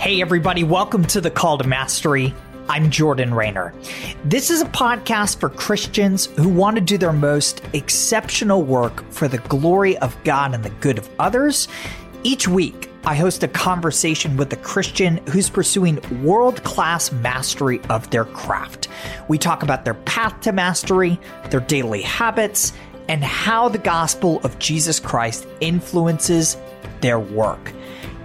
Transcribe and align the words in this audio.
Hey, 0.00 0.22
everybody, 0.22 0.64
welcome 0.64 1.04
to 1.08 1.20
the 1.20 1.30
Call 1.30 1.58
to 1.58 1.68
Mastery. 1.68 2.34
I'm 2.70 2.90
Jordan 2.90 3.34
Raynor. 3.34 3.74
This 4.24 4.48
is 4.48 4.62
a 4.62 4.66
podcast 4.68 5.38
for 5.38 5.50
Christians 5.50 6.24
who 6.24 6.48
want 6.48 6.76
to 6.76 6.80
do 6.80 6.96
their 6.96 7.12
most 7.12 7.60
exceptional 7.74 8.62
work 8.62 9.04
for 9.12 9.28
the 9.28 9.36
glory 9.36 9.98
of 9.98 10.16
God 10.24 10.54
and 10.54 10.64
the 10.64 10.70
good 10.70 10.96
of 10.96 11.10
others. 11.18 11.68
Each 12.22 12.48
week, 12.48 12.90
I 13.04 13.14
host 13.14 13.42
a 13.42 13.48
conversation 13.48 14.38
with 14.38 14.50
a 14.54 14.56
Christian 14.56 15.18
who's 15.26 15.50
pursuing 15.50 16.00
world 16.24 16.64
class 16.64 17.12
mastery 17.12 17.82
of 17.90 18.08
their 18.08 18.24
craft. 18.24 18.88
We 19.28 19.36
talk 19.36 19.62
about 19.62 19.84
their 19.84 19.92
path 19.92 20.40
to 20.40 20.52
mastery, 20.52 21.20
their 21.50 21.60
daily 21.60 22.00
habits, 22.00 22.72
and 23.10 23.22
how 23.22 23.68
the 23.68 23.76
gospel 23.76 24.40
of 24.44 24.58
Jesus 24.58 24.98
Christ 24.98 25.46
influences 25.60 26.56
their 27.02 27.20
work. 27.20 27.74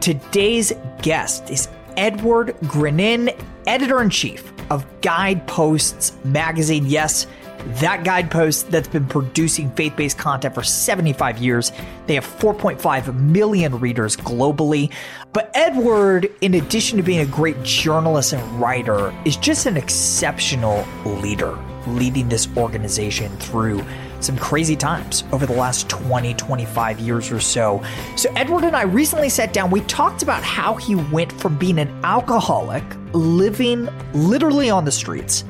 Today's 0.01 0.73
guest 1.01 1.49
is 1.49 1.67
Edward 1.97 2.55
Grinnan, 2.63 3.35
editor 3.65 4.01
in 4.01 4.09
chief 4.09 4.51
of 4.69 4.85
Guideposts 5.01 6.13
magazine. 6.23 6.85
Yes, 6.85 7.27
that 7.65 8.03
guidepost 8.03 8.69
that's 8.69 8.87
been 8.87 9.07
producing 9.07 9.71
faith 9.71 9.95
based 9.95 10.17
content 10.17 10.53
for 10.53 10.63
75 10.63 11.39
years. 11.39 11.71
They 12.05 12.13
have 12.15 12.25
4.5 12.25 13.15
million 13.19 13.79
readers 13.79 14.15
globally. 14.15 14.91
But 15.33 15.49
Edward, 15.55 16.31
in 16.41 16.53
addition 16.55 16.97
to 16.97 17.03
being 17.03 17.21
a 17.21 17.25
great 17.25 17.61
journalist 17.63 18.33
and 18.33 18.61
writer, 18.61 19.13
is 19.25 19.37
just 19.37 19.65
an 19.65 19.77
exceptional 19.77 20.85
leader, 21.05 21.57
leading 21.87 22.29
this 22.29 22.47
organization 22.55 23.35
through 23.37 23.83
some 24.19 24.37
crazy 24.37 24.75
times 24.75 25.23
over 25.31 25.45
the 25.45 25.53
last 25.53 25.89
20, 25.89 26.33
25 26.33 26.99
years 26.99 27.31
or 27.31 27.39
so. 27.39 27.83
So, 28.15 28.31
Edward 28.35 28.63
and 28.63 28.75
I 28.75 28.83
recently 28.83 29.29
sat 29.29 29.53
down. 29.53 29.71
We 29.71 29.81
talked 29.81 30.23
about 30.23 30.43
how 30.43 30.75
he 30.75 30.95
went 30.95 31.31
from 31.33 31.57
being 31.57 31.79
an 31.79 31.89
alcoholic, 32.03 32.83
living 33.13 33.89
literally 34.13 34.69
on 34.69 34.85
the 34.85 34.91
streets, 34.91 35.43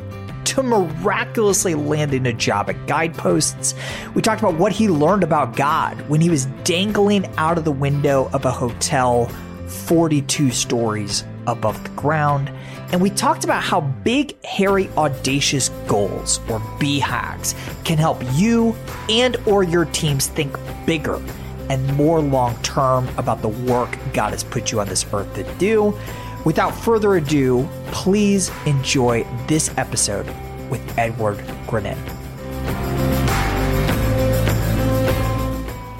to 0.45 0.63
miraculously 0.63 1.75
landing 1.75 2.25
a 2.27 2.33
job 2.33 2.69
at 2.69 2.87
Guideposts. 2.87 3.75
We 4.13 4.21
talked 4.21 4.41
about 4.41 4.55
what 4.55 4.71
he 4.71 4.87
learned 4.87 5.23
about 5.23 5.55
God 5.55 5.99
when 6.09 6.21
he 6.21 6.29
was 6.29 6.45
dangling 6.63 7.25
out 7.37 7.57
of 7.57 7.65
the 7.65 7.71
window 7.71 8.29
of 8.31 8.45
a 8.45 8.51
hotel 8.51 9.25
42 9.67 10.51
stories 10.51 11.23
above 11.47 11.83
the 11.83 11.89
ground. 11.91 12.51
And 12.91 13.01
we 13.01 13.09
talked 13.09 13.43
about 13.43 13.63
how 13.63 13.81
big, 13.81 14.41
hairy, 14.45 14.89
audacious 14.97 15.69
goals 15.87 16.39
or 16.49 16.59
BHAGs 16.79 17.55
can 17.83 17.97
help 17.97 18.21
you 18.33 18.75
and 19.09 19.37
or 19.45 19.63
your 19.63 19.85
teams 19.85 20.27
think 20.27 20.57
bigger 20.85 21.21
and 21.69 21.85
more 21.95 22.21
long 22.21 22.55
term 22.61 23.09
about 23.17 23.41
the 23.41 23.49
work 23.49 23.97
God 24.13 24.31
has 24.31 24.43
put 24.43 24.71
you 24.71 24.79
on 24.79 24.87
this 24.87 25.05
earth 25.13 25.33
to 25.35 25.43
do. 25.55 25.97
Without 26.45 26.75
further 26.75 27.15
ado, 27.15 27.67
please 27.87 28.51
enjoy 28.67 29.25
this 29.47 29.75
episode 29.77 30.27
with 30.69 30.97
Edward 30.97 31.37
Grinnan. 31.67 31.97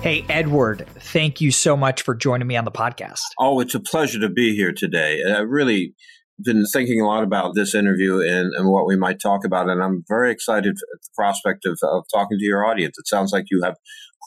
Hey, 0.02 0.24
Edward, 0.30 0.88
thank 1.00 1.42
you 1.42 1.50
so 1.50 1.76
much 1.76 2.04
for 2.04 2.14
joining 2.14 2.46
me 2.46 2.56
on 2.56 2.64
the 2.64 2.72
podcast. 2.72 3.22
Oh, 3.40 3.60
it's 3.60 3.74
a 3.74 3.80
pleasure 3.80 4.20
to 4.20 4.30
be 4.30 4.56
here 4.56 4.72
today. 4.72 5.20
I 5.28 5.40
really 5.40 5.96
been 6.44 6.66
thinking 6.66 7.02
a 7.02 7.06
lot 7.06 7.24
about 7.24 7.56
this 7.56 7.74
interview 7.74 8.20
and, 8.20 8.54
and 8.54 8.70
what 8.70 8.86
we 8.86 8.96
might 8.96 9.20
talk 9.20 9.46
about, 9.46 9.70
and 9.70 9.82
I'm 9.82 10.04
very 10.08 10.32
excited 10.32 10.72
at 10.72 11.02
the 11.02 11.10
prospect 11.16 11.66
of, 11.66 11.80
of 11.84 12.06
talking 12.14 12.38
to 12.38 12.46
your 12.46 12.66
audience. 12.66 12.98
It 12.98 13.08
sounds 13.08 13.32
like 13.32 13.46
you 13.50 13.62
have 13.64 13.76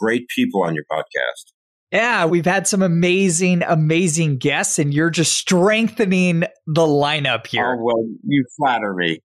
great 0.01 0.29
people 0.29 0.63
on 0.63 0.75
your 0.75 0.85
podcast. 0.91 1.53
Yeah, 1.91 2.27
we've 2.27 2.45
had 2.45 2.67
some 2.67 2.83
amazing, 2.83 3.63
amazing 3.63 4.37
guests, 4.37 4.79
and 4.79 4.93
you're 4.93 5.09
just 5.09 5.39
strengthening 5.39 6.41
the 6.67 6.83
lineup 6.83 7.47
here. 7.47 7.79
Oh, 7.79 7.83
well, 7.83 8.07
you 8.25 8.45
flatter 8.59 8.93
me. 8.95 9.23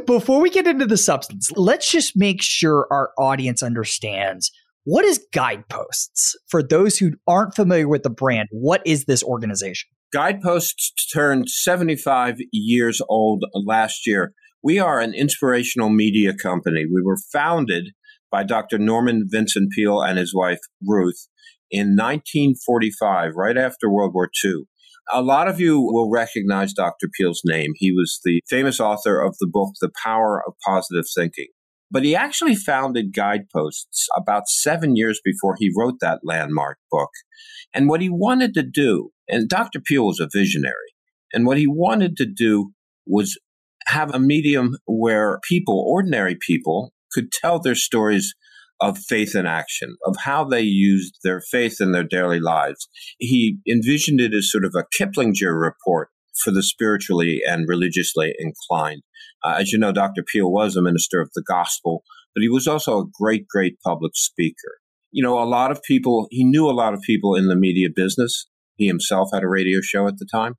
Before 0.06 0.40
we 0.40 0.48
get 0.48 0.66
into 0.66 0.86
the 0.86 0.96
substance, 0.96 1.50
let's 1.56 1.90
just 1.90 2.16
make 2.16 2.40
sure 2.42 2.86
our 2.90 3.10
audience 3.18 3.62
understands 3.62 4.50
what 4.84 5.04
is 5.04 5.24
Guideposts? 5.32 6.36
For 6.48 6.62
those 6.62 6.96
who 6.96 7.12
aren't 7.26 7.54
familiar 7.54 7.86
with 7.86 8.02
the 8.02 8.10
brand, 8.10 8.48
what 8.50 8.82
is 8.86 9.04
this 9.04 9.22
organization? 9.22 9.90
Guideposts 10.12 10.92
turned 11.12 11.48
75 11.48 12.36
years 12.52 13.00
old 13.08 13.44
last 13.54 14.08
year. 14.08 14.32
We 14.62 14.80
are 14.80 14.98
an 14.98 15.14
inspirational 15.14 15.88
media 15.88 16.34
company. 16.34 16.84
We 16.84 17.00
were 17.02 17.16
founded 17.32 17.90
by 18.30 18.42
Dr. 18.42 18.78
Norman 18.78 19.28
Vincent 19.30 19.70
Peale 19.76 20.02
and 20.02 20.18
his 20.18 20.34
wife, 20.34 20.58
Ruth, 20.84 21.28
in 21.70 21.96
1945, 21.96 23.32
right 23.36 23.56
after 23.56 23.88
World 23.88 24.12
War 24.12 24.28
II. 24.44 24.64
A 25.12 25.22
lot 25.22 25.46
of 25.46 25.60
you 25.60 25.80
will 25.80 26.10
recognize 26.10 26.72
Dr. 26.72 27.08
Peale's 27.16 27.42
name. 27.44 27.70
He 27.76 27.92
was 27.92 28.20
the 28.24 28.42
famous 28.48 28.80
author 28.80 29.20
of 29.20 29.36
the 29.38 29.48
book, 29.50 29.74
The 29.80 29.90
Power 30.04 30.42
of 30.46 30.54
Positive 30.66 31.04
Thinking. 31.16 31.48
But 31.90 32.04
he 32.04 32.14
actually 32.14 32.54
founded 32.54 33.14
Guideposts 33.14 34.06
about 34.16 34.48
seven 34.48 34.94
years 34.96 35.20
before 35.24 35.56
he 35.58 35.72
wrote 35.76 35.96
that 36.00 36.20
landmark 36.22 36.78
book. 36.90 37.10
And 37.74 37.88
what 37.88 38.00
he 38.00 38.08
wanted 38.08 38.54
to 38.54 38.62
do, 38.62 39.10
and 39.28 39.48
Dr. 39.48 39.80
Peale 39.80 40.06
was 40.06 40.20
a 40.20 40.28
visionary, 40.32 40.94
and 41.32 41.46
what 41.46 41.58
he 41.58 41.66
wanted 41.66 42.16
to 42.18 42.26
do 42.26 42.72
was 43.06 43.38
have 43.86 44.14
a 44.14 44.20
medium 44.20 44.76
where 44.86 45.40
people, 45.48 45.84
ordinary 45.86 46.36
people, 46.36 46.92
could 47.12 47.32
tell 47.32 47.58
their 47.58 47.74
stories 47.74 48.34
of 48.80 48.98
faith 48.98 49.34
and 49.34 49.46
action, 49.46 49.96
of 50.06 50.16
how 50.16 50.44
they 50.44 50.62
used 50.62 51.18
their 51.22 51.40
faith 51.40 51.80
in 51.80 51.92
their 51.92 52.04
daily 52.04 52.40
lives. 52.40 52.88
He 53.18 53.58
envisioned 53.68 54.20
it 54.20 54.32
as 54.32 54.50
sort 54.50 54.64
of 54.64 54.74
a 54.74 54.84
Kiplinger 54.96 55.60
report 55.60 56.08
for 56.42 56.50
the 56.50 56.62
spiritually 56.62 57.40
and 57.46 57.68
religiously 57.68 58.34
inclined. 58.38 59.02
Uh, 59.44 59.56
as 59.58 59.72
you 59.72 59.78
know, 59.78 59.92
Dr. 59.92 60.22
Peale 60.22 60.50
was 60.50 60.76
a 60.76 60.82
minister 60.82 61.20
of 61.20 61.30
the 61.34 61.44
gospel, 61.46 62.02
but 62.34 62.42
he 62.42 62.48
was 62.48 62.66
also 62.66 63.00
a 63.00 63.06
great, 63.12 63.46
great 63.48 63.78
public 63.84 64.12
speaker. 64.14 64.78
You 65.10 65.22
know, 65.22 65.42
a 65.42 65.44
lot 65.44 65.70
of 65.70 65.82
people, 65.82 66.28
he 66.30 66.44
knew 66.44 66.68
a 66.68 66.72
lot 66.72 66.94
of 66.94 67.00
people 67.02 67.34
in 67.34 67.48
the 67.48 67.56
media 67.56 67.88
business. 67.94 68.46
He 68.76 68.86
himself 68.86 69.30
had 69.32 69.42
a 69.42 69.48
radio 69.48 69.80
show 69.82 70.06
at 70.06 70.18
the 70.18 70.26
time. 70.30 70.54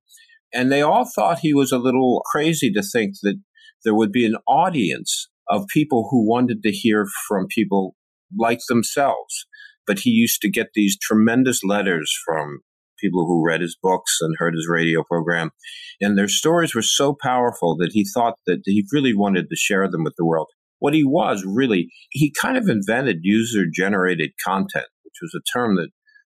And 0.54 0.72
they 0.72 0.82
all 0.82 1.06
thought 1.06 1.40
he 1.40 1.54
was 1.54 1.72
a 1.72 1.78
little 1.78 2.22
crazy 2.26 2.72
to 2.72 2.82
think 2.82 3.16
that 3.24 3.40
there 3.86 3.96
would 3.96 4.12
be 4.12 4.26
an 4.26 4.36
audience 4.48 5.30
of 5.48 5.68
people 5.74 6.08
who 6.12 6.28
wanted 6.28 6.62
to 6.64 6.72
hear 6.72 7.08
from 7.28 7.48
people 7.48 7.96
like 8.38 8.59
themselves. 8.68 9.46
But 9.88 10.00
he 10.00 10.09
used 10.09 10.42
to 10.42 10.50
get 10.50 10.70
these 10.74 10.98
tremendous 10.98 11.62
letters 11.64 12.14
from 12.26 12.59
people 13.01 13.25
who 13.25 13.45
read 13.45 13.62
his 13.62 13.78
books 13.81 14.17
and 14.22 14.35
heard 14.38 14.53
his 14.53 14.67
radio 14.69 15.03
program. 15.03 15.51
And 16.00 16.17
their 16.17 16.28
stories 16.28 16.75
were 16.75 16.81
so 16.81 17.16
powerful 17.22 17.75
that 17.78 17.91
he 17.94 18.06
thought 18.13 18.35
that 18.47 18.62
he 18.66 18.85
really 18.91 19.16
wanted 19.16 19.50
to 19.50 19.56
share 19.56 19.89
them 19.89 20.03
with 20.03 20.16
the 20.17 20.25
world. 20.25 20.47
What 20.79 20.94
he 20.94 21.03
was 21.03 21.44
really, 21.45 21.90
he 22.09 22.34
kind 22.41 22.57
of 22.57 22.67
invented 22.67 23.19
user 23.22 23.66
generated 23.72 24.31
content, 24.44 24.88
which 25.03 25.16
was 25.22 25.34
a 25.35 25.57
term 25.57 25.75
that, 25.75 25.90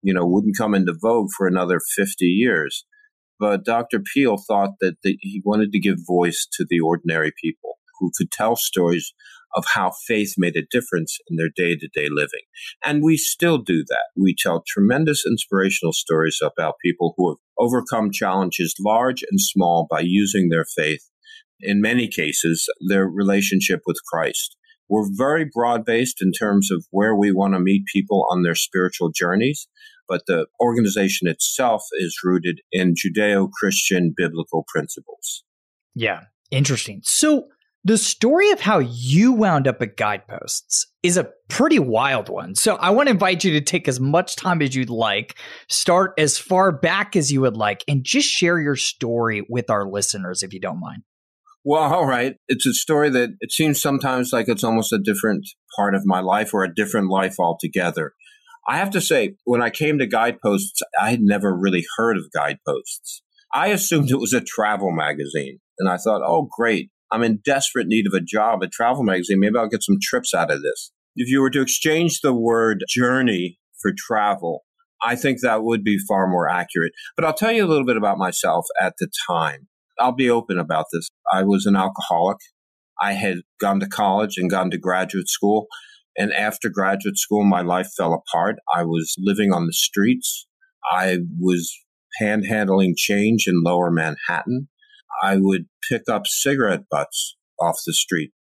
you 0.02 0.12
know, 0.12 0.26
wouldn't 0.26 0.56
come 0.56 0.74
into 0.74 0.94
vogue 1.00 1.28
for 1.36 1.46
another 1.46 1.80
50 1.96 2.25
years. 2.25 2.84
But 3.38 3.64
Dr. 3.64 4.00
Peale 4.14 4.38
thought 4.48 4.70
that 4.81 4.96
the, 5.02 5.16
he 5.20 5.42
wanted 5.44 5.72
to 5.72 5.81
give 5.81 5.96
voice 6.06 6.46
to 6.52 6.66
the 6.69 6.81
ordinary 6.81 7.32
people 7.42 7.78
who 7.98 8.10
could 8.16 8.31
tell 8.31 8.56
stories 8.56 9.12
of 9.54 9.64
how 9.75 9.93
faith 10.06 10.34
made 10.38 10.56
a 10.56 10.66
difference 10.70 11.19
in 11.28 11.37
their 11.37 11.50
day 11.54 11.76
to 11.76 11.88
day 11.94 12.08
living. 12.10 12.43
And 12.84 13.02
we 13.02 13.16
still 13.16 13.58
do 13.58 13.84
that. 13.88 14.06
We 14.16 14.34
tell 14.38 14.64
tremendous 14.66 15.25
inspirational 15.26 15.93
stories 15.93 16.38
about 16.43 16.75
people 16.84 17.14
who 17.16 17.31
have 17.31 17.38
overcome 17.58 18.10
challenges 18.10 18.75
large 18.81 19.22
and 19.31 19.40
small 19.40 19.87
by 19.90 20.00
using 20.00 20.49
their 20.49 20.64
faith, 20.64 21.08
in 21.60 21.81
many 21.81 22.08
cases, 22.08 22.66
their 22.88 23.06
relationship 23.06 23.81
with 23.87 23.96
Christ. 24.10 24.56
We're 24.88 25.08
very 25.10 25.46
broad 25.50 25.84
based 25.84 26.20
in 26.20 26.32
terms 26.32 26.70
of 26.70 26.84
where 26.90 27.16
we 27.16 27.32
want 27.32 27.54
to 27.54 27.60
meet 27.60 27.84
people 27.93 28.26
on 28.31 28.43
their 28.43 28.54
spiritual 28.54 29.10
journeys, 29.10 29.69
but 30.08 30.26
the 30.26 30.46
organization 30.60 31.28
itself 31.28 31.84
is 31.94 32.19
rooted 32.22 32.60
in 32.72 32.94
Judeo 32.94 33.50
Christian 33.50 34.12
biblical 34.14 34.64
principles. 34.69 35.44
Yeah, 35.94 36.25
interesting. 36.50 37.00
So, 37.04 37.49
The 37.84 37.99
story 37.99 38.52
of 38.52 38.61
how 38.61 38.79
you 38.79 39.32
wound 39.32 39.67
up 39.67 39.82
at 39.82 39.96
Guideposts 39.96 40.87
is 41.02 41.17
a 41.17 41.31
pretty 41.49 41.81
wild 41.81 42.29
one. 42.29 42.55
So 42.55 42.76
I 42.76 42.90
want 42.90 43.08
to 43.08 43.11
invite 43.12 43.43
you 43.43 43.52
to 43.55 43.61
take 43.61 43.88
as 43.88 43.99
much 43.99 44.37
time 44.37 44.62
as 44.62 44.76
you'd 44.76 44.88
like, 44.88 45.37
start 45.69 46.12
as 46.17 46.38
far 46.38 46.70
back 46.70 47.17
as 47.17 47.32
you 47.32 47.40
would 47.40 47.56
like, 47.56 47.82
and 47.88 48.05
just 48.05 48.29
share 48.29 48.61
your 48.61 48.76
story 48.76 49.44
with 49.49 49.69
our 49.69 49.84
listeners 49.84 50.44
if 50.44 50.52
you 50.55 50.61
don't 50.61 50.79
mind. 50.79 51.02
Well, 51.64 51.82
all 51.82 52.06
right. 52.06 52.37
It's 52.46 52.67
a 52.67 52.73
story 52.73 53.11
that 53.11 53.31
it 53.40 53.50
seems 53.50 53.82
sometimes 53.82 54.32
like 54.32 54.49
it's 54.49 54.64
almost 54.64 54.93
a 54.93 54.99
different 54.99 55.44
part 55.76 55.96
of 55.96 56.02
my 56.06 56.20
life 56.20 56.55
or 56.55 56.62
a 56.62 56.73
different 56.73 57.08
life 57.08 57.35
altogether. 57.40 58.12
I 58.69 58.78
have 58.78 58.90
to 58.90 59.00
say, 59.00 59.35
when 59.44 59.61
I 59.61 59.70
came 59.70 59.99
to 59.99 60.06
Guideposts, 60.06 60.82
I 61.00 61.11
had 61.11 61.20
never 61.20 61.52
really 61.52 61.85
heard 61.96 62.17
of 62.17 62.31
Guideposts. 62.32 63.23
I 63.52 63.69
assumed 63.69 64.11
it 64.11 64.20
was 64.20 64.32
a 64.32 64.40
travel 64.40 64.93
magazine. 64.93 65.58
And 65.81 65.88
I 65.88 65.96
thought, 65.96 66.23
oh, 66.25 66.49
great. 66.56 66.90
I'm 67.12 67.23
in 67.23 67.41
desperate 67.44 67.87
need 67.87 68.06
of 68.06 68.14
a 68.14 68.20
job 68.20 68.62
at 68.62 68.73
Travel 68.73 69.03
Magazine. 69.03 69.38
Maybe 69.38 69.56
I'll 69.59 69.69
get 69.69 69.82
some 69.82 69.99
trips 70.00 70.32
out 70.32 70.50
of 70.50 70.62
this. 70.62 70.93
If 71.14 71.31
you 71.31 71.43
were 71.43 71.50
to 71.50 71.61
exchange 71.61 72.20
the 72.20 72.32
word 72.32 72.85
journey 72.88 73.59
for 73.81 73.93
travel, 73.97 74.64
I 75.05 75.14
think 75.17 75.41
that 75.41 75.62
would 75.62 75.85
be 75.85 75.99
far 75.99 76.26
more 76.26 76.49
accurate. 76.49 76.93
But 77.14 77.26
I'll 77.26 77.35
tell 77.35 77.53
you 77.53 77.67
a 77.67 77.69
little 77.69 77.85
bit 77.85 77.99
about 77.99 78.17
myself 78.17 78.67
at 78.81 78.94
the 78.99 79.09
time. 79.29 79.69
I'll 80.00 80.12
be 80.14 80.31
open 80.31 80.59
about 80.59 80.87
this. 80.91 81.09
I 81.31 81.43
was 81.43 81.67
an 81.67 81.76
alcoholic. 81.76 82.38
I 83.00 83.12
had 83.12 83.38
gone 83.61 83.81
to 83.81 83.87
college 83.87 84.38
and 84.38 84.50
gone 84.50 84.70
to 84.70 84.79
graduate 84.79 85.29
school. 85.29 85.67
And 86.17 86.32
after 86.32 86.70
graduate 86.70 87.19
school, 87.19 87.44
my 87.44 87.61
life 87.61 87.88
fell 87.97 88.14
apart. 88.14 88.56
I 88.75 88.85
was 88.85 89.14
living 89.19 89.53
on 89.53 89.67
the 89.67 89.73
streets. 89.73 90.47
I 90.91 91.19
was 91.38 91.73
panhandling 92.20 92.94
change 92.97 93.47
in 93.47 93.62
lower 93.62 93.91
Manhattan. 93.91 94.69
I 95.23 95.37
would 95.37 95.67
pick 95.88 96.03
up 96.09 96.26
cigarette 96.26 96.85
butts 96.91 97.37
off 97.61 97.79
the 97.87 97.93
street 97.93 98.32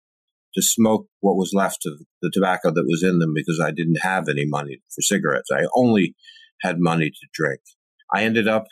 to 0.54 0.62
smoke 0.62 1.06
what 1.20 1.36
was 1.36 1.52
left 1.54 1.86
of 1.86 2.00
the 2.20 2.30
tobacco 2.32 2.70
that 2.70 2.86
was 2.86 3.02
in 3.02 3.18
them 3.18 3.32
because 3.34 3.60
I 3.64 3.70
didn't 3.70 4.02
have 4.02 4.28
any 4.28 4.44
money 4.44 4.78
for 4.94 5.00
cigarettes. 5.00 5.48
I 5.52 5.64
only 5.74 6.14
had 6.60 6.76
money 6.78 7.10
to 7.10 7.26
drink. 7.32 7.60
I 8.14 8.24
ended 8.24 8.48
up 8.48 8.66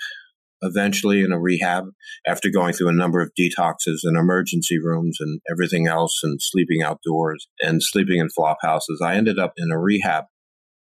eventually 0.62 1.22
in 1.22 1.32
a 1.32 1.40
rehab 1.40 1.84
after 2.26 2.50
going 2.50 2.74
through 2.74 2.88
a 2.88 2.94
number 2.94 3.20
of 3.20 3.32
detoxes 3.38 4.00
and 4.04 4.16
emergency 4.16 4.78
rooms 4.78 5.16
and 5.20 5.40
everything 5.50 5.86
else 5.86 6.20
and 6.22 6.38
sleeping 6.40 6.82
outdoors 6.82 7.48
and 7.60 7.82
sleeping 7.82 8.18
in 8.18 8.28
flop 8.28 8.58
houses. 8.62 9.00
I 9.02 9.14
ended 9.14 9.38
up 9.38 9.54
in 9.56 9.70
a 9.70 9.78
rehab. 9.78 10.24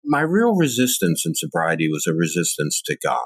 My 0.05 0.23
real 0.23 0.57
resistance 0.57 1.23
in 1.25 1.35
sobriety 1.37 1.89
was 1.89 2.07
a 2.09 2.15
resistance 2.15 2.83
to 2.87 2.97
God. 3.05 3.21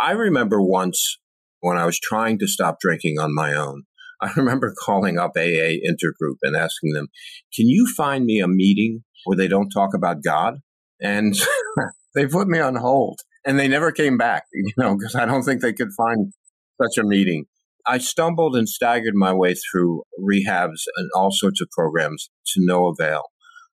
I 0.00 0.12
remember 0.12 0.62
once 0.62 1.18
when 1.62 1.78
I 1.78 1.86
was 1.86 1.98
trying 1.98 2.38
to 2.40 2.46
stop 2.46 2.78
drinking 2.80 3.18
on 3.18 3.34
my 3.34 3.54
own, 3.54 3.84
I 4.20 4.30
remember 4.36 4.74
calling 4.84 5.18
up 5.18 5.32
AA 5.36 5.80
Intergroup 5.80 6.36
and 6.42 6.54
asking 6.54 6.92
them, 6.92 7.08
can 7.54 7.68
you 7.68 7.86
find 7.96 8.24
me 8.26 8.40
a 8.40 8.48
meeting 8.48 9.04
where 9.24 9.36
they 9.36 9.48
don't 9.48 9.70
talk 9.70 9.94
about 9.94 10.22
God? 10.22 10.58
And 11.00 11.34
they 12.14 12.26
put 12.26 12.48
me 12.48 12.58
on 12.58 12.76
hold 12.76 13.20
and 13.46 13.58
they 13.58 13.68
never 13.68 13.92
came 13.92 14.18
back, 14.18 14.44
you 14.52 14.72
know, 14.76 14.96
because 14.96 15.14
I 15.14 15.24
don't 15.24 15.44
think 15.44 15.62
they 15.62 15.72
could 15.72 15.92
find 15.96 16.32
such 16.80 16.98
a 16.98 17.06
meeting. 17.06 17.46
I 17.86 17.98
stumbled 17.98 18.54
and 18.54 18.68
staggered 18.68 19.14
my 19.14 19.32
way 19.32 19.54
through 19.54 20.02
rehabs 20.20 20.82
and 20.96 21.10
all 21.16 21.30
sorts 21.32 21.60
of 21.60 21.68
programs 21.70 22.30
to 22.54 22.60
no 22.64 22.86
avail. 22.86 23.22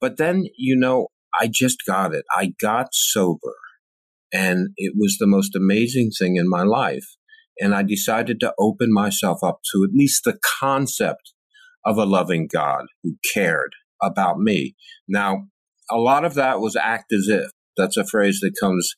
But 0.00 0.16
then, 0.16 0.44
you 0.56 0.76
know, 0.76 1.08
I 1.38 1.50
just 1.52 1.84
got 1.86 2.14
it. 2.14 2.24
I 2.34 2.52
got 2.58 2.88
sober 2.92 3.54
and 4.32 4.68
it 4.76 4.94
was 4.96 5.16
the 5.18 5.26
most 5.26 5.54
amazing 5.54 6.10
thing 6.18 6.36
in 6.36 6.48
my 6.48 6.62
life. 6.62 7.04
And 7.60 7.74
I 7.74 7.82
decided 7.82 8.40
to 8.40 8.54
open 8.58 8.92
myself 8.92 9.38
up 9.42 9.60
to 9.72 9.84
at 9.84 9.94
least 9.94 10.22
the 10.24 10.38
concept 10.60 11.32
of 11.84 11.96
a 11.96 12.04
loving 12.04 12.48
God 12.52 12.84
who 13.02 13.16
cared 13.34 13.72
about 14.02 14.38
me. 14.38 14.74
Now, 15.08 15.46
a 15.90 15.96
lot 15.96 16.24
of 16.24 16.34
that 16.34 16.60
was 16.60 16.76
act 16.76 17.12
as 17.12 17.28
if. 17.28 17.50
That's 17.76 17.96
a 17.96 18.06
phrase 18.06 18.40
that 18.40 18.54
comes, 18.60 18.94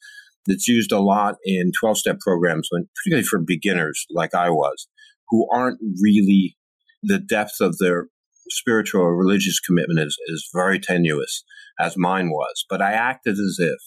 that's 0.47 0.69
used 0.69 0.93
a 0.93 1.01
lot 1.01 1.37
in 1.45 1.73
12 1.79 1.99
step 1.99 2.19
programs, 2.21 2.69
when, 2.71 2.89
particularly 2.97 3.25
for 3.25 3.39
beginners 3.39 4.07
like 4.11 4.35
I 4.35 4.51
was, 4.51 4.89
who 5.29 5.47
aren't 5.53 5.79
really, 6.03 6.57
the 7.03 7.19
depth 7.19 7.61
of 7.61 7.79
their 7.79 8.09
spiritual 8.49 9.03
or 9.03 9.17
religious 9.17 9.61
commitment 9.61 10.01
is, 10.01 10.19
is 10.27 10.49
very 10.53 10.79
tenuous, 10.81 11.45
as 11.79 11.97
mine 11.97 12.31
was. 12.31 12.65
But 12.69 12.83
I 12.83 12.93
acted 12.93 13.35
as 13.35 13.57
if, 13.59 13.79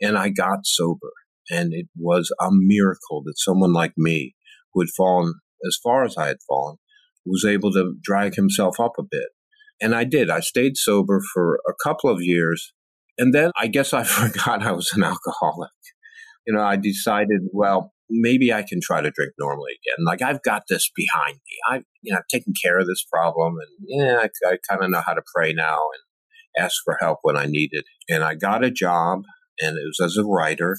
and 0.00 0.18
I 0.18 0.28
got 0.28 0.60
sober. 0.64 1.10
And 1.50 1.72
it 1.72 1.86
was 1.96 2.32
a 2.40 2.48
miracle 2.50 3.22
that 3.24 3.38
someone 3.38 3.72
like 3.72 3.92
me, 3.96 4.34
who 4.72 4.80
had 4.80 4.90
fallen 4.90 5.34
as 5.66 5.76
far 5.82 6.04
as 6.04 6.16
I 6.16 6.28
had 6.28 6.38
fallen, 6.48 6.76
was 7.26 7.44
able 7.44 7.72
to 7.72 7.94
drag 8.02 8.34
himself 8.34 8.80
up 8.80 8.92
a 8.98 9.02
bit. 9.02 9.28
And 9.80 9.94
I 9.94 10.04
did. 10.04 10.30
I 10.30 10.40
stayed 10.40 10.76
sober 10.76 11.20
for 11.32 11.60
a 11.68 11.72
couple 11.82 12.10
of 12.10 12.22
years. 12.22 12.72
And 13.18 13.34
then 13.34 13.50
I 13.58 13.66
guess 13.66 13.92
I 13.92 14.04
forgot 14.04 14.62
I 14.62 14.72
was 14.72 14.90
an 14.94 15.02
alcoholic. 15.02 15.70
You 16.46 16.54
know, 16.54 16.62
I 16.62 16.76
decided, 16.76 17.42
well, 17.52 17.92
maybe 18.08 18.52
I 18.52 18.62
can 18.62 18.80
try 18.82 19.00
to 19.00 19.10
drink 19.10 19.32
normally 19.38 19.72
again. 19.72 20.04
Like 20.04 20.22
I've 20.22 20.42
got 20.42 20.64
this 20.68 20.90
behind 20.94 21.34
me. 21.34 21.58
I've, 21.70 21.82
you 22.02 22.12
know, 22.12 22.18
I've 22.18 22.28
taken 22.28 22.52
care 22.60 22.78
of 22.78 22.86
this 22.86 23.04
problem 23.10 23.54
and 23.58 23.68
yeah, 23.86 24.16
I, 24.22 24.48
I 24.48 24.56
kind 24.68 24.82
of 24.82 24.90
know 24.90 25.02
how 25.04 25.14
to 25.14 25.22
pray 25.34 25.52
now 25.52 25.76
and 25.76 26.64
ask 26.64 26.82
for 26.84 26.96
help 27.00 27.18
when 27.22 27.36
I 27.36 27.46
need 27.46 27.70
it. 27.72 27.84
And 28.08 28.24
I 28.24 28.34
got 28.34 28.64
a 28.64 28.70
job 28.70 29.22
and 29.60 29.76
it 29.76 29.84
was 29.86 30.00
as 30.02 30.16
a 30.16 30.24
writer 30.24 30.76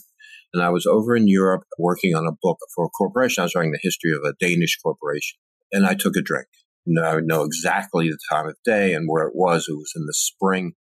and 0.54 0.62
I 0.62 0.70
was 0.70 0.86
over 0.86 1.16
in 1.16 1.28
Europe 1.28 1.64
working 1.78 2.14
on 2.14 2.28
a 2.28 2.38
book 2.42 2.58
for 2.76 2.86
a 2.86 2.90
corporation. 2.90 3.42
I 3.42 3.46
was 3.46 3.56
writing 3.56 3.72
the 3.72 3.80
history 3.82 4.12
of 4.12 4.24
a 4.24 4.34
Danish 4.40 4.78
corporation. 4.84 5.40
And 5.72 5.86
I 5.86 5.94
took 5.94 6.16
a 6.18 6.22
drink. 6.22 6.48
And 6.86 7.00
I 7.00 7.20
know 7.22 7.44
exactly 7.44 8.10
the 8.10 8.18
time 8.30 8.48
of 8.48 8.58
day 8.66 8.94
and 8.94 9.08
where 9.08 9.26
it 9.26 9.34
was. 9.36 9.68
It 9.70 9.74
was 9.74 9.94
in 9.96 10.06
the 10.06 10.14
spring 10.14 10.74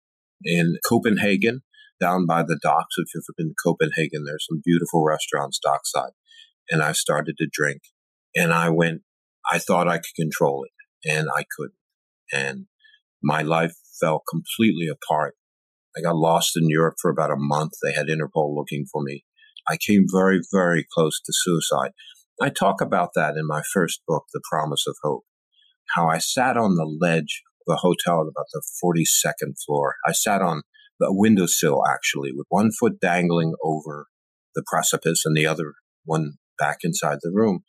in 0.43 0.77
Copenhagen, 0.89 1.61
down 2.01 2.27
by 2.27 2.43
the 2.43 2.59
docks. 2.61 2.97
If 2.97 3.09
you've 3.15 3.23
ever 3.29 3.35
been 3.37 3.51
to 3.51 3.55
Copenhagen, 3.63 4.25
there's 4.25 4.47
some 4.49 4.63
beautiful 4.65 5.05
restaurants 5.05 5.61
dockside. 5.63 6.13
And 6.71 6.83
I 6.83 6.93
started 6.93 7.37
to 7.39 7.49
drink. 7.51 7.83
And 8.35 8.53
I 8.53 8.71
went, 8.71 9.03
I 9.51 9.59
thought 9.59 9.89
I 9.89 9.99
could 9.99 10.15
control 10.17 10.65
it, 10.65 11.11
and 11.11 11.29
I 11.37 11.45
couldn't. 11.57 11.75
And 12.33 12.67
my 13.23 13.43
life 13.43 13.75
fell 14.01 14.23
completely 14.29 14.89
apart. 14.89 15.35
I 15.97 16.01
got 16.01 16.17
lost 16.17 16.57
in 16.57 16.69
Europe 16.69 16.95
for 17.01 17.11
about 17.11 17.33
a 17.33 17.37
month. 17.37 17.73
They 17.83 17.93
had 17.93 18.07
Interpol 18.07 18.55
looking 18.55 18.87
for 18.91 19.03
me. 19.03 19.25
I 19.71 19.77
came 19.77 20.07
very, 20.11 20.41
very 20.53 20.85
close 20.93 21.21
to 21.21 21.33
suicide. 21.33 21.93
I 22.43 22.49
talk 22.49 22.81
about 22.81 23.11
that 23.15 23.37
in 23.37 23.47
my 23.47 23.63
first 23.73 24.01
book, 24.09 24.25
The 24.33 24.43
Promise 24.51 24.85
of 24.89 24.97
Hope, 25.03 25.25
how 25.95 26.09
I 26.09 26.19
sat 26.19 26.57
on 26.57 26.75
the 26.75 26.85
ledge 27.01 27.43
of 27.69 27.75
a 27.75 27.77
hotel 27.77 28.23
at 28.23 28.29
about 28.29 28.47
the 28.53 28.63
42nd 28.83 29.55
floor. 29.65 29.97
I 30.07 30.13
sat 30.13 30.43
on 30.43 30.63
the 30.99 31.13
windowsill, 31.13 31.83
actually, 31.89 32.33
with 32.35 32.47
one 32.49 32.71
foot 32.73 33.01
dangling 33.01 33.55
over 33.63 34.07
the 34.55 34.65
precipice 34.67 35.23
and 35.25 35.37
the 35.37 35.47
other 35.47 35.75
one 36.05 36.33
back 36.59 36.79
inside 36.83 37.19
the 37.23 37.31
room. 37.33 37.61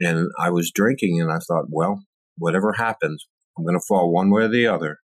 And 0.00 0.28
I 0.38 0.50
was 0.50 0.70
drinking, 0.72 1.20
and 1.20 1.32
I 1.32 1.38
thought, 1.38 1.66
well, 1.68 2.02
whatever 2.36 2.74
happens, 2.74 3.26
I'm 3.56 3.64
going 3.64 3.78
to 3.78 3.84
fall 3.86 4.12
one 4.12 4.30
way 4.30 4.42
or 4.42 4.48
the 4.48 4.66
other. 4.66 4.98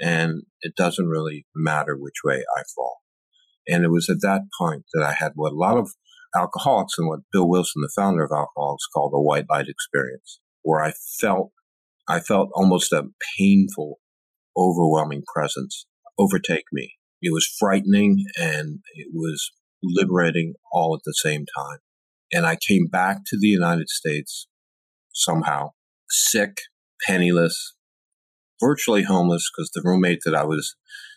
And 0.00 0.42
it 0.60 0.74
doesn't 0.76 1.06
really 1.06 1.46
matter 1.54 1.96
which 1.96 2.22
way 2.24 2.44
I 2.56 2.62
fall. 2.74 2.98
And 3.66 3.84
it 3.84 3.90
was 3.90 4.08
at 4.08 4.20
that 4.20 4.42
point 4.58 4.84
that 4.92 5.02
I 5.02 5.12
had 5.12 5.32
what 5.34 5.52
a 5.52 5.56
lot 5.56 5.78
of 5.78 5.90
alcoholics 6.36 6.94
and 6.98 7.08
what 7.08 7.20
Bill 7.32 7.48
Wilson, 7.48 7.82
the 7.82 7.92
founder 7.94 8.24
of 8.24 8.32
Alcoholics, 8.32 8.86
called 8.92 9.12
a 9.14 9.20
white 9.20 9.46
light 9.48 9.68
experience, 9.68 10.40
where 10.62 10.82
I 10.82 10.92
felt, 11.20 11.52
I 12.08 12.20
felt 12.20 12.50
almost 12.54 12.92
a 12.92 13.04
painful, 13.38 14.00
overwhelming 14.56 15.22
presence 15.32 15.86
overtake 16.18 16.64
me. 16.72 16.94
It 17.22 17.32
was 17.32 17.46
frightening 17.58 18.24
and 18.38 18.80
it 18.94 19.08
was 19.12 19.50
liberating 19.82 20.54
all 20.72 20.94
at 20.94 21.02
the 21.04 21.14
same 21.14 21.44
time. 21.56 21.78
And 22.32 22.46
I 22.46 22.56
came 22.56 22.86
back 22.86 23.18
to 23.26 23.38
the 23.38 23.48
United 23.48 23.88
States 23.88 24.46
somehow, 25.12 25.70
sick, 26.10 26.58
penniless, 27.06 27.74
virtually 28.60 29.02
homeless 29.02 29.50
because 29.50 29.70
the 29.72 29.82
roommate 29.84 30.20
that 30.24 30.34
I 30.34 30.44
was 30.44 30.74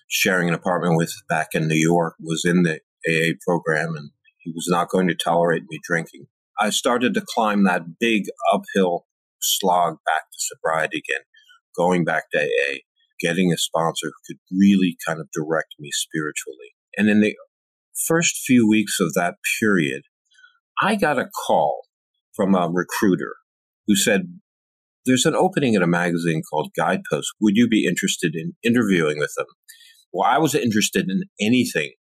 sharing 0.08 0.48
an 0.48 0.54
apartment 0.54 0.98
with 0.98 1.14
back 1.30 1.50
in 1.54 1.68
New 1.68 1.76
York 1.76 2.16
was 2.20 2.44
in 2.46 2.64
the 2.64 2.80
AA 3.08 3.34
program 3.46 3.96
and 3.96 4.12
he 4.40 4.52
was 4.56 4.68
not 4.70 4.90
going 4.90 5.08
to 5.08 5.16
tolerate 5.16 5.64
me 5.70 5.80
drinking. 5.84 6.28
I 6.60 6.70
started 6.70 7.14
to 7.14 7.26
climb 7.36 7.64
that 7.64 8.00
big 8.00 8.24
uphill 8.54 9.06
slog 9.42 9.98
back 10.06 10.24
to 10.32 10.38
sobriety 10.38 10.98
again, 10.98 11.24
going 11.76 12.04
back 12.04 12.24
to 12.32 12.40
AA, 12.40 12.78
getting 13.20 13.52
a 13.52 13.58
sponsor 13.58 14.08
who 14.08 14.34
could 14.34 14.40
really 14.52 14.98
kind 15.06 15.20
of 15.20 15.30
direct 15.32 15.76
me 15.80 15.90
spiritually. 15.92 16.74
And 16.98 17.10
in 17.10 17.22
the 17.22 17.36
first 18.08 18.38
few 18.46 18.68
weeks 18.68 19.00
of 19.00 19.14
that 19.14 19.36
period, 19.60 20.04
I 20.82 20.96
got 20.96 21.20
a 21.20 21.30
call 21.48 21.82
from 22.36 22.56
a 22.56 22.70
recruiter 22.72 23.36
who 23.86 23.96
said, 23.96 24.40
There's 25.06 25.26
an 25.26 25.36
opening 25.36 25.74
in 25.74 25.84
a 25.84 25.88
magazine 25.88 26.42
called 26.50 26.72
Guidepost. 26.76 27.34
Would 27.42 27.56
you 27.56 27.68
be 27.68 27.86
interested 27.86 28.36
in 28.36 28.54
interviewing 28.64 29.18
with 29.20 29.34
them? 29.36 29.48
Well, 30.14 30.30
I 30.30 30.38
was 30.38 30.56
interested 30.56 31.10
in 31.10 31.24
anything 31.40 31.94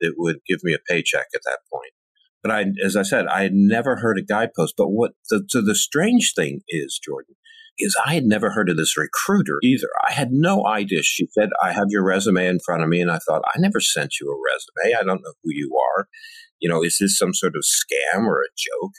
that 0.00 0.14
would 0.16 0.38
give 0.46 0.60
me 0.62 0.74
a 0.74 0.92
paycheck 0.92 1.26
at 1.34 1.40
that 1.44 1.60
point. 1.72 1.92
But 2.42 2.50
I, 2.50 2.64
as 2.84 2.96
I 2.96 3.02
said, 3.02 3.26
I 3.28 3.42
had 3.42 3.54
never 3.54 3.96
heard 3.96 4.18
a 4.18 4.24
guidepost. 4.24 4.74
But 4.76 4.88
what 4.88 5.12
the, 5.30 5.44
so 5.48 5.62
the 5.62 5.76
strange 5.76 6.32
thing 6.34 6.60
is, 6.68 7.00
Jordan, 7.02 7.36
is 7.78 7.96
I 8.04 8.14
had 8.14 8.24
never 8.24 8.50
heard 8.50 8.68
of 8.68 8.76
this 8.76 8.96
recruiter 8.96 9.58
either. 9.62 9.88
I 10.06 10.12
had 10.12 10.30
no 10.32 10.66
idea. 10.66 11.02
She 11.02 11.28
said, 11.32 11.50
I 11.62 11.72
have 11.72 11.86
your 11.88 12.04
resume 12.04 12.46
in 12.46 12.58
front 12.64 12.82
of 12.82 12.88
me. 12.88 13.00
And 13.00 13.10
I 13.10 13.18
thought, 13.18 13.42
I 13.46 13.58
never 13.58 13.80
sent 13.80 14.14
you 14.20 14.28
a 14.28 14.84
resume. 14.84 14.98
I 14.98 15.04
don't 15.04 15.22
know 15.22 15.34
who 15.42 15.50
you 15.52 15.76
are. 15.96 16.08
You 16.60 16.68
know, 16.68 16.82
is 16.82 16.98
this 17.00 17.16
some 17.16 17.32
sort 17.32 17.54
of 17.56 17.64
scam 17.64 18.26
or 18.26 18.40
a 18.40 18.50
joke? 18.56 18.92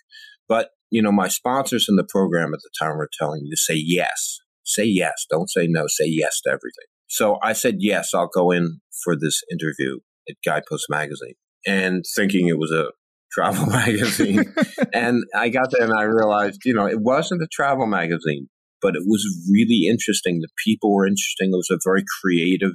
But, 0.48 0.70
you 0.89 1.01
know, 1.01 1.12
my 1.12 1.27
sponsors 1.27 1.88
in 1.88 1.98
the 1.98 2.08
program 2.08 2.53
at 2.53 2.62
the 2.62 2.72
time 2.79 2.98
were 2.98 3.10
telling 3.20 3.43
me 3.43 3.50
to 3.50 3.58
say 3.58 3.75
yes. 3.75 4.39
Say 4.63 4.86
yes. 4.86 5.25
Don't 5.29 5.50
say 5.50 5.67
no. 5.67 5.86
Say 5.88 6.05
yes 6.08 6.41
to 6.41 6.50
everything. 6.50 6.88
So 7.13 7.38
I 7.43 7.53
said, 7.53 7.75
yes, 7.77 8.10
I'll 8.15 8.32
go 8.34 8.50
in 8.50 8.79
for 9.03 9.15
this 9.15 9.43
interview 9.51 10.00
at 10.27 10.36
Guidepost 10.43 10.88
Magazine 10.89 11.36
and 11.67 12.03
thinking 12.15 12.48
it 12.48 12.58
was 12.58 12.72
a 12.72 12.88
travel 13.32 13.67
magazine. 13.67 14.51
and 14.93 15.24
I 15.36 15.50
got 15.50 15.70
there 15.70 15.86
and 15.86 15.93
I 15.96 16.03
realized, 16.03 16.62
you 16.65 16.74
know, 16.74 16.88
it 16.88 17.01
wasn't 17.01 17.43
a 17.43 17.48
travel 17.51 17.86
magazine, 17.86 18.50
but 18.82 18.96
it 18.96 19.03
was 19.05 19.24
really 19.51 19.88
interesting. 19.88 20.39
The 20.39 20.50
people 20.65 20.91
were 20.91 21.05
interesting. 21.05 21.51
It 21.53 21.55
was 21.55 21.70
a 21.70 21.77
very 21.84 22.03
creative 22.20 22.74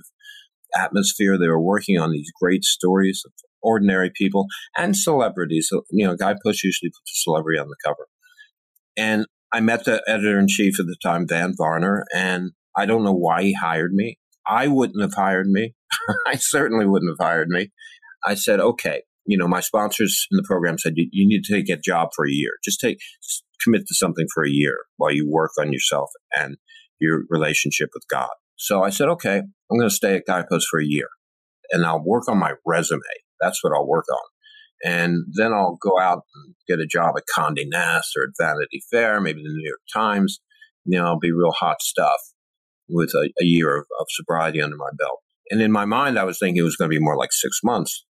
atmosphere. 0.77 1.37
They 1.37 1.49
were 1.49 1.61
working 1.61 1.99
on 1.99 2.13
these 2.13 2.31
great 2.41 2.63
stories 2.63 3.23
of 3.27 3.33
ordinary 3.61 4.13
people 4.15 4.47
and 4.77 4.97
celebrities. 4.97 5.69
You 5.91 6.07
know, 6.07 6.15
Guidepost 6.15 6.63
usually 6.63 6.91
puts 6.91 7.11
a 7.11 7.23
celebrity 7.25 7.59
on 7.59 7.67
the 7.67 7.77
cover. 7.85 8.07
And 8.97 9.27
I 9.53 9.59
met 9.59 9.85
the 9.85 10.01
editor 10.07 10.39
in 10.39 10.47
chief 10.47 10.79
at 10.79 10.87
the 10.87 10.97
time, 11.03 11.27
Van 11.27 11.55
Varner, 11.59 12.05
and 12.15 12.53
I 12.77 12.87
don't 12.87 13.03
know 13.03 13.15
why 13.15 13.43
he 13.43 13.55
hired 13.55 13.93
me. 13.93 14.17
I 14.49 14.69
wouldn't 14.69 15.03
have 15.03 15.15
hired 15.15 15.49
me. 15.49 15.75
I 16.27 16.37
certainly 16.37 16.87
wouldn't 16.87 17.11
have 17.11 17.27
hired 17.27 17.49
me. 17.49 17.71
I 18.27 18.35
said, 18.35 18.61
okay, 18.61 19.03
you 19.27 19.37
know, 19.37 19.47
my 19.47 19.61
sponsors 19.61 20.27
in 20.31 20.37
the 20.37 20.43
program 20.43 20.79
said, 20.79 20.95
you, 20.97 21.09
you 21.13 21.29
need 21.29 21.45
to 21.45 21.55
take 21.55 21.69
a 21.69 21.81
job 21.81 22.09
for 22.17 22.27
a 22.27 22.33
year. 22.33 22.53
Just 22.65 22.81
take, 22.81 22.99
just 23.23 23.45
commit 23.63 23.83
to 23.87 23.95
something 23.95 24.27
for 24.33 24.45
a 24.45 24.51
year 24.51 24.77
while 24.97 25.13
you 25.13 25.29
work 25.31 25.51
on 25.61 25.73
yourself 25.73 26.11
and 26.37 26.57
your 26.99 27.25
relationship 27.29 27.91
with 27.95 28.05
God. 28.11 28.31
So 28.57 28.83
I 28.83 28.91
said, 28.91 29.09
okay, 29.09 29.39
I'm 29.39 29.79
going 29.79 29.89
to 29.89 29.95
stay 29.95 30.17
at 30.17 30.27
Guidepost 30.27 30.67
for 30.71 30.81
a 30.81 30.87
year 30.87 31.09
and 31.71 31.85
I'll 31.85 32.03
work 32.03 32.29
on 32.29 32.39
my 32.39 32.55
resume. 32.67 33.01
That's 33.41 33.63
what 33.63 33.73
I'll 33.73 33.87
work 33.87 34.07
on. 34.11 34.19
And 34.85 35.25
then 35.33 35.53
I'll 35.53 35.79
go 35.81 35.99
out 36.01 36.23
and 36.35 36.55
get 36.67 36.81
a 36.81 36.87
job 36.87 37.15
at 37.17 37.25
Condé 37.37 37.65
Nast 37.67 38.17
or 38.17 38.25
at 38.25 38.31
Vanity 38.41 38.83
Fair, 38.91 39.21
maybe 39.21 39.43
the 39.43 39.53
New 39.53 39.67
York 39.67 39.81
Times. 39.93 40.41
You 40.85 40.99
know, 40.99 41.07
I'll 41.07 41.19
be 41.19 41.33
real 41.33 41.53
hot 41.53 41.83
stuff 41.83 42.28
with 42.89 43.11
a, 43.15 43.29
a 43.41 43.45
year 43.45 43.77
of, 43.77 43.87
of 44.01 44.07
sobriety 44.11 44.61
under 44.61 44.77
my 44.77 44.91
belt. 44.99 45.21
And 45.51 45.63
in 45.63 45.73
my 45.73 45.85
mind, 45.85 46.19
I 46.19 46.25
was 46.25 46.39
thinking 46.39 46.61
it 46.61 46.65
was 46.65 46.77
going 46.77 46.91
to 46.91 46.95
be 46.95 47.03
more 47.03 47.17
like 47.17 47.33
six 47.33 47.61
months 47.65 48.05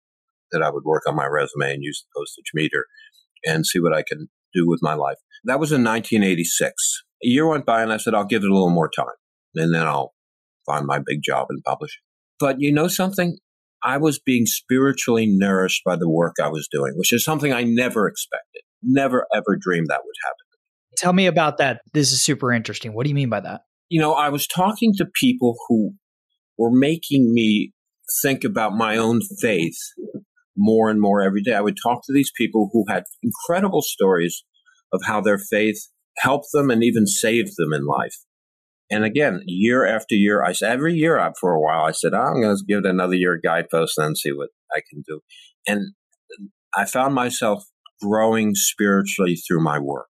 that 0.52 0.62
I 0.62 0.70
would 0.70 0.84
work 0.84 1.02
on 1.06 1.16
my 1.16 1.26
resume 1.26 1.74
and 1.74 1.82
use 1.82 2.02
the 2.02 2.20
postage 2.20 2.52
meter 2.54 2.86
and 3.44 3.66
see 3.66 3.80
what 3.80 3.94
I 3.94 4.02
can 4.02 4.28
do 4.54 4.66
with 4.66 4.80
my 4.82 4.94
life. 4.94 5.16
That 5.44 5.60
was 5.60 5.72
in 5.72 5.84
1986. 5.84 7.04
A 7.24 7.28
year 7.28 7.46
went 7.46 7.66
by 7.66 7.82
and 7.82 7.92
I 7.92 7.96
said, 7.96 8.14
I'll 8.14 8.24
give 8.24 8.42
it 8.42 8.50
a 8.50 8.52
little 8.52 8.70
more 8.70 8.90
time 8.90 9.06
and 9.54 9.74
then 9.74 9.82
I'll 9.82 10.14
find 10.64 10.86
my 10.86 10.98
big 10.98 11.22
job 11.22 11.48
in 11.50 11.60
publishing. 11.62 12.02
But 12.38 12.60
you 12.60 12.72
know 12.72 12.88
something? 12.88 13.38
I 13.82 13.98
was 13.98 14.18
being 14.18 14.46
spiritually 14.46 15.26
nourished 15.26 15.82
by 15.84 15.96
the 15.96 16.08
work 16.08 16.36
I 16.42 16.48
was 16.48 16.68
doing, 16.70 16.94
which 16.96 17.12
is 17.12 17.24
something 17.24 17.52
I 17.52 17.62
never 17.62 18.08
expected, 18.08 18.62
never 18.82 19.26
ever 19.34 19.56
dreamed 19.58 19.88
that 19.88 20.00
would 20.04 20.14
happen. 20.24 20.46
Tell 20.96 21.12
me 21.12 21.26
about 21.26 21.58
that. 21.58 21.82
This 21.92 22.12
is 22.12 22.22
super 22.22 22.52
interesting. 22.52 22.94
What 22.94 23.04
do 23.04 23.10
you 23.10 23.14
mean 23.14 23.28
by 23.28 23.40
that? 23.40 23.62
You 23.88 24.00
know, 24.00 24.14
I 24.14 24.30
was 24.30 24.46
talking 24.46 24.92
to 24.96 25.06
people 25.20 25.56
who 25.68 25.94
were 26.58 26.72
making 26.72 27.32
me 27.32 27.72
think 28.22 28.44
about 28.44 28.72
my 28.72 28.96
own 28.96 29.20
faith 29.40 29.78
more 30.56 30.90
and 30.90 31.00
more 31.00 31.22
every 31.22 31.42
day. 31.42 31.54
I 31.54 31.60
would 31.60 31.76
talk 31.80 32.00
to 32.04 32.12
these 32.12 32.32
people 32.36 32.70
who 32.72 32.84
had 32.88 33.04
incredible 33.22 33.82
stories 33.82 34.44
of 34.92 35.02
how 35.04 35.20
their 35.20 35.38
faith 35.38 35.88
helped 36.18 36.48
them 36.52 36.70
and 36.70 36.82
even 36.82 37.06
saved 37.06 37.52
them 37.56 37.72
in 37.72 37.86
life. 37.86 38.16
And 38.90 39.04
again, 39.04 39.42
year 39.46 39.84
after 39.84 40.14
year, 40.14 40.44
I 40.44 40.52
said 40.52 40.72
every 40.72 40.94
year 40.94 41.18
for 41.40 41.52
a 41.52 41.60
while, 41.60 41.84
I 41.84 41.90
said, 41.90 42.14
oh, 42.14 42.18
I'm 42.18 42.40
going 42.40 42.56
to 42.56 42.64
give 42.66 42.78
it 42.78 42.86
another 42.86 43.14
year 43.14 43.38
guidepost 43.42 43.98
and 43.98 44.16
see 44.16 44.32
what 44.32 44.50
I 44.74 44.80
can 44.88 45.02
do. 45.06 45.20
And 45.66 45.92
I 46.76 46.84
found 46.84 47.14
myself 47.14 47.64
growing 48.00 48.54
spiritually 48.54 49.34
through 49.36 49.62
my 49.62 49.78
work, 49.78 50.10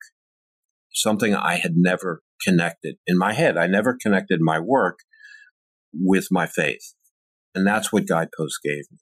something 0.94 1.34
I 1.34 1.56
had 1.56 1.72
never 1.74 2.22
connected 2.44 2.96
in 3.06 3.18
my 3.18 3.32
head. 3.32 3.56
I 3.56 3.66
never 3.66 3.96
connected 4.00 4.40
my 4.40 4.58
work 4.58 4.98
with 5.92 6.28
my 6.30 6.46
faith. 6.46 6.94
And 7.54 7.66
that's 7.66 7.92
what 7.92 8.06
Guidepost 8.06 8.60
gave 8.64 8.84
me. 8.90 8.98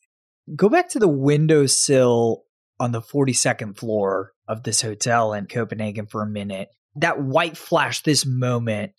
Go 0.56 0.68
back 0.68 0.88
to 0.90 0.98
the 0.98 1.08
windowsill 1.08 2.44
on 2.80 2.92
the 2.92 3.02
42nd 3.02 3.76
floor 3.76 4.32
of 4.46 4.62
this 4.62 4.80
hotel 4.80 5.34
in 5.34 5.46
Copenhagen 5.46 6.06
for 6.06 6.22
a 6.22 6.26
minute. 6.26 6.68
That 6.96 7.20
white 7.20 7.56
flash, 7.56 8.02
this 8.02 8.24
moment, 8.24 8.92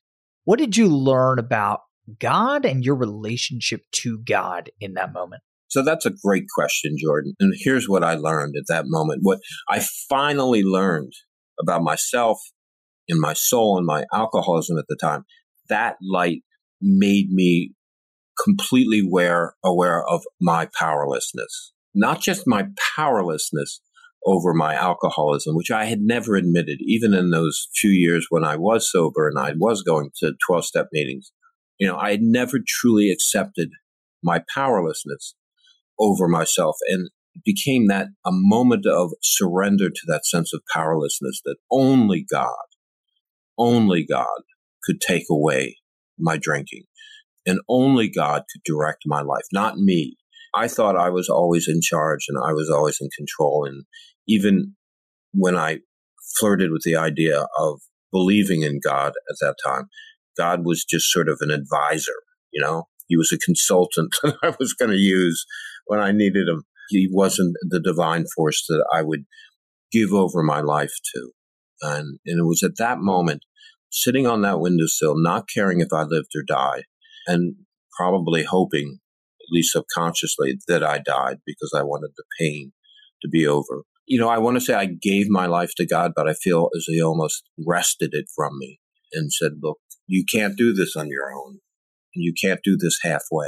what 0.46 0.60
did 0.60 0.77
you 0.77 0.88
learn 0.88 1.39
about 1.39 1.81
God 2.19 2.65
and 2.65 2.84
your 2.84 2.96
relationship 2.96 3.81
to 3.93 4.19
God 4.19 4.69
in 4.79 4.93
that 4.93 5.13
moment? 5.13 5.41
So 5.67 5.84
that's 5.84 6.05
a 6.05 6.12
great 6.24 6.46
question, 6.53 6.96
Jordan. 7.00 7.34
And 7.39 7.53
here's 7.58 7.88
what 7.88 8.03
I 8.03 8.15
learned 8.15 8.55
at 8.58 8.67
that 8.67 8.86
moment. 8.88 9.19
What 9.22 9.39
I 9.69 9.86
finally 10.10 10.63
learned 10.63 11.13
about 11.62 11.84
myself 11.84 12.39
and 13.10 13.20
my 13.20 13.34
soul 13.34 13.78
and 13.78 13.86
my 13.86 14.06
alcoholism 14.13 14.78
at 14.78 14.86
the 14.88 14.96
time, 14.96 15.25
that 15.70 15.98
light 16.01 16.44
made 16.82 17.30
me 17.32 17.74
completely 18.44 19.01
aware, 19.06 19.56
aware 19.63 20.04
of 20.08 20.24
my 20.39 20.68
powerlessness, 20.78 21.74
not 21.94 22.22
just 22.22 22.44
my 22.48 22.66
powerlessness 22.96 23.82
over 24.25 24.54
my 24.54 24.75
alcoholism, 24.75 25.56
which 25.56 25.72
I 25.72 25.86
had 25.86 26.01
never 26.01 26.36
admitted, 26.36 26.80
even 26.82 27.13
in 27.13 27.32
those 27.32 27.68
few 27.75 27.92
years 27.92 28.28
when 28.30 28.44
I 28.44 28.56
was 28.56 28.89
sober 28.89 29.28
and 29.28 29.39
I 29.39 29.54
was 29.58 29.82
going 29.82 30.10
to 30.18 30.34
12 30.48 30.66
step 30.66 30.88
meetings. 30.92 31.32
You 31.78 31.88
know, 31.88 31.98
I 31.98 32.12
had 32.12 32.22
never 32.22 32.60
truly 32.66 33.10
accepted 33.12 33.70
my 34.22 34.42
powerlessness 34.54 35.36
over 35.98 36.28
myself 36.28 36.75
and 36.88 37.10
became 37.46 37.88
that 37.88 38.08
a 38.25 38.32
moment 38.32 38.86
of 38.86 39.12
surrender 39.22 39.89
to 39.89 40.01
that 40.08 40.25
sense 40.25 40.54
of 40.54 40.62
powerlessness 40.74 41.42
that 41.46 41.58
only 41.72 42.25
God, 42.30 42.50
only 43.60 44.06
God 44.10 44.25
could 44.84 45.01
take 45.01 45.25
away 45.30 45.78
my 46.18 46.38
drinking 46.38 46.84
and 47.46 47.60
only 47.70 48.10
God 48.10 48.44
could 48.51 48.62
direct 48.66 49.04
my 49.06 49.22
life, 49.22 49.46
not 49.51 49.78
me. 49.78 50.18
I 50.56 50.68
thought 50.68 50.96
I 50.96 51.10
was 51.10 51.30
always 51.30 51.68
in 51.68 51.82
charge 51.82 52.25
and 52.28 52.38
I 52.44 52.54
was 52.54 52.70
always 52.70 52.98
in 53.00 53.10
control. 53.16 53.66
And 53.66 53.86
even 54.28 54.75
when 55.34 55.56
I 55.56 55.80
flirted 56.39 56.72
with 56.72 56.84
the 56.84 56.96
idea 56.96 57.46
of 57.58 57.80
believing 58.12 58.63
in 58.63 58.80
God 58.84 59.13
at 59.30 59.36
that 59.42 59.56
time, 59.66 59.86
God 60.38 60.66
was 60.66 60.86
just 60.86 61.12
sort 61.12 61.30
of 61.30 61.39
an 61.42 61.51
advisor, 61.51 62.16
you 62.51 62.62
know? 62.62 62.86
He 63.08 63.18
was 63.18 63.32
a 63.32 63.38
consultant 63.39 64.16
that 64.24 64.36
I 64.44 64.54
was 64.60 64.74
going 64.74 64.92
to 64.92 64.98
use 64.98 65.46
when 65.88 66.00
I 66.00 66.12
needed 66.12 66.48
him. 66.48 66.63
He 66.89 67.10
wasn't 67.12 67.56
the 67.62 67.80
divine 67.80 68.25
force 68.36 68.66
that 68.70 68.86
I 68.94 69.01
would 69.01 69.25
give 69.92 70.13
over 70.13 70.44
my 70.44 70.62
life 70.62 70.94
to. 71.16 71.32
And, 71.81 72.19
and 72.25 72.39
it 72.39 72.45
was 72.45 72.63
at 72.63 72.77
that 72.77 73.00
moment, 73.00 73.43
sitting 73.91 74.27
on 74.27 74.41
that 74.41 74.59
windowsill, 74.59 75.15
not 75.17 75.50
caring 75.53 75.81
if 75.81 75.89
I 75.93 76.03
lived 76.03 76.31
or 76.36 76.43
died, 76.45 76.83
and 77.27 77.55
probably 77.98 78.43
hoping, 78.43 79.00
at 79.41 79.53
least 79.53 79.74
subconsciously, 79.74 80.59
that 80.67 80.83
I 80.83 81.00
died 81.00 81.39
because 81.45 81.74
I 81.75 81.83
wanted 81.83 82.12
the 82.15 82.24
pain 82.39 82.71
to 83.21 83.27
be 83.27 83.48
over. 83.48 83.83
You 84.05 84.19
know, 84.19 84.29
I 84.29 84.39
want 84.39 84.57
to 84.57 84.62
say 84.62 84.74
I 84.74 84.86
gave 84.86 85.27
my 85.29 85.45
life 85.45 85.74
to 85.77 85.86
God, 85.86 86.13
but 86.15 86.27
I 86.27 86.33
feel 86.33 86.69
as 86.75 86.86
He 86.88 87.01
almost 87.01 87.43
wrested 87.65 88.12
it 88.13 88.25
from 88.36 88.57
me 88.57 88.79
and 89.13 89.31
said, 89.31 89.53
Look, 89.62 89.77
you 90.07 90.24
can't 90.31 90.57
do 90.57 90.74
this 90.74 90.95
on 90.95 91.07
your 91.09 91.31
own. 91.31 91.59
You 92.15 92.33
can't 92.41 92.59
do 92.63 92.75
this 92.77 93.00
halfway. 93.03 93.48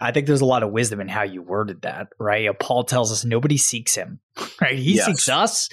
I 0.00 0.10
think 0.10 0.26
there's 0.26 0.40
a 0.40 0.46
lot 0.46 0.62
of 0.62 0.72
wisdom 0.72 1.00
in 1.00 1.08
how 1.08 1.22
you 1.22 1.42
worded 1.42 1.82
that, 1.82 2.08
right? 2.18 2.48
Paul 2.58 2.84
tells 2.84 3.12
us 3.12 3.24
nobody 3.24 3.56
seeks 3.56 3.94
him, 3.94 4.20
right? 4.60 4.78
He 4.78 4.94
yes. 4.94 5.06
seeks 5.06 5.28
us 5.28 5.68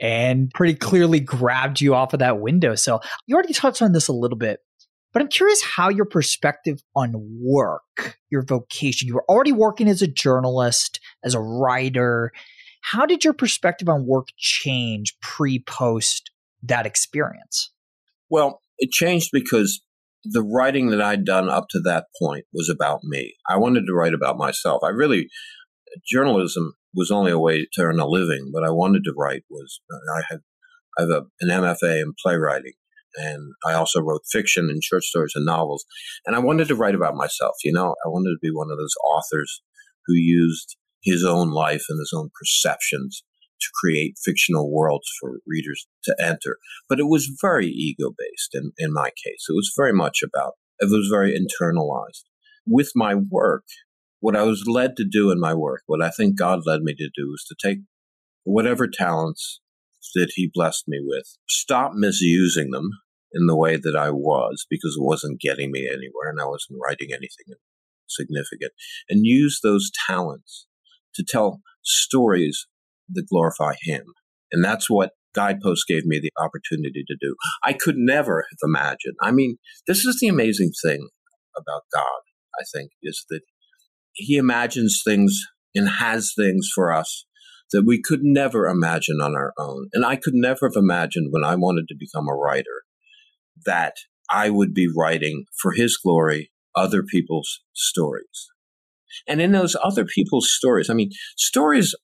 and 0.00 0.50
pretty 0.50 0.74
clearly 0.74 1.20
grabbed 1.20 1.80
you 1.80 1.94
off 1.94 2.12
of 2.12 2.20
that 2.20 2.40
window. 2.40 2.74
So 2.74 3.00
you 3.26 3.34
already 3.34 3.54
touched 3.54 3.82
on 3.82 3.92
this 3.92 4.08
a 4.08 4.12
little 4.12 4.38
bit, 4.38 4.60
but 5.12 5.22
I'm 5.22 5.28
curious 5.28 5.62
how 5.62 5.88
your 5.88 6.04
perspective 6.04 6.82
on 6.94 7.14
work, 7.42 8.18
your 8.30 8.42
vocation, 8.42 9.08
you 9.08 9.14
were 9.14 9.24
already 9.28 9.52
working 9.52 9.88
as 9.88 10.02
a 10.02 10.06
journalist, 10.06 11.00
as 11.24 11.34
a 11.34 11.40
writer. 11.40 12.32
How 12.82 13.06
did 13.06 13.24
your 13.24 13.34
perspective 13.34 13.88
on 13.88 14.06
work 14.06 14.28
change 14.36 15.16
pre 15.20 15.58
post 15.58 16.30
that 16.62 16.86
experience? 16.86 17.72
Well, 18.30 18.60
it 18.78 18.90
changed 18.90 19.30
because 19.32 19.82
the 20.24 20.42
writing 20.42 20.90
that 20.90 21.00
I'd 21.00 21.24
done 21.24 21.48
up 21.48 21.68
to 21.70 21.80
that 21.80 22.06
point 22.20 22.44
was 22.52 22.68
about 22.68 23.04
me. 23.04 23.34
I 23.48 23.56
wanted 23.56 23.86
to 23.86 23.94
write 23.94 24.14
about 24.14 24.36
myself. 24.36 24.82
I 24.84 24.88
really, 24.88 25.28
journalism 26.06 26.74
was 26.98 27.10
only 27.10 27.30
a 27.30 27.38
way 27.38 27.66
to 27.72 27.82
earn 27.82 28.00
a 28.00 28.06
living. 28.06 28.48
What 28.50 28.64
I 28.64 28.70
wanted 28.70 29.04
to 29.04 29.14
write 29.16 29.44
was, 29.48 29.80
uh, 29.90 30.18
I 30.18 30.22
had, 30.28 30.40
I 30.98 31.02
have 31.02 31.10
a, 31.10 31.22
an 31.40 31.48
MFA 31.48 32.02
in 32.02 32.12
playwriting 32.22 32.72
and 33.16 33.52
I 33.66 33.74
also 33.74 34.00
wrote 34.00 34.22
fiction 34.30 34.68
and 34.70 34.82
short 34.82 35.02
stories 35.02 35.32
and 35.34 35.44
novels. 35.44 35.84
And 36.26 36.36
I 36.36 36.40
wanted 36.40 36.68
to 36.68 36.76
write 36.76 36.94
about 36.94 37.14
myself. 37.14 37.56
You 37.64 37.72
know, 37.72 37.94
I 38.04 38.08
wanted 38.08 38.30
to 38.30 38.38
be 38.40 38.50
one 38.50 38.70
of 38.70 38.78
those 38.78 38.94
authors 39.04 39.62
who 40.06 40.14
used 40.14 40.76
his 41.02 41.24
own 41.24 41.50
life 41.50 41.84
and 41.88 41.98
his 41.98 42.12
own 42.14 42.30
perceptions 42.38 43.22
to 43.60 43.68
create 43.74 44.18
fictional 44.22 44.72
worlds 44.72 45.08
for 45.20 45.40
readers 45.46 45.86
to 46.04 46.14
enter. 46.20 46.58
But 46.88 47.00
it 47.00 47.08
was 47.08 47.38
very 47.40 47.66
ego 47.66 48.14
based 48.16 48.54
in, 48.54 48.72
in 48.78 48.92
my 48.92 49.10
case. 49.10 49.46
It 49.48 49.54
was 49.54 49.72
very 49.76 49.92
much 49.92 50.20
about, 50.22 50.54
it 50.78 50.90
was 50.90 51.08
very 51.10 51.36
internalized. 51.36 52.22
With 52.66 52.92
my 52.94 53.14
work, 53.14 53.64
what 54.20 54.36
I 54.36 54.42
was 54.42 54.64
led 54.66 54.96
to 54.96 55.04
do 55.04 55.30
in 55.30 55.40
my 55.40 55.54
work, 55.54 55.82
what 55.86 56.02
I 56.02 56.10
think 56.10 56.38
God 56.38 56.60
led 56.66 56.80
me 56.82 56.94
to 56.94 57.10
do 57.14 57.28
was 57.28 57.44
to 57.48 57.56
take 57.60 57.78
whatever 58.44 58.88
talents 58.88 59.60
that 60.14 60.32
He 60.34 60.50
blessed 60.52 60.84
me 60.88 61.00
with, 61.04 61.36
stop 61.48 61.92
misusing 61.94 62.70
them 62.70 62.90
in 63.32 63.46
the 63.46 63.56
way 63.56 63.76
that 63.76 63.96
I 63.96 64.10
was 64.10 64.66
because 64.70 64.96
it 64.98 65.04
wasn't 65.04 65.40
getting 65.40 65.70
me 65.70 65.86
anywhere 65.86 66.30
and 66.30 66.40
I 66.40 66.46
wasn't 66.46 66.80
writing 66.82 67.08
anything 67.12 67.56
significant, 68.08 68.72
and 69.08 69.26
use 69.26 69.60
those 69.62 69.90
talents 70.06 70.66
to 71.14 71.24
tell 71.26 71.60
stories 71.82 72.66
that 73.10 73.28
glorify 73.28 73.74
Him. 73.82 74.04
And 74.50 74.64
that's 74.64 74.88
what 74.88 75.12
Guideposts 75.34 75.84
gave 75.86 76.06
me 76.06 76.18
the 76.18 76.32
opportunity 76.42 77.04
to 77.06 77.16
do. 77.20 77.36
I 77.62 77.74
could 77.74 77.96
never 77.96 78.46
have 78.50 78.68
imagined. 78.68 79.16
I 79.20 79.30
mean, 79.30 79.58
this 79.86 80.04
is 80.04 80.18
the 80.20 80.28
amazing 80.28 80.72
thing 80.82 81.08
about 81.56 81.82
God, 81.92 82.20
I 82.58 82.64
think, 82.72 82.92
is 83.02 83.24
that 83.28 83.42
He 84.18 84.36
imagines 84.36 85.00
things 85.04 85.40
and 85.74 85.88
has 85.88 86.32
things 86.36 86.68
for 86.74 86.92
us 86.92 87.24
that 87.72 87.84
we 87.84 88.00
could 88.00 88.20
never 88.22 88.66
imagine 88.66 89.20
on 89.22 89.34
our 89.34 89.52
own. 89.58 89.88
And 89.92 90.04
I 90.04 90.16
could 90.16 90.34
never 90.34 90.68
have 90.68 90.76
imagined 90.76 91.28
when 91.30 91.44
I 91.44 91.54
wanted 91.54 91.86
to 91.88 91.96
become 91.98 92.28
a 92.28 92.34
writer 92.34 92.84
that 93.66 93.94
I 94.30 94.50
would 94.50 94.74
be 94.74 94.88
writing 94.94 95.44
for 95.60 95.72
His 95.72 95.96
glory 95.96 96.50
other 96.74 97.02
people's 97.02 97.60
stories. 97.74 98.48
And 99.26 99.40
in 99.40 99.52
those 99.52 99.76
other 99.82 100.04
people's 100.04 100.50
stories, 100.50 100.90
I 100.90 100.94
mean, 100.94 101.10
stories, 101.36 101.94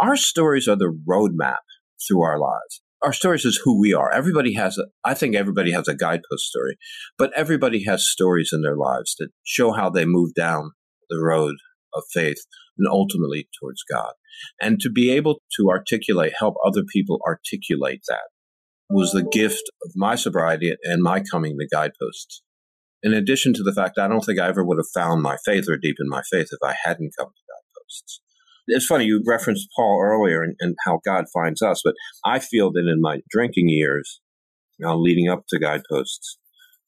our 0.00 0.16
stories 0.16 0.68
are 0.68 0.76
the 0.76 0.96
roadmap 1.08 1.58
through 2.06 2.22
our 2.22 2.38
lives. 2.38 2.82
Our 3.02 3.12
stories 3.12 3.44
is 3.44 3.60
who 3.62 3.78
we 3.78 3.92
are. 3.92 4.10
Everybody 4.10 4.54
has 4.54 4.78
a, 4.78 4.86
I 5.04 5.14
think 5.14 5.36
everybody 5.36 5.70
has 5.72 5.86
a 5.86 5.94
guidepost 5.94 6.44
story, 6.44 6.76
but 7.18 7.30
everybody 7.36 7.84
has 7.84 8.08
stories 8.08 8.50
in 8.52 8.62
their 8.62 8.76
lives 8.76 9.14
that 9.18 9.28
show 9.44 9.72
how 9.72 9.90
they 9.90 10.06
move 10.06 10.34
down 10.34 10.72
the 11.08 11.20
road 11.22 11.56
of 11.94 12.02
faith 12.12 12.44
and 12.78 12.86
ultimately 12.88 13.48
towards 13.60 13.82
God. 13.90 14.12
And 14.60 14.78
to 14.80 14.90
be 14.90 15.10
able 15.10 15.40
to 15.58 15.68
articulate, 15.70 16.34
help 16.38 16.54
other 16.64 16.82
people 16.92 17.20
articulate 17.26 18.02
that 18.08 18.28
was 18.90 19.12
the 19.12 19.24
gift 19.24 19.62
of 19.84 19.92
my 19.96 20.14
sobriety 20.14 20.74
and 20.84 21.02
my 21.02 21.20
coming 21.20 21.56
to 21.58 21.68
guideposts 21.70 22.42
in 23.02 23.14
addition 23.14 23.54
to 23.54 23.62
the 23.62 23.72
fact 23.72 23.98
I 23.98 24.08
don't 24.08 24.22
think 24.22 24.40
I 24.40 24.48
ever 24.48 24.64
would 24.64 24.78
have 24.78 24.88
found 24.92 25.22
my 25.22 25.36
faith 25.44 25.66
or 25.68 25.76
deepened 25.76 26.08
my 26.08 26.22
faith 26.30 26.48
if 26.50 26.58
I 26.64 26.74
hadn't 26.84 27.14
come 27.16 27.28
to 27.28 27.42
guideposts. 27.52 28.20
It's 28.66 28.86
funny, 28.86 29.04
you 29.04 29.22
referenced 29.24 29.68
Paul 29.76 30.00
earlier 30.02 30.42
and, 30.42 30.56
and 30.58 30.74
how 30.84 30.98
God 31.04 31.26
finds 31.32 31.62
us, 31.62 31.82
but 31.84 31.94
I 32.24 32.40
feel 32.40 32.72
that 32.72 32.90
in 32.92 33.00
my 33.00 33.20
drinking 33.30 33.68
years, 33.68 34.20
know, 34.84 34.98
leading 34.98 35.28
up 35.28 35.44
to 35.50 35.58
guideposts, 35.60 36.38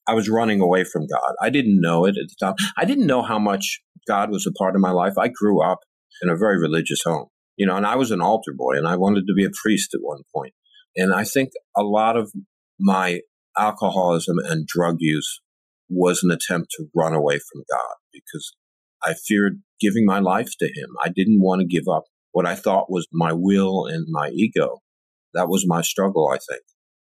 I 0.08 0.14
was 0.14 0.28
running 0.28 0.60
away 0.60 0.84
from 0.84 1.06
God. 1.06 1.34
I 1.42 1.50
didn't 1.50 1.80
know 1.80 2.06
it 2.06 2.16
at 2.16 2.28
the 2.28 2.36
time. 2.40 2.54
I 2.76 2.84
didn't 2.84 3.06
know 3.06 3.22
how 3.22 3.38
much 3.38 3.80
God 4.06 4.30
was 4.30 4.46
a 4.46 4.52
part 4.52 4.74
of 4.74 4.80
my 4.80 4.90
life. 4.90 5.14
I 5.18 5.28
grew 5.28 5.62
up 5.62 5.80
in 6.22 6.30
a 6.30 6.36
very 6.36 6.58
religious 6.58 7.02
home, 7.04 7.26
you 7.56 7.66
know, 7.66 7.76
and 7.76 7.86
I 7.86 7.96
was 7.96 8.10
an 8.10 8.22
altar 8.22 8.52
boy 8.56 8.76
and 8.76 8.88
I 8.88 8.96
wanted 8.96 9.26
to 9.26 9.34
be 9.34 9.44
a 9.44 9.50
priest 9.62 9.94
at 9.94 10.00
one 10.02 10.22
point. 10.34 10.54
And 10.96 11.14
I 11.14 11.24
think 11.24 11.50
a 11.76 11.82
lot 11.82 12.16
of 12.16 12.32
my 12.80 13.20
alcoholism 13.56 14.36
and 14.44 14.66
drug 14.66 14.96
use 14.98 15.40
was 15.90 16.22
an 16.22 16.30
attempt 16.30 16.70
to 16.72 16.86
run 16.94 17.14
away 17.14 17.38
from 17.38 17.62
God 17.70 17.96
because 18.12 18.52
I 19.04 19.14
feared 19.14 19.62
giving 19.80 20.04
my 20.04 20.18
life 20.18 20.52
to 20.58 20.66
Him. 20.66 20.88
I 21.04 21.08
didn't 21.08 21.40
want 21.40 21.60
to 21.60 21.66
give 21.66 21.88
up 21.90 22.04
what 22.32 22.46
I 22.46 22.54
thought 22.54 22.90
was 22.90 23.06
my 23.12 23.32
will 23.32 23.86
and 23.86 24.06
my 24.08 24.30
ego. 24.30 24.78
That 25.34 25.48
was 25.48 25.64
my 25.66 25.82
struggle, 25.82 26.28
I 26.28 26.38
think. 26.38 26.62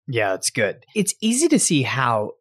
Yeah, 0.08 0.34
it's 0.34 0.50
good. 0.50 0.84
It's 0.96 1.14
easy 1.22 1.48
to 1.48 1.60
see 1.60 1.84
how 1.84 2.32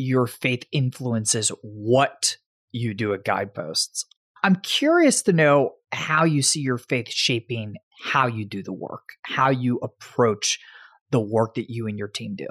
your 0.00 0.26
faith 0.26 0.64
influences 0.72 1.50
what 1.62 2.36
you 2.72 2.94
do 2.94 3.12
at 3.14 3.24
Guideposts. 3.24 4.04
I'm 4.44 4.56
curious 4.56 5.22
to 5.22 5.32
know 5.32 5.72
how 5.92 6.24
you 6.24 6.42
see 6.42 6.60
your 6.60 6.78
faith 6.78 7.08
shaping 7.08 7.74
how 8.04 8.26
you 8.26 8.44
do 8.44 8.62
the 8.62 8.72
work, 8.72 9.08
how 9.22 9.50
you 9.50 9.78
approach 9.82 10.60
the 11.10 11.20
work 11.20 11.54
that 11.54 11.70
you 11.70 11.86
and 11.86 11.98
your 11.98 12.08
team 12.08 12.36
do. 12.36 12.46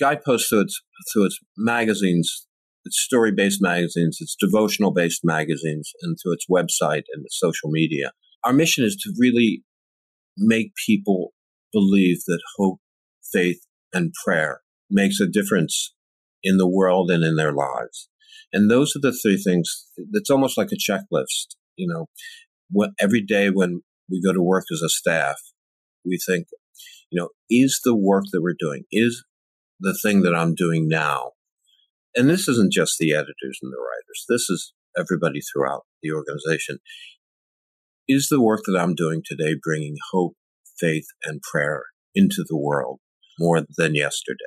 Guideposts 0.00 0.48
through 0.48 0.62
its 0.62 0.80
through 1.12 1.26
its 1.26 1.38
magazines 1.56 2.46
it's 2.84 3.00
story 3.00 3.32
based 3.32 3.62
magazines, 3.62 4.18
it's 4.20 4.36
devotional 4.38 4.92
based 4.92 5.22
magazines, 5.24 5.92
and 6.02 6.16
through 6.22 6.34
its 6.34 6.46
website 6.50 7.04
and 7.14 7.24
its 7.24 7.38
social 7.38 7.70
media. 7.70 8.12
Our 8.44 8.52
mission 8.52 8.84
is 8.84 8.96
to 8.96 9.14
really 9.18 9.64
make 10.36 10.72
people 10.86 11.32
believe 11.72 12.18
that 12.26 12.40
hope, 12.56 12.80
faith, 13.32 13.60
and 13.92 14.12
prayer 14.24 14.60
makes 14.90 15.18
a 15.18 15.26
difference 15.26 15.94
in 16.44 16.56
the 16.58 16.68
world 16.68 17.10
and 17.10 17.24
in 17.24 17.36
their 17.36 17.52
lives. 17.52 18.08
And 18.52 18.70
those 18.70 18.94
are 18.94 19.00
the 19.00 19.12
three 19.12 19.36
things. 19.36 19.88
It's 20.12 20.30
almost 20.30 20.56
like 20.56 20.68
a 20.72 20.92
checklist. 20.92 21.56
You 21.76 21.88
know, 21.88 22.06
what, 22.70 22.90
every 23.00 23.22
day 23.22 23.50
when 23.50 23.82
we 24.08 24.22
go 24.22 24.32
to 24.32 24.42
work 24.42 24.66
as 24.72 24.82
a 24.82 24.88
staff, 24.88 25.36
we 26.04 26.18
think, 26.24 26.46
you 27.10 27.20
know, 27.20 27.30
is 27.50 27.80
the 27.82 27.96
work 27.96 28.24
that 28.30 28.42
we're 28.42 28.54
doing, 28.56 28.84
is 28.92 29.24
the 29.80 29.98
thing 30.00 30.22
that 30.22 30.34
I'm 30.36 30.54
doing 30.54 30.86
now 30.88 31.32
and 32.14 32.30
this 32.30 32.48
isn't 32.48 32.72
just 32.72 32.98
the 32.98 33.12
editors 33.12 33.58
and 33.60 33.72
the 33.72 33.78
writers, 33.78 34.24
this 34.28 34.48
is 34.48 34.72
everybody 34.98 35.40
throughout 35.40 35.82
the 36.02 36.12
organization. 36.12 36.78
Is 38.06 38.28
the 38.28 38.40
work 38.40 38.60
that 38.66 38.78
I'm 38.78 38.94
doing 38.94 39.22
today 39.24 39.56
bringing 39.60 39.96
hope, 40.12 40.34
faith, 40.78 41.06
and 41.24 41.40
prayer 41.42 41.84
into 42.14 42.44
the 42.46 42.56
world 42.56 43.00
more 43.38 43.62
than 43.76 43.94
yesterday? 43.94 44.38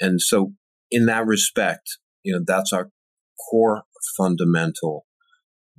And 0.00 0.20
so, 0.20 0.54
in 0.90 1.06
that 1.06 1.26
respect, 1.26 1.98
you 2.22 2.32
know, 2.32 2.40
that's 2.46 2.72
our 2.72 2.90
core 3.50 3.82
fundamental 4.16 5.06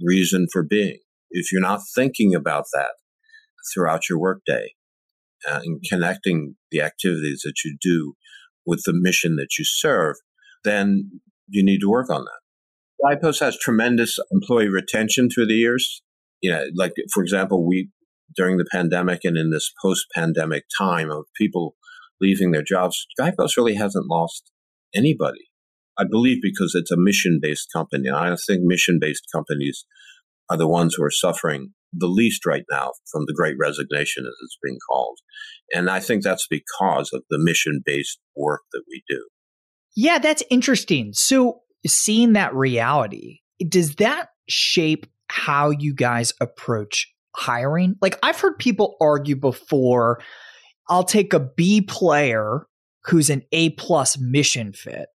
reason 0.02 0.48
for 0.52 0.64
being. 0.64 1.00
If 1.32 1.52
you're 1.52 1.62
not 1.62 1.82
thinking 1.94 2.36
about 2.36 2.66
that 2.74 2.92
throughout 3.74 4.10
your 4.10 4.20
workday 4.20 4.74
uh, 5.50 5.62
and 5.64 5.82
connecting 5.88 6.56
the 6.72 6.82
activities 6.82 7.42
that 7.44 7.64
you 7.64 7.78
do 7.82 8.14
with 8.66 8.82
the 8.86 8.94
mission 8.94 9.36
that 9.36 9.58
you 9.58 9.66
serve, 9.66 10.16
then 10.64 11.22
you 11.48 11.64
need 11.64 11.80
to 11.80 11.90
work 11.90 12.10
on 12.10 12.26
that. 12.26 12.40
Guidepost 13.04 13.42
has 13.42 13.58
tremendous 13.58 14.18
employee 14.32 14.70
retention 14.70 15.30
through 15.30 15.48
the 15.48 15.54
years. 15.54 16.02
You 16.42 16.52
know, 16.52 16.66
like 16.76 16.94
for 17.14 17.22
example, 17.22 17.66
we 17.66 17.90
during 18.36 18.58
the 18.58 18.66
pandemic 18.72 19.22
and 19.24 19.38
in 19.38 19.52
this 19.52 19.72
post-pandemic 19.82 20.66
time 20.78 21.12
of 21.12 21.26
people 21.36 21.76
leaving 22.20 22.52
their 22.52 22.64
jobs, 22.64 23.06
Guidepost 23.18 23.58
really 23.58 23.76
hasn't 23.76 24.08
lost 24.10 24.52
anybody. 24.96 25.50
I 25.98 26.04
believe 26.10 26.42
because 26.42 26.76
it's 26.76 26.92
a 26.92 26.98
mission-based 26.98 27.70
company. 27.74 28.08
And 28.08 28.18
I 28.18 28.36
think 28.36 28.62
mission-based 28.64 29.28
companies 29.34 29.86
are 30.50 30.58
the 30.58 30.68
ones 30.68 30.96
who 30.96 31.04
are 31.04 31.12
suffering 31.12 31.74
the 31.94 32.08
least 32.08 32.46
right 32.46 32.66
now 32.70 32.92
from 33.10 33.24
the 33.26 33.34
great 33.34 33.56
resignation, 33.58 34.26
as 34.26 34.34
it's 34.44 34.58
being 34.62 34.78
called. 34.90 35.18
And 35.74 35.90
I 35.90 36.00
think 36.00 36.24
that's 36.24 36.48
because 36.48 37.12
of 37.14 37.24
the 37.30 37.40
mission-based 37.40 38.20
work 38.36 38.62
that 38.74 38.84
we 38.90 39.04
do. 39.08 39.26
Yeah, 39.96 40.20
that's 40.20 40.44
interesting. 40.50 41.14
So, 41.14 41.62
seeing 41.88 42.34
that 42.34 42.54
reality, 42.54 43.40
does 43.70 43.96
that 43.96 44.30
shape 44.50 45.06
how 45.30 45.70
you 45.70 45.94
guys 45.94 46.34
approach 46.42 47.14
hiring? 47.36 47.96
Like, 48.02 48.20
I've 48.22 48.40
heard 48.40 48.60
people 48.60 48.98
argue 49.00 49.38
before 49.38 50.22
I'll 50.90 51.04
take 51.04 51.34
a 51.34 51.40
B 51.40 51.82
player 51.82 52.68
who's 53.06 53.30
an 53.30 53.44
A 53.52 53.72
plus 53.72 54.18
mission 54.18 54.74
fit 54.74 55.08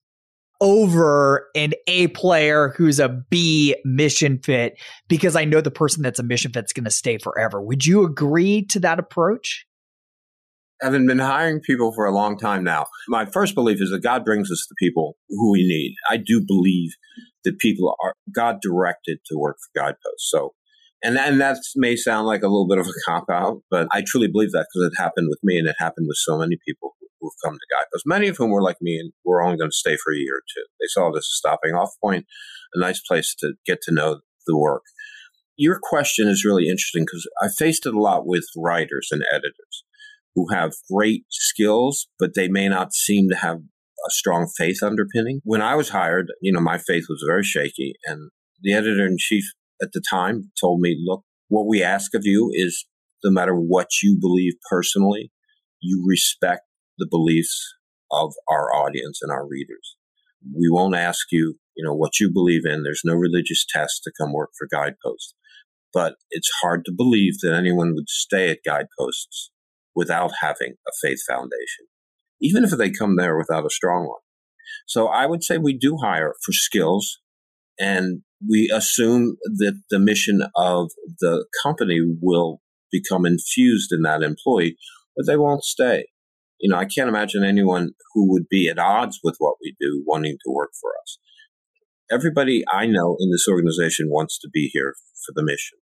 over 0.62 1.48
an 1.56 1.72
A 1.88 2.08
player 2.08 2.74
who's 2.76 3.00
a 3.00 3.10
B 3.30 3.76
mission 3.86 4.40
fit 4.44 4.78
because 5.08 5.36
I 5.36 5.46
know 5.46 5.62
the 5.62 5.72
person 5.72 6.04
that's 6.04 6.20
a 6.20 6.24
mission 6.24 6.52
fit 6.52 6.66
is 6.66 6.74
going 6.74 6.84
to 6.84 6.92
stay 6.92 7.18
forever. 7.18 7.62
Would 7.62 7.86
you 7.86 8.04
agree 8.04 8.66
to 8.68 8.80
that 8.82 9.00
approach? 9.00 9.66
having 10.82 11.06
been 11.06 11.20
hiring 11.20 11.60
people 11.60 11.92
for 11.94 12.06
a 12.06 12.14
long 12.14 12.38
time 12.38 12.64
now, 12.64 12.86
my 13.08 13.26
first 13.26 13.56
belief 13.56 13.82
is 13.82 13.92
that 13.92 14.02
God 14.02 14.24
brings 14.24 14.50
us 14.52 14.66
the 14.70 14.76
people 14.80 15.18
who 15.30 15.52
we 15.52 15.68
need. 15.68 15.96
I 16.10 16.18
do 16.18 16.44
believe 16.46 16.92
that 17.44 17.60
people 17.60 17.96
are 18.04 18.14
God 18.34 18.60
directed 18.62 19.20
to 19.28 19.38
work 19.38 19.58
for 19.58 19.80
Guideposts. 19.80 20.30
So, 20.30 20.54
and 21.04 21.18
and 21.18 21.40
that 21.42 21.58
may 21.76 21.96
sound 21.96 22.28
like 22.28 22.42
a 22.42 22.48
little 22.48 22.68
bit 22.68 22.78
of 22.78 22.88
a 22.88 22.94
cop 23.06 23.26
out, 23.30 23.62
but 23.70 23.88
I 23.92 24.04
truly 24.06 24.28
believe 24.28 24.52
that 24.52 24.68
because 24.74 24.92
it 24.92 25.02
happened 25.02 25.28
with 25.30 25.40
me 25.44 25.58
and 25.58 25.68
it 25.68 25.76
happened 25.80 26.08
with 26.08 26.18
so 26.18 26.38
many 26.38 26.58
people 26.66 26.96
who've 27.20 27.32
come 27.44 27.54
to 27.54 27.76
Guideposts. 27.76 28.06
Many 28.06 28.28
of 28.28 28.38
whom 28.38 28.52
were 28.52 28.62
like 28.62 28.78
me 28.82 28.98
and 29.00 29.12
were 29.26 29.42
only 29.42 29.58
going 29.58 29.72
to 29.72 29.76
stay 29.76 29.98
for 30.04 30.14
a 30.14 30.18
year 30.18 30.38
or 30.38 30.44
two. 30.56 30.66
They 30.80 30.88
saw 30.88 31.12
this 31.12 31.20
as 31.20 31.36
a 31.36 31.40
stopping 31.40 31.74
off 31.74 31.92
point, 32.04 32.26
a 32.74 32.80
nice 32.80 33.02
place 33.02 33.36
to 33.40 33.54
get 33.66 33.80
to 33.84 33.94
know 33.94 34.22
the 34.48 34.58
work. 34.58 34.84
Your 35.58 35.80
question 35.82 36.28
is 36.28 36.46
really 36.46 36.70
interesting 36.70 37.04
because 37.04 37.28
I 37.42 37.48
faced 37.50 37.86
it 37.86 37.94
a 37.94 38.00
lot 38.00 38.26
with 38.26 38.46
writers 38.56 39.10
and 39.12 39.24
editors 39.30 39.84
who 40.36 40.48
have 40.54 40.72
great 40.92 41.26
skills, 41.30 42.08
but 42.18 42.32
they 42.36 42.48
may 42.48 42.70
not 42.70 42.94
seem 42.94 43.30
to 43.30 43.36
have 43.36 43.58
a 43.58 44.10
strong 44.10 44.50
faith 44.58 44.82
underpinning. 44.82 45.42
When 45.44 45.62
I 45.62 45.76
was 45.76 45.90
hired, 45.90 46.32
you 46.42 46.54
know, 46.54 46.62
my 46.62 46.78
faith 46.78 47.06
was 47.10 47.24
very 47.28 47.44
shaky. 47.44 47.94
And 48.06 48.32
the 48.62 48.74
editor 48.74 49.06
in 49.06 49.18
chief 49.20 49.44
at 49.82 49.90
the 49.94 50.02
time 50.10 50.52
told 50.60 50.80
me, 50.80 50.98
look, 51.06 51.24
what 51.50 51.68
we 51.68 51.84
ask 51.84 52.14
of 52.14 52.22
you 52.24 52.52
is 52.54 52.86
no 53.24 53.32
matter 53.32 53.54
what 53.54 53.88
you 54.02 54.18
believe 54.20 54.54
personally, 54.70 55.32
you 55.82 56.04
respect 56.08 56.62
the 57.00 57.08
beliefs 57.10 57.76
of 58.12 58.34
our 58.50 58.74
audience 58.74 59.20
and 59.22 59.32
our 59.32 59.48
readers. 59.48 59.98
We 60.56 60.70
won't 60.70 60.96
ask 60.96 61.28
you, 61.32 61.56
you 61.76 61.84
know, 61.84 61.94
what 61.94 62.20
you 62.20 62.32
believe 62.32 62.66
in. 62.66 62.84
There's 62.84 63.02
no 63.04 63.14
religious 63.14 63.66
test 63.68 64.02
to 64.04 64.12
come 64.20 64.34
work 64.34 64.52
for 64.58 64.68
Guidepost. 64.72 65.36
But 65.94 66.16
it's 66.30 66.50
hard 66.62 66.86
to 66.86 66.94
believe 66.96 67.40
that 67.42 67.54
anyone 67.54 67.96
would 67.96 68.10
stay 68.10 68.50
at 68.52 68.60
Guideposts 68.66 69.52
without 69.96 70.32
having 70.40 70.76
a 70.88 70.92
faith 71.02 71.20
foundation, 71.28 71.88
even 72.42 72.64
if 72.64 72.72
they 72.72 72.92
come 72.92 73.16
there 73.16 73.38
without 73.38 73.66
a 73.66 73.72
strong 73.72 74.08
one. 74.08 74.22
So 74.88 75.08
I 75.08 75.26
would 75.26 75.44
say 75.44 75.58
we 75.58 75.78
do 75.78 75.98
hire 75.98 76.36
for 76.46 76.52
skills 76.52 77.20
and 77.80 78.22
we 78.48 78.72
assume 78.74 79.38
that 79.44 79.82
the 79.90 80.00
mission 80.00 80.42
of 80.56 80.92
the 81.20 81.46
company 81.64 82.00
will 82.22 82.62
become 82.92 83.26
infused 83.26 83.92
in 83.92 84.04
that 84.04 84.24
employee, 84.24 84.78
but 85.16 85.26
they 85.26 85.38
won't 85.38 85.64
stay. 85.64 86.08
You 86.60 86.70
know, 86.70 86.78
I 86.78 86.86
can't 86.86 87.10
imagine 87.10 87.44
anyone 87.44 87.92
who 88.14 88.30
would 88.32 88.48
be 88.50 88.68
at 88.70 88.80
odds 88.80 89.20
with 89.24 89.36
what 89.40 89.56
we 89.62 89.76
do 89.80 90.04
wanting 90.06 90.38
to 90.46 90.52
work 90.52 90.72
for 90.80 90.92
us. 91.02 91.18
Everybody 92.12 92.64
I 92.72 92.86
know 92.86 93.16
in 93.20 93.32
this 93.32 93.48
organization 93.48 94.10
wants 94.10 94.40
to 94.40 94.50
be 94.52 94.70
here 94.74 94.96
for 95.26 95.34
the 95.36 95.44
mission. 95.44 95.78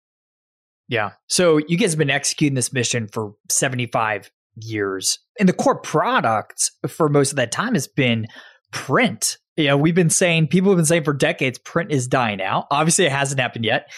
Yeah. 0.88 1.12
So 1.28 1.58
you 1.68 1.76
guys 1.76 1.92
have 1.92 1.98
been 1.98 2.10
executing 2.10 2.54
this 2.54 2.72
mission 2.72 3.08
for 3.08 3.34
75 3.50 4.30
years. 4.56 5.18
And 5.38 5.48
the 5.48 5.52
core 5.52 5.80
product 5.80 6.70
for 6.88 7.08
most 7.08 7.30
of 7.30 7.36
that 7.36 7.52
time 7.52 7.74
has 7.74 7.86
been 7.86 8.26
print. 8.72 9.38
Yeah, 9.56 9.74
we've 9.74 9.94
been 9.94 10.10
saying, 10.10 10.48
people 10.48 10.70
have 10.70 10.76
been 10.76 10.84
saying 10.84 11.04
for 11.04 11.14
decades, 11.14 11.58
print 11.58 11.90
is 11.90 12.08
dying 12.08 12.42
out. 12.42 12.66
Obviously, 12.70 13.06
it 13.06 13.12
hasn't 13.12 13.40
happened 13.40 13.64
yet. 13.64 13.90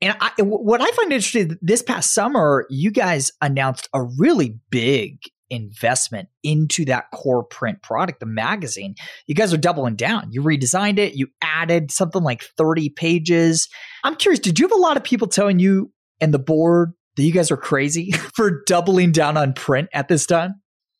And 0.00 0.16
I, 0.20 0.30
what 0.42 0.80
I 0.80 0.90
find 0.92 1.12
interesting, 1.12 1.58
this 1.60 1.82
past 1.82 2.12
summer, 2.12 2.66
you 2.70 2.90
guys 2.90 3.30
announced 3.40 3.88
a 3.94 4.02
really 4.02 4.58
big 4.70 5.18
investment 5.52 6.28
into 6.42 6.84
that 6.86 7.04
core 7.12 7.44
print 7.44 7.82
product, 7.82 8.20
the 8.20 8.26
magazine. 8.26 8.94
You 9.26 9.34
guys 9.34 9.52
are 9.52 9.58
doubling 9.58 9.96
down. 9.96 10.28
You 10.32 10.42
redesigned 10.42 10.98
it, 10.98 11.14
you 11.14 11.28
added 11.42 11.92
something 11.92 12.22
like 12.22 12.42
30 12.56 12.88
pages. 12.90 13.68
I'm 14.02 14.16
curious, 14.16 14.40
did 14.40 14.58
you 14.58 14.64
have 14.64 14.72
a 14.72 14.80
lot 14.80 14.96
of 14.96 15.04
people 15.04 15.28
telling 15.28 15.58
you 15.58 15.92
and 16.20 16.32
the 16.32 16.38
board 16.38 16.92
that 17.16 17.22
you 17.22 17.32
guys 17.32 17.50
are 17.50 17.56
crazy 17.56 18.12
for 18.34 18.62
doubling 18.64 19.12
down 19.12 19.36
on 19.36 19.52
print 19.52 19.88
at 19.92 20.08
this 20.08 20.26
time? 20.26 20.54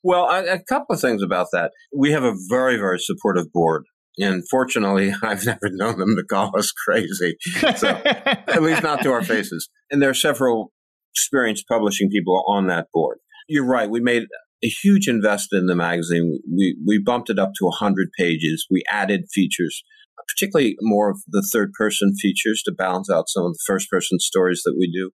Well, 0.05 0.25
a, 0.25 0.55
a 0.55 0.62
couple 0.69 0.95
of 0.95 1.01
things 1.01 1.23
about 1.23 1.47
that. 1.53 1.73
We 1.97 2.12
have 2.12 2.25
a 2.25 2.35
very, 2.49 2.77
very 2.77 2.99
supportive 2.99 3.51
board. 3.53 3.85
And 4.19 4.43
fortunately, 4.51 5.15
I've 5.23 5.47
never 5.47 5.71
known 5.71 5.99
them 5.99 6.17
to 6.17 6.25
call 6.25 6.57
us 6.59 6.71
crazy. 6.73 7.37
So, 7.77 7.88
at 8.05 8.62
least 8.62 8.83
not 8.83 9.03
to 9.03 9.12
our 9.12 9.23
faces. 9.23 9.71
And 9.91 10.03
there 10.03 10.11
are 10.11 10.15
several 10.15 10.73
experienced 11.15 11.67
publishing 11.69 12.11
people 12.11 12.45
on 12.47 12.67
that 12.67 12.88
board. 12.93 13.19
You're 13.48 13.66
right. 13.66 13.90
We 13.90 14.00
made 14.00 14.24
a 14.64 14.68
huge 14.68 15.09
investment 15.09 15.62
in 15.62 15.66
the 15.66 15.76
magazine. 15.76 16.40
We, 16.50 16.76
we 16.87 16.98
bumped 16.98 17.31
it 17.31 17.38
up 17.38 17.52
to 17.59 17.64
100 17.64 18.11
pages. 18.18 18.66
We 18.70 18.83
added 18.90 19.24
features, 19.33 19.83
particularly 20.28 20.76
more 20.81 21.11
of 21.11 21.18
the 21.28 21.46
third 21.52 21.72
person 21.72 22.14
features 22.14 22.62
to 22.64 22.72
balance 22.72 23.11
out 23.11 23.28
some 23.28 23.44
of 23.44 23.52
the 23.52 23.64
first 23.66 23.90
person 23.90 24.18
stories 24.20 24.62
that 24.64 24.76
we 24.78 24.90
do. 24.90 25.11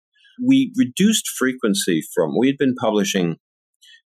We 0.45 0.73
reduced 0.77 1.27
frequency 1.37 2.01
from, 2.13 2.37
we 2.37 2.47
had 2.47 2.57
been 2.57 2.75
publishing 2.75 3.37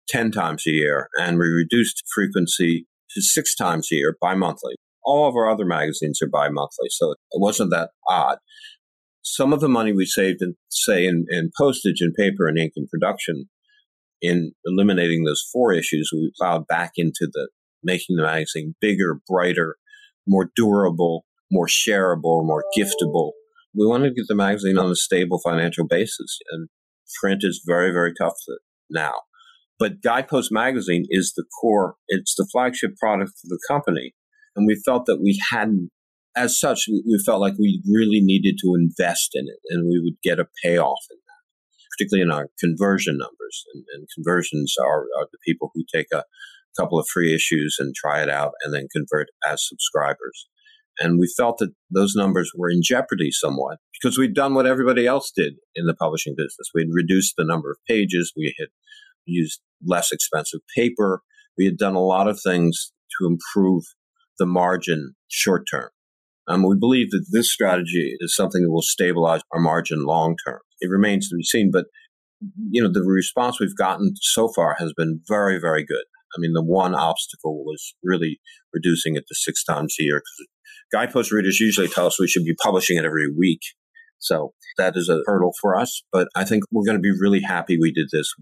10 0.09 0.31
times 0.31 0.63
a 0.67 0.71
year, 0.71 1.09
and 1.17 1.37
we 1.37 1.47
reduced 1.47 2.03
frequency 2.13 2.87
to 3.11 3.21
six 3.21 3.55
times 3.55 3.87
a 3.91 3.95
year 3.95 4.17
bi 4.21 4.35
monthly. 4.35 4.75
All 5.03 5.27
of 5.27 5.35
our 5.35 5.49
other 5.49 5.65
magazines 5.65 6.21
are 6.21 6.29
bi 6.29 6.49
monthly, 6.49 6.89
so 6.89 7.11
it 7.11 7.17
wasn't 7.33 7.71
that 7.71 7.91
odd. 8.07 8.37
Some 9.21 9.53
of 9.53 9.59
the 9.59 9.69
money 9.69 9.93
we 9.93 10.05
saved 10.05 10.41
in, 10.41 10.55
say, 10.69 11.05
in, 11.05 11.25
in 11.29 11.51
postage 11.57 12.01
and 12.01 12.13
paper 12.13 12.47
and 12.47 12.57
ink 12.57 12.73
and 12.75 12.87
production, 12.89 13.49
in 14.21 14.51
eliminating 14.65 15.23
those 15.23 15.43
four 15.51 15.73
issues, 15.73 16.09
we 16.13 16.31
plowed 16.37 16.67
back 16.67 16.91
into 16.95 17.27
the 17.31 17.49
making 17.83 18.17
the 18.17 18.23
magazine 18.23 18.75
bigger, 18.81 19.21
brighter, 19.27 19.77
more 20.27 20.51
durable, 20.55 21.25
more 21.51 21.67
shareable, 21.67 22.45
more 22.45 22.63
giftable. 22.77 23.31
We 23.73 23.87
wanted 23.87 24.09
to 24.09 24.15
get 24.15 24.25
the 24.27 24.35
magazine 24.35 24.77
on 24.77 24.91
a 24.91 24.95
stable 24.95 25.39
financial 25.43 25.87
basis, 25.87 26.39
and 26.51 26.69
print 27.21 27.41
is 27.43 27.63
very, 27.65 27.91
very 27.91 28.13
tough 28.19 28.35
now. 28.89 29.13
But 29.77 30.01
Guidepost 30.01 30.51
Magazine 30.51 31.05
is 31.09 31.33
the 31.35 31.45
core, 31.61 31.95
it's 32.09 32.35
the 32.35 32.47
flagship 32.51 32.97
product 32.97 33.31
for 33.41 33.47
the 33.47 33.59
company. 33.67 34.13
And 34.55 34.67
we 34.67 34.81
felt 34.85 35.05
that 35.05 35.21
we 35.21 35.41
hadn't, 35.51 35.89
as 36.35 36.59
such, 36.59 36.85
we 36.89 37.21
felt 37.25 37.39
like 37.39 37.53
we 37.57 37.81
really 37.89 38.19
needed 38.19 38.57
to 38.61 38.75
invest 38.75 39.29
in 39.33 39.45
it 39.45 39.59
and 39.69 39.87
we 39.87 40.01
would 40.03 40.19
get 40.21 40.39
a 40.39 40.49
payoff 40.63 40.99
in 41.09 41.17
particularly 41.99 42.23
in 42.23 42.31
our 42.31 42.47
conversion 42.59 43.17
numbers. 43.17 43.65
And, 43.73 43.83
and 43.93 44.07
conversions 44.15 44.75
are, 44.81 45.01
are 45.17 45.27
the 45.31 45.37
people 45.45 45.71
who 45.73 45.83
take 45.93 46.07
a 46.13 46.23
couple 46.79 46.99
of 46.99 47.07
free 47.11 47.33
issues 47.33 47.77
and 47.79 47.93
try 47.95 48.21
it 48.21 48.29
out 48.29 48.53
and 48.63 48.73
then 48.73 48.87
convert 48.91 49.27
as 49.49 49.67
subscribers. 49.67 50.47
And 50.99 51.19
we 51.19 51.31
felt 51.35 51.57
that 51.59 51.71
those 51.93 52.13
numbers 52.15 52.51
were 52.55 52.69
in 52.69 52.81
jeopardy 52.83 53.31
somewhat 53.31 53.77
because 53.93 54.17
we'd 54.17 54.33
done 54.33 54.53
what 54.53 54.67
everybody 54.67 55.07
else 55.07 55.31
did 55.35 55.55
in 55.75 55.85
the 55.85 55.95
publishing 55.95 56.35
business. 56.35 56.69
We'd 56.73 56.89
reduced 56.91 57.35
the 57.37 57.45
number 57.45 57.71
of 57.71 57.77
pages. 57.87 58.33
We 58.35 58.53
had 58.59 58.67
used 59.25 59.61
less 59.85 60.11
expensive 60.11 60.59
paper. 60.75 61.21
We 61.57 61.65
had 61.65 61.77
done 61.77 61.95
a 61.95 62.03
lot 62.03 62.27
of 62.27 62.39
things 62.41 62.91
to 63.19 63.27
improve 63.27 63.83
the 64.37 64.45
margin 64.45 65.15
short 65.29 65.67
term. 65.69 65.89
Um, 66.47 66.63
we 66.63 66.75
believe 66.77 67.11
that 67.11 67.27
this 67.31 67.51
strategy 67.51 68.15
is 68.19 68.35
something 68.35 68.63
that 68.63 68.71
will 68.71 68.81
stabilize 68.81 69.41
our 69.53 69.59
margin 69.59 70.03
long 70.03 70.35
term. 70.45 70.59
It 70.81 70.89
remains 70.89 71.29
to 71.29 71.35
be 71.35 71.43
seen, 71.43 71.69
but 71.71 71.85
you 72.69 72.81
know 72.81 72.89
the 72.91 73.01
response 73.01 73.59
we've 73.59 73.75
gotten 73.75 74.13
so 74.21 74.49
far 74.55 74.75
has 74.79 74.93
been 74.95 75.21
very, 75.27 75.59
very 75.59 75.85
good. 75.85 76.05
I 76.35 76.39
mean, 76.39 76.53
the 76.53 76.63
one 76.63 76.93
obstacle 76.93 77.63
was 77.63 77.95
really 78.03 78.39
reducing 78.73 79.15
it 79.15 79.25
to 79.27 79.35
six 79.35 79.63
times 79.63 79.95
a 79.99 80.03
year 80.03 80.17
because 80.17 80.47
guidepost 80.91 81.31
readers 81.31 81.59
usually 81.59 81.87
tell 81.87 82.05
us 82.05 82.19
we 82.19 82.27
should 82.27 82.45
be 82.45 82.55
publishing 82.55 82.97
it 82.97 83.05
every 83.05 83.27
week. 83.35 83.61
So 84.19 84.53
that 84.77 84.95
is 84.95 85.09
a 85.09 85.21
hurdle 85.25 85.53
for 85.61 85.75
us, 85.75 86.03
but 86.11 86.27
I 86.35 86.43
think 86.43 86.63
we're 86.71 86.85
going 86.85 86.97
to 86.97 87.01
be 87.01 87.11
really 87.19 87.41
happy 87.41 87.77
we 87.79 87.91
did 87.91 88.09
this 88.11 88.33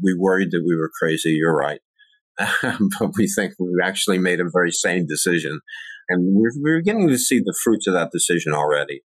we 0.00 0.14
worried 0.18 0.50
that 0.52 0.64
we 0.66 0.76
were 0.76 0.90
crazy. 0.98 1.30
You're 1.30 1.56
right. 1.56 1.80
but 2.62 3.10
we 3.16 3.28
think 3.28 3.54
we 3.58 3.80
actually 3.82 4.18
made 4.18 4.40
a 4.40 4.50
very 4.50 4.70
sane 4.70 5.06
decision. 5.06 5.60
And 6.08 6.34
we're, 6.34 6.50
we're 6.56 6.78
beginning 6.78 7.08
to 7.08 7.18
see 7.18 7.38
the 7.38 7.56
fruits 7.62 7.86
of 7.86 7.94
that 7.94 8.10
decision 8.12 8.52
already. 8.52 9.02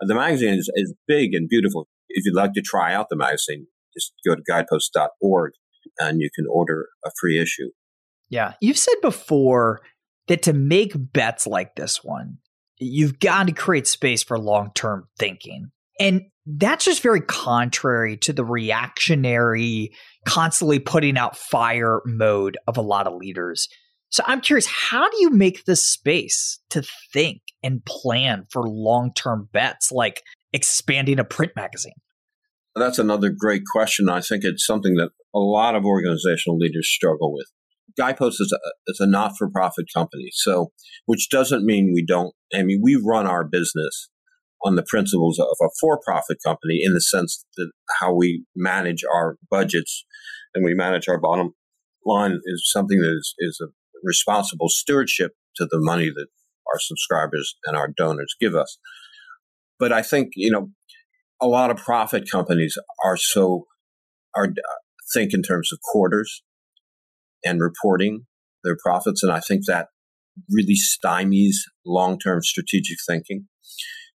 The 0.00 0.14
magazine 0.14 0.54
is, 0.54 0.70
is 0.74 0.94
big 1.06 1.34
and 1.34 1.48
beautiful. 1.48 1.88
If 2.08 2.24
you'd 2.24 2.34
like 2.34 2.52
to 2.54 2.62
try 2.62 2.94
out 2.94 3.08
the 3.10 3.16
magazine, 3.16 3.66
just 3.94 4.12
go 4.26 4.34
to 4.34 4.42
guidepost.org 4.42 5.52
and 5.98 6.20
you 6.20 6.30
can 6.34 6.46
order 6.50 6.86
a 7.04 7.10
free 7.20 7.40
issue. 7.40 7.70
Yeah. 8.28 8.54
You've 8.60 8.78
said 8.78 8.96
before 9.02 9.80
that 10.28 10.42
to 10.42 10.52
make 10.52 10.92
bets 10.96 11.46
like 11.46 11.74
this 11.74 12.04
one, 12.04 12.38
you've 12.78 13.18
got 13.18 13.46
to 13.46 13.52
create 13.52 13.86
space 13.86 14.22
for 14.22 14.38
long 14.38 14.70
term 14.74 15.08
thinking. 15.18 15.70
And 16.00 16.22
that's 16.46 16.84
just 16.84 17.02
very 17.02 17.20
contrary 17.20 18.16
to 18.18 18.32
the 18.32 18.44
reactionary, 18.44 19.92
constantly 20.26 20.78
putting 20.78 21.18
out 21.18 21.36
fire 21.36 22.00
mode 22.06 22.56
of 22.66 22.76
a 22.76 22.82
lot 22.82 23.06
of 23.06 23.14
leaders. 23.14 23.68
So 24.10 24.22
I'm 24.26 24.40
curious, 24.40 24.66
how 24.66 25.10
do 25.10 25.16
you 25.20 25.30
make 25.30 25.64
the 25.64 25.76
space 25.76 26.60
to 26.70 26.82
think 27.12 27.42
and 27.62 27.84
plan 27.84 28.46
for 28.50 28.62
long 28.62 29.12
term 29.12 29.48
bets 29.52 29.92
like 29.92 30.22
expanding 30.52 31.18
a 31.18 31.24
print 31.24 31.52
magazine? 31.56 31.94
That's 32.74 32.98
another 32.98 33.30
great 33.36 33.62
question. 33.70 34.08
I 34.08 34.20
think 34.20 34.44
it's 34.44 34.64
something 34.64 34.94
that 34.94 35.10
a 35.34 35.38
lot 35.38 35.74
of 35.74 35.84
organizational 35.84 36.58
leaders 36.58 36.88
struggle 36.88 37.32
with. 37.32 37.46
Guidepost 37.96 38.40
is 38.40 38.52
a, 38.52 38.58
is 38.86 39.00
a 39.00 39.06
not 39.06 39.32
for 39.36 39.50
profit 39.50 39.86
company. 39.94 40.28
So, 40.32 40.72
which 41.06 41.28
doesn't 41.30 41.64
mean 41.64 41.92
we 41.94 42.04
don't, 42.04 42.34
I 42.54 42.62
mean, 42.62 42.80
we 42.82 42.94
run 43.02 43.26
our 43.26 43.44
business 43.44 44.08
on 44.64 44.76
the 44.76 44.84
principles 44.86 45.38
of 45.38 45.56
a 45.60 45.70
for-profit 45.80 46.38
company 46.44 46.80
in 46.82 46.94
the 46.94 47.00
sense 47.00 47.44
that 47.56 47.70
how 48.00 48.14
we 48.14 48.44
manage 48.56 49.04
our 49.12 49.36
budgets 49.50 50.04
and 50.54 50.64
we 50.64 50.74
manage 50.74 51.08
our 51.08 51.20
bottom 51.20 51.54
line 52.04 52.40
is 52.44 52.68
something 52.70 52.98
that 53.00 53.16
is, 53.16 53.34
is 53.38 53.60
a 53.62 53.68
responsible 54.02 54.68
stewardship 54.68 55.32
to 55.56 55.66
the 55.70 55.78
money 55.80 56.08
that 56.08 56.26
our 56.72 56.80
subscribers 56.80 57.56
and 57.64 57.76
our 57.76 57.88
donors 57.96 58.34
give 58.40 58.54
us. 58.54 58.78
But 59.78 59.92
I 59.92 60.02
think, 60.02 60.30
you 60.34 60.50
know, 60.50 60.70
a 61.40 61.46
lot 61.46 61.70
of 61.70 61.76
profit 61.76 62.24
companies 62.30 62.76
are 63.04 63.16
so, 63.16 63.66
are 64.34 64.46
uh, 64.46 64.74
think 65.14 65.32
in 65.32 65.42
terms 65.42 65.70
of 65.72 65.78
quarters 65.80 66.42
and 67.44 67.60
reporting 67.60 68.26
their 68.64 68.76
profits. 68.82 69.22
And 69.22 69.32
I 69.32 69.40
think 69.40 69.66
that 69.66 69.88
really 70.50 70.74
stymies 70.74 71.56
long-term 71.86 72.42
strategic 72.42 72.98
thinking 73.06 73.46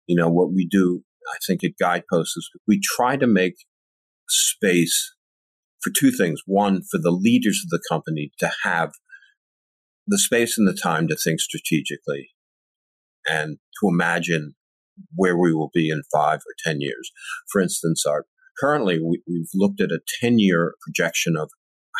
you 0.06 0.16
know, 0.16 0.28
what 0.28 0.52
we 0.52 0.66
do, 0.66 1.02
I 1.32 1.38
think 1.46 1.64
at 1.64 1.78
Guideposts 1.80 2.36
is 2.36 2.50
we 2.66 2.80
try 2.82 3.16
to 3.16 3.26
make 3.26 3.54
space 4.28 5.14
for 5.80 5.92
two 5.98 6.10
things. 6.10 6.40
One, 6.46 6.82
for 6.90 6.98
the 6.98 7.10
leaders 7.10 7.62
of 7.64 7.70
the 7.70 7.82
company 7.90 8.30
to 8.38 8.50
have 8.64 8.92
the 10.06 10.18
space 10.18 10.58
and 10.58 10.68
the 10.68 10.78
time 10.78 11.08
to 11.08 11.16
think 11.16 11.40
strategically 11.40 12.30
and 13.26 13.58
to 13.80 13.88
imagine 13.88 14.54
where 15.14 15.36
we 15.36 15.52
will 15.52 15.70
be 15.72 15.90
in 15.90 16.02
five 16.12 16.38
or 16.40 16.54
10 16.64 16.80
years. 16.80 17.10
For 17.50 17.60
instance, 17.60 18.04
our, 18.06 18.26
Currently, 18.58 19.00
we, 19.00 19.22
we've 19.28 19.50
looked 19.54 19.80
at 19.80 19.90
a 19.90 20.00
10 20.20 20.38
year 20.38 20.74
projection 20.80 21.36
of 21.36 21.50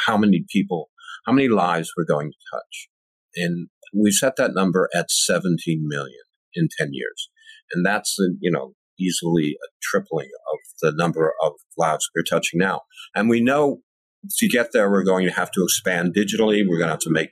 how 0.07 0.17
many 0.17 0.45
people, 0.51 0.91
how 1.27 1.33
many 1.33 1.49
lives 1.49 1.93
we're 1.97 2.05
going 2.05 2.31
to 2.31 2.57
touch. 2.57 2.89
And 3.37 3.69
we 3.95 4.11
set 4.11 4.37
that 4.37 4.55
number 4.55 4.89
at 4.95 5.11
17 5.11 5.57
million 5.87 6.23
in 6.55 6.69
10 6.79 6.91
years. 6.93 7.31
And 7.73 7.85
that's, 7.85 8.17
uh, 8.21 8.35
you 8.41 8.51
know, 8.51 8.75
easily 9.01 9.57
a 9.63 9.69
tripling 9.83 10.29
of 10.53 10.59
the 10.81 10.97
number 10.97 11.33
of 11.43 11.53
lives 11.77 12.09
we're 12.15 12.23
touching 12.23 12.61
now. 12.61 12.83
And 13.15 13.29
we 13.29 13.41
know 13.41 13.81
to 14.39 14.49
get 14.49 14.71
there, 14.73 14.91
we're 14.91 15.05
going 15.05 15.27
to 15.27 15.35
have 15.35 15.51
to 15.53 15.63
expand 15.65 16.15
digitally. 16.15 16.63
We're 16.67 16.79
going 16.79 16.89
to 16.89 16.95
have 16.95 17.01
to 17.01 17.11
make, 17.11 17.31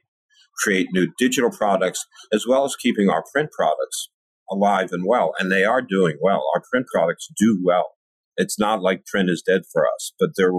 create 0.57 0.89
new 0.93 1.13
digital 1.19 1.51
products 1.51 2.05
as 2.33 2.45
well 2.47 2.65
as 2.65 2.75
keeping 2.77 3.09
our 3.09 3.25
print 3.33 3.51
products 3.57 4.09
alive 4.53 4.91
and 4.93 5.05
well. 5.07 5.33
And 5.39 5.51
they 5.51 5.65
are 5.65 5.83
doing 5.83 6.19
well. 6.21 6.45
Our 6.55 6.63
print 6.71 6.87
products 6.93 7.29
do 7.39 7.61
well. 7.65 7.93
It's 8.37 8.59
not 8.59 8.83
like 8.83 9.07
print 9.07 9.31
is 9.31 9.43
dead 9.47 9.63
for 9.73 9.85
us, 9.87 10.13
but 10.19 10.31
there, 10.37 10.53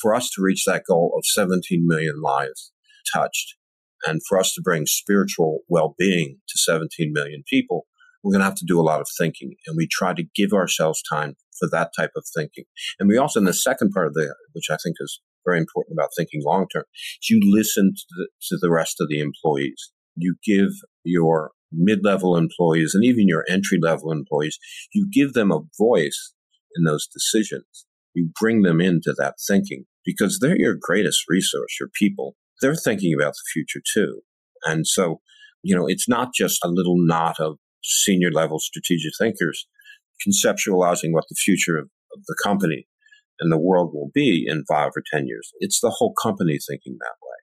for 0.00 0.14
us 0.14 0.30
to 0.30 0.42
reach 0.42 0.64
that 0.66 0.84
goal 0.88 1.14
of 1.16 1.24
17 1.26 1.86
million 1.86 2.20
lives 2.22 2.72
touched 3.14 3.56
and 4.06 4.20
for 4.28 4.38
us 4.38 4.52
to 4.54 4.62
bring 4.62 4.86
spiritual 4.86 5.60
well-being 5.68 6.38
to 6.48 6.58
17 6.58 7.12
million 7.12 7.42
people, 7.48 7.86
we're 8.22 8.32
going 8.32 8.40
to 8.40 8.46
have 8.46 8.54
to 8.56 8.66
do 8.66 8.80
a 8.80 8.82
lot 8.82 9.00
of 9.00 9.08
thinking. 9.18 9.54
And 9.66 9.76
we 9.76 9.88
try 9.90 10.14
to 10.14 10.24
give 10.34 10.52
ourselves 10.52 11.02
time 11.10 11.34
for 11.58 11.68
that 11.70 11.90
type 11.96 12.12
of 12.16 12.24
thinking. 12.34 12.64
And 12.98 13.08
we 13.08 13.18
also, 13.18 13.40
in 13.40 13.44
the 13.44 13.54
second 13.54 13.90
part 13.90 14.06
of 14.06 14.14
the, 14.14 14.34
which 14.52 14.70
I 14.70 14.76
think 14.82 14.96
is 15.00 15.20
very 15.44 15.58
important 15.58 15.96
about 15.98 16.10
thinking 16.16 16.42
long 16.44 16.66
term, 16.72 16.84
you 17.28 17.40
listen 17.44 17.92
to 17.94 18.04
the, 18.16 18.28
to 18.48 18.58
the 18.60 18.70
rest 18.70 19.00
of 19.00 19.08
the 19.08 19.20
employees. 19.20 19.92
You 20.16 20.36
give 20.44 20.70
your 21.02 21.50
mid-level 21.76 22.36
employees 22.36 22.92
and 22.94 23.04
even 23.04 23.28
your 23.28 23.44
entry-level 23.48 24.10
employees, 24.10 24.58
you 24.92 25.08
give 25.12 25.32
them 25.32 25.50
a 25.50 25.62
voice 25.78 26.34
in 26.76 26.84
those 26.84 27.06
decisions. 27.06 27.86
You 28.14 28.30
bring 28.40 28.62
them 28.62 28.80
into 28.80 29.14
that 29.18 29.34
thinking 29.46 29.84
because 30.04 30.38
they're 30.38 30.58
your 30.58 30.76
greatest 30.78 31.24
resource, 31.28 31.76
your 31.80 31.88
people. 31.98 32.36
They're 32.60 32.76
thinking 32.76 33.14
about 33.18 33.32
the 33.32 33.42
future 33.52 33.80
too. 33.92 34.20
And 34.64 34.86
so, 34.86 35.20
you 35.62 35.74
know, 35.74 35.86
it's 35.86 36.08
not 36.08 36.32
just 36.34 36.64
a 36.64 36.68
little 36.68 36.96
knot 36.96 37.36
of 37.40 37.58
senior 37.82 38.30
level 38.30 38.58
strategic 38.58 39.12
thinkers 39.18 39.66
conceptualizing 40.26 41.12
what 41.12 41.24
the 41.28 41.36
future 41.36 41.76
of, 41.76 41.88
of 42.16 42.24
the 42.26 42.36
company 42.42 42.86
and 43.40 43.52
the 43.52 43.60
world 43.60 43.90
will 43.92 44.10
be 44.14 44.46
in 44.46 44.64
five 44.68 44.90
or 44.96 45.02
10 45.12 45.26
years. 45.26 45.50
It's 45.58 45.80
the 45.80 45.94
whole 45.98 46.14
company 46.22 46.58
thinking 46.58 46.96
that 47.00 47.16
way. 47.20 47.34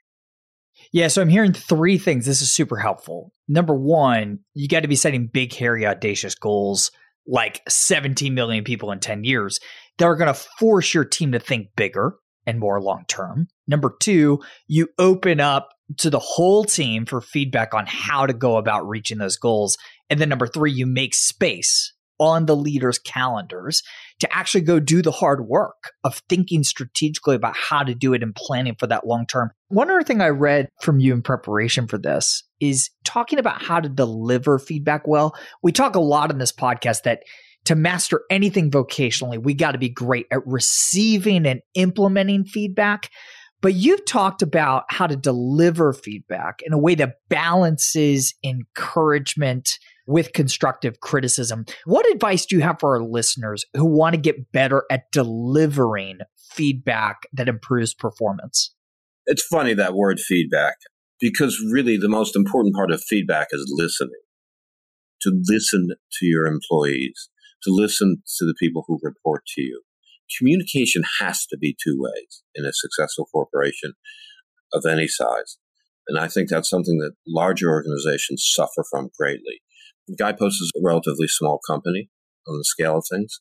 Yeah, 0.92 1.08
so 1.08 1.22
I'm 1.22 1.30
hearing 1.30 1.54
three 1.54 1.98
things. 1.98 2.26
This 2.26 2.42
is 2.42 2.52
super 2.52 2.78
helpful. 2.78 3.34
Number 3.48 3.76
one, 3.76 4.40
you 4.54 4.68
got 4.68 4.82
to 4.82 4.88
be 4.88 4.96
setting 4.96 5.28
big, 5.28 5.54
hairy, 5.54 5.86
audacious 5.86 6.36
goals 6.36 6.92
like 7.28 7.62
17 7.70 8.34
million 8.34 8.64
people 8.64 8.92
in 8.92 9.00
10 9.00 9.24
years 9.24 9.60
that 9.98 10.06
are 10.06 10.16
going 10.16 10.34
to 10.34 10.40
force 10.60 10.94
your 10.94 11.06
team 11.06 11.32
to 11.34 11.40
think 11.40 11.68
bigger 11.76 12.16
and 12.46 12.60
more 12.60 12.82
long 12.82 13.06
term. 13.08 13.48
Number 13.68 13.96
two, 14.00 14.40
you 14.68 14.88
open 14.98 15.40
up 15.40 15.70
to 15.98 16.10
the 16.10 16.20
whole 16.20 16.64
team 16.64 17.06
for 17.06 17.22
feedback 17.22 17.74
on 17.74 17.86
how 17.88 18.26
to 18.26 18.34
go 18.34 18.58
about 18.58 18.88
reaching 18.88 19.18
those 19.18 19.38
goals. 19.38 19.78
And 20.10 20.20
then 20.20 20.30
number 20.30 20.48
three, 20.48 20.72
you 20.72 20.86
make 20.86 21.14
space 21.14 21.94
on 22.22 22.46
the 22.46 22.56
leaders' 22.56 23.00
calendars 23.00 23.82
to 24.20 24.34
actually 24.34 24.62
go 24.62 24.80
do 24.80 25.02
the 25.02 25.12
hard 25.12 25.48
work 25.48 25.92
of 26.04 26.22
thinking 26.30 26.64
strategically 26.64 27.36
about 27.36 27.58
how 27.58 27.84
to 27.84 27.96
do 27.96 28.14
it 28.14 28.22
and 28.22 28.36
planning 28.36 28.76
for 28.80 28.86
that 28.86 29.08
long 29.08 29.26
term. 29.26 29.50
One 29.70 29.90
other 29.90 30.04
thing 30.04 30.22
I 30.22 30.30
read 30.30 30.70
from 30.82 31.00
you 31.00 31.14
in 31.14 31.24
preparation 31.24 31.88
for 31.88 31.98
this 31.98 32.44
is 32.60 32.92
talking 33.04 33.40
about 33.40 33.62
how 33.62 33.80
to 33.80 33.90
deliver 33.90 34.60
feedback 34.60 35.08
well. 35.08 35.36
We 35.64 35.72
talk 35.72 35.96
a 35.96 36.00
lot 36.00 36.30
in 36.30 36.38
this 36.38 36.52
podcast 36.52 37.04
that 37.04 37.24
to 37.66 37.76
master 37.76 38.22
anything 38.30 38.70
vocationally, 38.70 39.42
we 39.42 39.56
got 39.56 39.72
to 39.72 39.80
be 39.80 39.90
great 39.90 40.28
at 40.32 40.46
receiving 40.46 41.48
and 41.48 41.62
implementing 41.74 42.46
feedback. 42.46 43.10
But 43.62 43.76
you've 43.76 44.06
talked 44.06 44.42
about 44.42 44.86
how 44.90 45.08
to 45.08 45.16
deliver 45.16 45.94
feedback 45.94 46.62
in 46.64 46.74
a 46.74 46.80
way 46.80 46.96
that 46.96 47.16
balances 47.30 48.34
encouragement 48.44 49.78
with 50.12 50.34
constructive 50.34 51.00
criticism. 51.00 51.66
What 51.86 52.10
advice 52.12 52.46
do 52.46 52.56
you 52.56 52.62
have 52.62 52.80
for 52.80 52.96
our 52.96 53.04
listeners 53.04 53.66
who 53.76 53.86
want 53.86 54.14
to 54.14 54.22
get 54.22 54.52
better 54.52 54.84
at 54.92 55.12
delivering 55.12 56.20
feedback 56.52 57.24
that 57.34 57.48
improves 57.48 57.94
performance? 57.94 58.76
It's 59.26 59.46
funny 59.46 59.74
that 59.74 59.94
word 59.94 60.20
feedback, 60.20 60.76
because 61.20 61.64
really 61.72 61.98
the 61.98 62.10
most 62.10 62.36
important 62.36 62.76
part 62.76 62.92
of 62.92 63.02
feedback 63.02 63.48
is 63.52 63.72
listening. 63.76 64.22
To 65.22 65.32
listen 65.48 65.90
to 66.20 66.26
your 66.26 66.48
employees, 66.48 67.30
to 67.64 67.72
listen 67.72 68.24
to 68.40 68.46
the 68.46 68.56
people 68.60 68.84
who 68.88 69.00
report 69.04 69.44
to 69.56 69.62
you. 69.62 69.84
Communication 70.40 71.04
has 71.20 71.46
to 71.46 71.58
be 71.60 71.76
two 71.84 71.96
ways 72.00 72.42
in 72.56 72.66
a 72.66 72.74
successful 72.74 73.28
corporation 73.32 73.94
of 74.74 74.86
any 74.86 75.08
size. 75.08 75.60
And 76.08 76.18
I 76.18 76.28
think 76.28 76.50
that's 76.50 76.70
something 76.70 76.98
that 76.98 77.14
larger 77.28 77.70
organizations 77.70 78.50
suffer 78.52 78.84
from 78.90 79.10
greatly. 79.16 79.62
Guidepost 80.18 80.62
is 80.62 80.72
a 80.76 80.82
relatively 80.84 81.28
small 81.28 81.60
company 81.68 82.10
on 82.48 82.58
the 82.58 82.66
scale 82.66 82.98
of 82.98 83.06
things. 83.10 83.40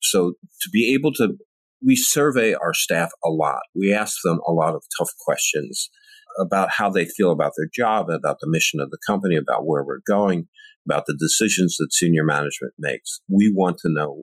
So 0.00 0.34
to 0.62 0.70
be 0.72 0.94
able 0.94 1.12
to, 1.14 1.36
we 1.84 1.96
survey 1.96 2.54
our 2.54 2.74
staff 2.74 3.10
a 3.24 3.30
lot. 3.30 3.60
We 3.74 3.92
ask 3.92 4.16
them 4.24 4.40
a 4.46 4.52
lot 4.52 4.74
of 4.74 4.84
tough 4.98 5.10
questions 5.24 5.90
about 6.38 6.70
how 6.70 6.90
they 6.90 7.04
feel 7.04 7.32
about 7.32 7.52
their 7.56 7.68
job, 7.72 8.08
about 8.10 8.38
the 8.40 8.48
mission 8.48 8.80
of 8.80 8.90
the 8.90 8.98
company, 9.06 9.36
about 9.36 9.66
where 9.66 9.84
we're 9.84 10.00
going, 10.06 10.46
about 10.86 11.04
the 11.06 11.16
decisions 11.18 11.76
that 11.78 11.92
senior 11.92 12.24
management 12.24 12.74
makes. 12.78 13.20
We 13.28 13.52
want 13.54 13.78
to 13.78 13.92
know 13.92 14.22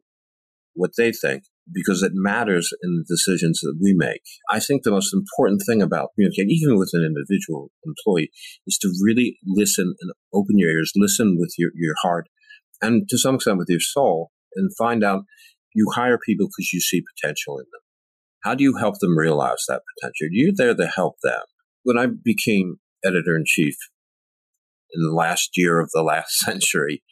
what 0.74 0.92
they 0.98 1.12
think 1.12 1.44
because 1.72 2.04
it 2.04 2.12
matters 2.14 2.72
in 2.84 2.96
the 2.96 3.06
decisions 3.08 3.60
that 3.62 3.78
we 3.82 3.94
make. 3.94 4.22
I 4.50 4.60
think 4.60 4.84
the 4.84 4.92
most 4.92 5.14
important 5.14 5.64
thing 5.66 5.82
about 5.82 6.10
communicating, 6.16 6.52
even 6.52 6.78
with 6.78 6.92
an 6.94 7.04
individual 7.04 7.72
employee, 7.86 8.32
is 8.68 8.78
to 8.80 8.94
really 9.04 9.40
listen 9.46 9.96
and 10.00 10.12
open 10.34 10.58
your 10.58 10.70
ears, 10.70 10.92
listen 10.96 11.38
with 11.40 11.54
your, 11.58 11.72
your 11.74 11.96
heart, 12.02 12.28
and 12.82 13.08
to 13.10 13.18
some 13.18 13.36
extent 13.36 13.58
with 13.58 13.70
your 13.70 13.80
soul, 13.80 14.32
and 14.56 14.72
find 14.78 15.04
out 15.04 15.24
you 15.74 15.92
hire 15.94 16.20
people 16.24 16.48
because 16.48 16.72
you 16.72 16.80
see 16.80 17.04
potential 17.16 17.58
in 17.58 17.66
them. 17.66 17.82
How 18.44 18.56
do 18.56 18.64
you 18.64 18.78
help 18.78 19.00
them 19.00 19.18
realize 19.18 19.66
that 19.68 19.82
potential? 19.98 20.28
You're 20.32 20.54
there 20.56 20.76
to 20.76 20.88
help 20.88 21.16
them. 21.24 21.42
When 21.84 21.98
I 21.98 22.08
became 22.08 22.78
editor 23.04 23.36
in 23.36 23.44
chief 23.46 23.76
in 24.94 25.02
the 25.02 25.14
last 25.14 25.52
year 25.56 25.80
of 25.80 25.90
the 25.94 26.04
last 26.04 26.38
century, 26.46 27.04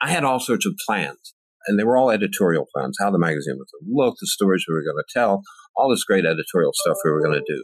I 0.00 0.10
had 0.10 0.24
all 0.24 0.40
sorts 0.40 0.66
of 0.66 0.74
plans 0.86 1.34
and 1.66 1.78
they 1.78 1.84
were 1.84 1.96
all 1.96 2.10
editorial 2.10 2.66
plans, 2.74 2.96
how 3.00 3.10
the 3.10 3.18
magazine 3.18 3.56
was 3.56 3.68
going 3.72 3.84
to 3.84 4.04
look, 4.04 4.16
the 4.20 4.26
stories 4.26 4.64
we 4.68 4.74
were 4.74 4.84
going 4.84 4.96
to 4.96 5.12
tell, 5.12 5.42
all 5.76 5.90
this 5.90 6.04
great 6.04 6.24
editorial 6.24 6.72
stuff 6.74 6.96
we 7.04 7.10
were 7.10 7.22
going 7.22 7.38
to 7.38 7.54
do. 7.54 7.62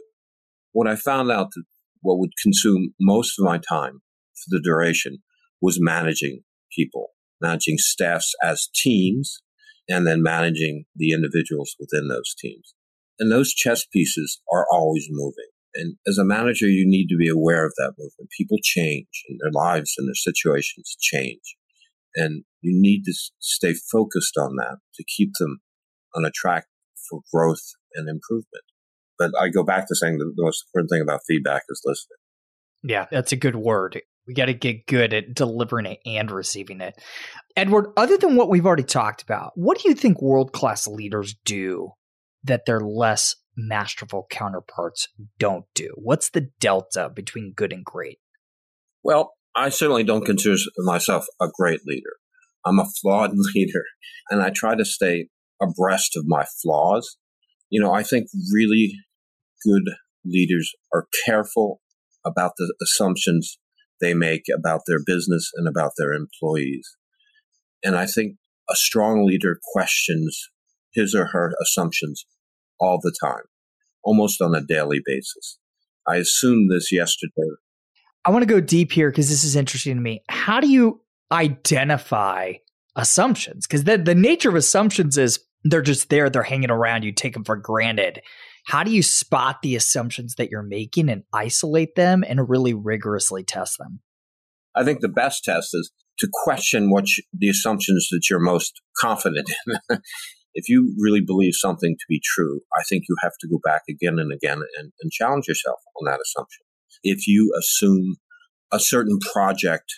What 0.71 0.87
I 0.87 0.95
found 0.95 1.31
out 1.31 1.49
that 1.55 1.63
what 2.01 2.19
would 2.19 2.31
consume 2.41 2.93
most 2.99 3.39
of 3.39 3.45
my 3.45 3.57
time 3.57 4.01
for 4.35 4.47
the 4.49 4.61
duration 4.61 5.19
was 5.61 5.79
managing 5.79 6.41
people, 6.75 7.07
managing 7.41 7.77
staffs 7.77 8.33
as 8.43 8.67
teams, 8.75 9.41
and 9.87 10.05
then 10.05 10.21
managing 10.21 10.85
the 10.95 11.11
individuals 11.11 11.75
within 11.79 12.07
those 12.07 12.33
teams. 12.37 12.73
And 13.19 13.31
those 13.31 13.53
chess 13.53 13.85
pieces 13.85 14.41
are 14.51 14.65
always 14.71 15.07
moving. 15.09 15.49
And 15.75 15.95
as 16.07 16.17
a 16.17 16.25
manager, 16.25 16.67
you 16.67 16.87
need 16.87 17.07
to 17.07 17.17
be 17.17 17.29
aware 17.29 17.65
of 17.65 17.73
that 17.77 17.93
movement. 17.97 18.29
People 18.37 18.57
change 18.61 19.07
and 19.29 19.39
their 19.41 19.51
lives 19.51 19.95
and 19.97 20.07
their 20.07 20.15
situations 20.15 20.95
change. 20.99 21.55
And 22.15 22.43
you 22.61 22.79
need 22.79 23.03
to 23.05 23.13
stay 23.39 23.73
focused 23.73 24.37
on 24.37 24.55
that 24.57 24.77
to 24.95 25.03
keep 25.03 25.31
them 25.39 25.59
on 26.15 26.25
a 26.25 26.31
track 26.33 26.65
for 27.09 27.21
growth 27.33 27.73
and 27.95 28.07
improvement. 28.07 28.63
But 29.17 29.31
I 29.39 29.49
go 29.49 29.63
back 29.63 29.87
to 29.87 29.95
saying 29.95 30.17
the, 30.17 30.25
the 30.35 30.43
most 30.43 30.65
important 30.67 30.89
thing 30.89 31.01
about 31.01 31.21
feedback 31.27 31.63
is 31.69 31.81
listening. 31.85 32.17
Yeah, 32.83 33.05
that's 33.11 33.31
a 33.31 33.37
good 33.37 33.55
word. 33.55 34.01
We 34.27 34.33
got 34.33 34.45
to 34.45 34.53
get 34.53 34.87
good 34.87 35.13
at 35.13 35.33
delivering 35.33 35.85
it 35.85 35.99
and 36.05 36.31
receiving 36.31 36.81
it. 36.81 36.95
Edward, 37.55 37.87
other 37.97 38.17
than 38.17 38.35
what 38.35 38.49
we've 38.49 38.65
already 38.65 38.83
talked 38.83 39.21
about, 39.21 39.51
what 39.55 39.79
do 39.79 39.89
you 39.89 39.95
think 39.95 40.21
world 40.21 40.53
class 40.53 40.87
leaders 40.87 41.35
do 41.45 41.91
that 42.43 42.65
their 42.65 42.79
less 42.79 43.35
masterful 43.55 44.25
counterparts 44.29 45.07
don't 45.39 45.65
do? 45.75 45.93
What's 45.95 46.29
the 46.29 46.49
delta 46.59 47.09
between 47.13 47.53
good 47.55 47.73
and 47.73 47.83
great? 47.83 48.19
Well, 49.03 49.33
I 49.55 49.69
certainly 49.69 50.03
don't 50.03 50.25
consider 50.25 50.57
myself 50.79 51.25
a 51.41 51.47
great 51.53 51.81
leader. 51.85 52.17
I'm 52.65 52.79
a 52.79 52.89
flawed 53.01 53.31
leader 53.55 53.83
and 54.29 54.41
I 54.41 54.49
try 54.49 54.75
to 54.75 54.85
stay 54.85 55.27
abreast 55.61 56.15
of 56.15 56.25
my 56.27 56.45
flaws. 56.61 57.17
You 57.69 57.81
know, 57.81 57.93
I 57.93 58.03
think 58.03 58.27
really 58.53 58.93
good 59.65 59.83
leaders 60.25 60.71
are 60.93 61.07
careful 61.25 61.81
about 62.25 62.53
the 62.57 62.73
assumptions 62.81 63.57
they 64.01 64.13
make 64.13 64.43
about 64.53 64.81
their 64.87 64.99
business 65.05 65.49
and 65.55 65.67
about 65.67 65.91
their 65.97 66.13
employees. 66.13 66.97
And 67.83 67.95
I 67.95 68.05
think 68.05 68.37
a 68.69 68.75
strong 68.75 69.25
leader 69.25 69.59
questions 69.73 70.49
his 70.93 71.15
or 71.15 71.27
her 71.27 71.53
assumptions 71.61 72.25
all 72.79 72.99
the 73.01 73.13
time, 73.23 73.43
almost 74.03 74.41
on 74.41 74.55
a 74.55 74.61
daily 74.61 74.99
basis. 75.03 75.57
I 76.07 76.17
assumed 76.17 76.71
this 76.71 76.91
yesterday 76.91 77.55
I 78.25 78.31
want 78.31 78.43
to 78.43 78.53
go 78.53 78.61
deep 78.61 78.91
here 78.91 79.09
because 79.09 79.29
this 79.29 79.43
is 79.43 79.55
interesting 79.55 79.95
to 79.95 80.01
me. 80.01 80.23
How 80.29 80.59
do 80.59 80.69
you 80.69 81.01
identify 81.31 82.53
assumptions? 82.95 83.67
Because 83.67 83.83
the, 83.83 83.97
the 83.97 84.15
nature 84.15 84.49
of 84.49 84.55
assumptions 84.55 85.17
is 85.17 85.39
they're 85.63 85.81
just 85.81 86.09
there, 86.09 86.29
they're 86.29 86.43
hanging 86.43 86.71
around, 86.71 87.03
you 87.03 87.11
take 87.11 87.33
them 87.33 87.43
for 87.43 87.55
granted. 87.55 88.21
How 88.65 88.83
do 88.83 88.91
you 88.91 89.03
spot 89.03 89.61
the 89.61 89.75
assumptions 89.75 90.35
that 90.35 90.49
you're 90.49 90.63
making 90.63 91.09
and 91.09 91.23
isolate 91.33 91.95
them 91.95 92.23
and 92.25 92.47
really 92.47 92.73
rigorously 92.73 93.43
test 93.43 93.77
them? 93.77 93.99
I 94.75 94.83
think 94.83 95.01
the 95.01 95.09
best 95.09 95.43
test 95.43 95.69
is 95.73 95.91
to 96.19 96.29
question 96.31 96.89
what 96.89 97.05
you, 97.17 97.23
the 97.33 97.49
assumptions 97.49 98.07
that 98.11 98.29
you're 98.29 98.39
most 98.39 98.81
confident 98.97 99.49
in. 99.67 99.97
if 100.53 100.69
you 100.69 100.95
really 100.97 101.21
believe 101.21 101.53
something 101.55 101.95
to 101.99 102.05
be 102.07 102.21
true, 102.23 102.61
I 102.77 102.83
think 102.87 103.03
you 103.09 103.15
have 103.21 103.33
to 103.41 103.47
go 103.47 103.59
back 103.63 103.81
again 103.89 104.17
and 104.19 104.31
again 104.31 104.61
and, 104.77 104.93
and 105.01 105.11
challenge 105.11 105.47
yourself 105.47 105.79
on 105.99 106.05
that 106.05 106.19
assumption. 106.21 106.63
If 107.03 107.27
you 107.27 107.53
assume 107.57 108.15
a 108.71 108.79
certain 108.79 109.19
project 109.19 109.93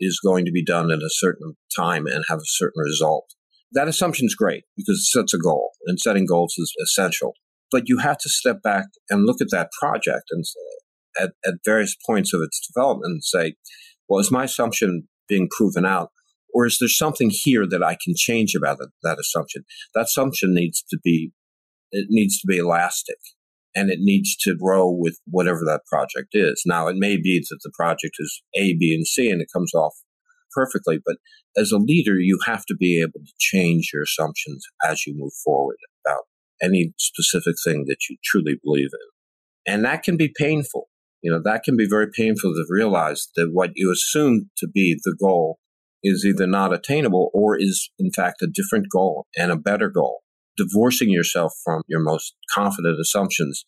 is 0.00 0.20
going 0.24 0.44
to 0.44 0.52
be 0.52 0.64
done 0.64 0.90
at 0.92 0.98
a 0.98 1.10
certain 1.10 1.56
time 1.76 2.06
and 2.06 2.24
have 2.28 2.38
a 2.38 2.46
certain 2.46 2.80
result, 2.84 3.34
that 3.72 3.88
assumption 3.88 4.26
is 4.26 4.34
great 4.34 4.64
because 4.76 4.98
it 4.98 5.04
sets 5.04 5.34
a 5.34 5.38
goal, 5.38 5.72
and 5.86 5.98
setting 6.00 6.26
goals 6.26 6.54
is 6.58 6.72
essential. 6.82 7.34
But 7.70 7.84
you 7.86 7.98
have 7.98 8.18
to 8.18 8.28
step 8.28 8.62
back 8.62 8.86
and 9.10 9.26
look 9.26 9.40
at 9.40 9.50
that 9.50 9.70
project 9.78 10.24
and 10.30 10.44
at, 11.20 11.32
at 11.44 11.54
various 11.64 11.94
points 12.06 12.32
of 12.32 12.40
its 12.40 12.66
development 12.66 13.12
and 13.12 13.24
say, 13.24 13.54
well, 14.08 14.20
is 14.20 14.30
my 14.30 14.44
assumption 14.44 15.08
being 15.28 15.48
proven 15.50 15.84
out? 15.84 16.10
Or 16.54 16.64
is 16.64 16.78
there 16.78 16.88
something 16.88 17.30
here 17.30 17.66
that 17.68 17.82
I 17.82 17.96
can 18.02 18.14
change 18.16 18.54
about 18.54 18.78
that, 18.78 18.88
that 19.02 19.18
assumption? 19.18 19.64
That 19.94 20.04
assumption 20.04 20.54
needs 20.54 20.82
to 20.90 20.98
be, 21.02 21.32
it 21.90 22.06
needs 22.08 22.40
to 22.40 22.46
be 22.46 22.56
elastic 22.56 23.18
and 23.74 23.90
it 23.90 23.98
needs 24.00 24.36
to 24.36 24.56
grow 24.56 24.90
with 24.90 25.18
whatever 25.26 25.60
that 25.64 25.86
project 25.86 26.30
is. 26.32 26.62
Now, 26.66 26.88
it 26.88 26.96
may 26.96 27.16
be 27.16 27.38
that 27.38 27.58
the 27.62 27.72
project 27.74 28.16
is 28.18 28.42
A, 28.56 28.74
B, 28.76 28.94
and 28.94 29.06
C 29.06 29.30
and 29.30 29.40
it 29.40 29.48
comes 29.52 29.74
off 29.74 29.94
perfectly, 30.54 30.98
but 31.04 31.16
as 31.56 31.72
a 31.72 31.78
leader, 31.78 32.14
you 32.14 32.38
have 32.46 32.64
to 32.66 32.74
be 32.74 33.00
able 33.00 33.20
to 33.24 33.32
change 33.38 33.90
your 33.92 34.02
assumptions 34.02 34.64
as 34.84 35.06
you 35.06 35.14
move 35.16 35.32
forward 35.44 35.76
about 36.04 36.24
any 36.62 36.92
specific 36.98 37.56
thing 37.62 37.84
that 37.88 38.08
you 38.08 38.16
truly 38.24 38.58
believe 38.62 38.90
in. 38.92 39.72
And 39.72 39.84
that 39.84 40.02
can 40.02 40.16
be 40.16 40.32
painful. 40.36 40.88
You 41.22 41.32
know, 41.32 41.40
that 41.44 41.64
can 41.64 41.76
be 41.76 41.86
very 41.88 42.08
painful 42.10 42.52
to 42.52 42.64
realize 42.68 43.28
that 43.36 43.50
what 43.52 43.70
you 43.74 43.90
assume 43.90 44.50
to 44.58 44.68
be 44.68 44.98
the 45.02 45.16
goal 45.20 45.58
is 46.02 46.24
either 46.24 46.46
not 46.46 46.72
attainable 46.72 47.30
or 47.34 47.58
is 47.58 47.90
in 47.98 48.10
fact 48.12 48.42
a 48.42 48.46
different 48.46 48.86
goal 48.90 49.26
and 49.36 49.50
a 49.50 49.56
better 49.56 49.88
goal. 49.88 50.20
Divorcing 50.58 51.10
yourself 51.10 51.54
from 51.64 51.82
your 51.88 52.00
most 52.00 52.34
confident 52.52 53.00
assumptions 53.00 53.64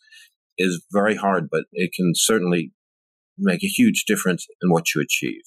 is 0.58 0.84
very 0.92 1.16
hard, 1.16 1.48
but 1.50 1.64
it 1.72 1.92
can 1.94 2.12
certainly 2.14 2.72
make 3.38 3.64
a 3.64 3.68
huge 3.68 4.04
difference 4.06 4.46
in 4.60 4.70
what 4.70 4.94
you 4.94 5.00
achieve. 5.00 5.40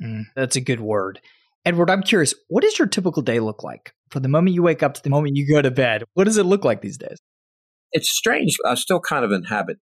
Mm, 0.00 0.24
that's 0.36 0.56
a 0.56 0.60
good 0.60 0.80
word. 0.80 1.20
Edward, 1.64 1.90
I'm 1.90 2.02
curious, 2.02 2.34
what 2.48 2.62
does 2.62 2.78
your 2.78 2.88
typical 2.88 3.22
day 3.22 3.40
look 3.40 3.62
like? 3.62 3.92
From 4.10 4.22
the 4.22 4.28
moment 4.28 4.54
you 4.54 4.62
wake 4.62 4.82
up 4.82 4.94
to 4.94 5.02
the 5.02 5.10
moment 5.10 5.36
you 5.36 5.46
go 5.52 5.60
to 5.60 5.70
bed, 5.70 6.04
what 6.14 6.24
does 6.24 6.36
it 6.36 6.46
look 6.46 6.64
like 6.64 6.80
these 6.80 6.96
days? 6.96 7.18
It's 7.92 8.10
strange. 8.10 8.56
I 8.64 8.74
still 8.74 9.00
kind 9.00 9.24
of 9.24 9.32
inhabit 9.32 9.78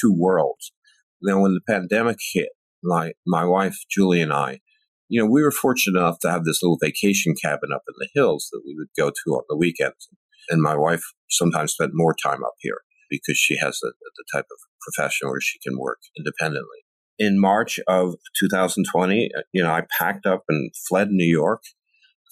two 0.00 0.14
worlds. 0.16 0.72
Then 1.20 1.40
when 1.40 1.54
the 1.54 1.60
pandemic 1.68 2.16
hit, 2.32 2.48
my, 2.82 3.12
my 3.26 3.44
wife, 3.44 3.76
Julie, 3.90 4.22
and 4.22 4.32
I, 4.32 4.60
you 5.08 5.20
know, 5.20 5.30
we 5.30 5.42
were 5.42 5.50
fortunate 5.50 5.98
enough 5.98 6.20
to 6.20 6.30
have 6.30 6.44
this 6.44 6.62
little 6.62 6.78
vacation 6.80 7.34
cabin 7.40 7.70
up 7.74 7.82
in 7.88 7.94
the 7.98 8.08
hills 8.14 8.48
that 8.52 8.62
we 8.64 8.74
would 8.76 8.88
go 8.96 9.10
to 9.10 9.30
on 9.32 9.42
the 9.48 9.56
weekends. 9.56 10.08
And 10.48 10.62
my 10.62 10.76
wife 10.76 11.02
sometimes 11.28 11.72
spent 11.72 11.92
more 11.94 12.14
time 12.14 12.44
up 12.44 12.54
here 12.60 12.78
because 13.08 13.38
she 13.38 13.58
has 13.58 13.78
the, 13.80 13.92
the 14.00 14.24
type 14.32 14.46
of 14.50 14.58
profession 14.80 15.28
where 15.28 15.40
she 15.40 15.58
can 15.58 15.78
work 15.78 15.98
independently 16.16 16.80
in 17.20 17.38
March 17.38 17.78
of 17.86 18.14
2020, 18.40 19.30
uh, 19.36 19.42
you 19.52 19.62
know, 19.62 19.70
I 19.70 19.82
packed 19.96 20.26
up 20.26 20.44
and 20.48 20.72
fled 20.88 21.10
New 21.10 21.30
York, 21.30 21.62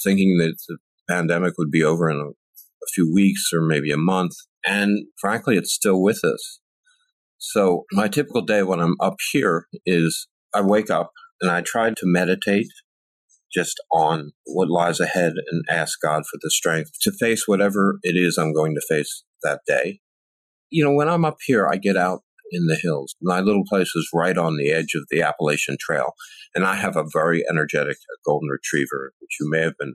thinking 0.03 0.39
that 0.39 0.57
the 0.67 0.79
pandemic 1.09 1.55
would 1.59 1.71
be 1.71 1.85
over 1.85 2.11
in 2.11 2.17
a, 2.17 2.31
a 2.31 2.89
few 2.95 3.13
weeks 3.13 3.51
or 3.53 3.61
maybe 3.61 3.93
a 3.93 3.99
month. 3.99 4.33
And 4.67 5.07
frankly, 5.21 5.57
it's 5.59 5.75
still 5.75 6.03
with 6.03 6.25
us. 6.25 6.61
So 7.37 7.85
my 7.93 8.09
typical 8.09 8.41
day 8.41 8.63
when 8.63 8.81
I'm 8.81 8.97
up 8.99 9.17
here 9.31 9.67
is 9.85 10.27
I 10.55 10.63
wake 10.63 10.91
up 10.91 11.13
and 11.43 11.51
I 11.51 11.61
try 11.61 11.91
to 11.91 12.03
meditate 12.03 12.67
just 13.53 13.77
on 13.93 14.33
what 14.47 14.69
lies 14.69 15.01
ahead 15.01 15.35
and 15.51 15.65
ask 15.69 16.01
God 16.01 16.25
for 16.27 16.39
the 16.41 16.51
strength 16.51 16.93
to 17.03 17.13
face 17.13 17.47
whatever 17.47 17.99
it 18.03 18.17
is 18.17 18.37
I'm 18.37 18.53
going 18.53 18.75
to 18.75 18.83
face 18.89 19.25
that 19.43 19.61
day. 19.67 20.01
You 20.71 20.85
know, 20.85 20.93
when 20.93 21.09
I'm 21.09 21.25
up 21.25 21.39
here, 21.47 21.67
I 21.67 21.77
get 21.77 21.97
out 21.97 22.23
in 22.51 22.67
the 22.67 22.77
hills. 22.77 23.15
My 23.23 23.41
little 23.41 23.65
place 23.69 23.95
is 23.95 24.09
right 24.13 24.37
on 24.37 24.57
the 24.57 24.71
edge 24.71 24.95
of 24.95 25.05
the 25.11 25.23
Appalachian 25.23 25.77
Trail, 25.81 26.13
and 26.55 26.65
I 26.65 26.75
have 26.77 26.97
a 26.97 27.07
very 27.13 27.45
energetic 27.49 27.97
golden 28.25 28.49
retriever, 28.49 29.13
which 29.21 29.37
you 29.41 29.51
may 29.51 29.61
have 29.61 29.77
been 29.79 29.95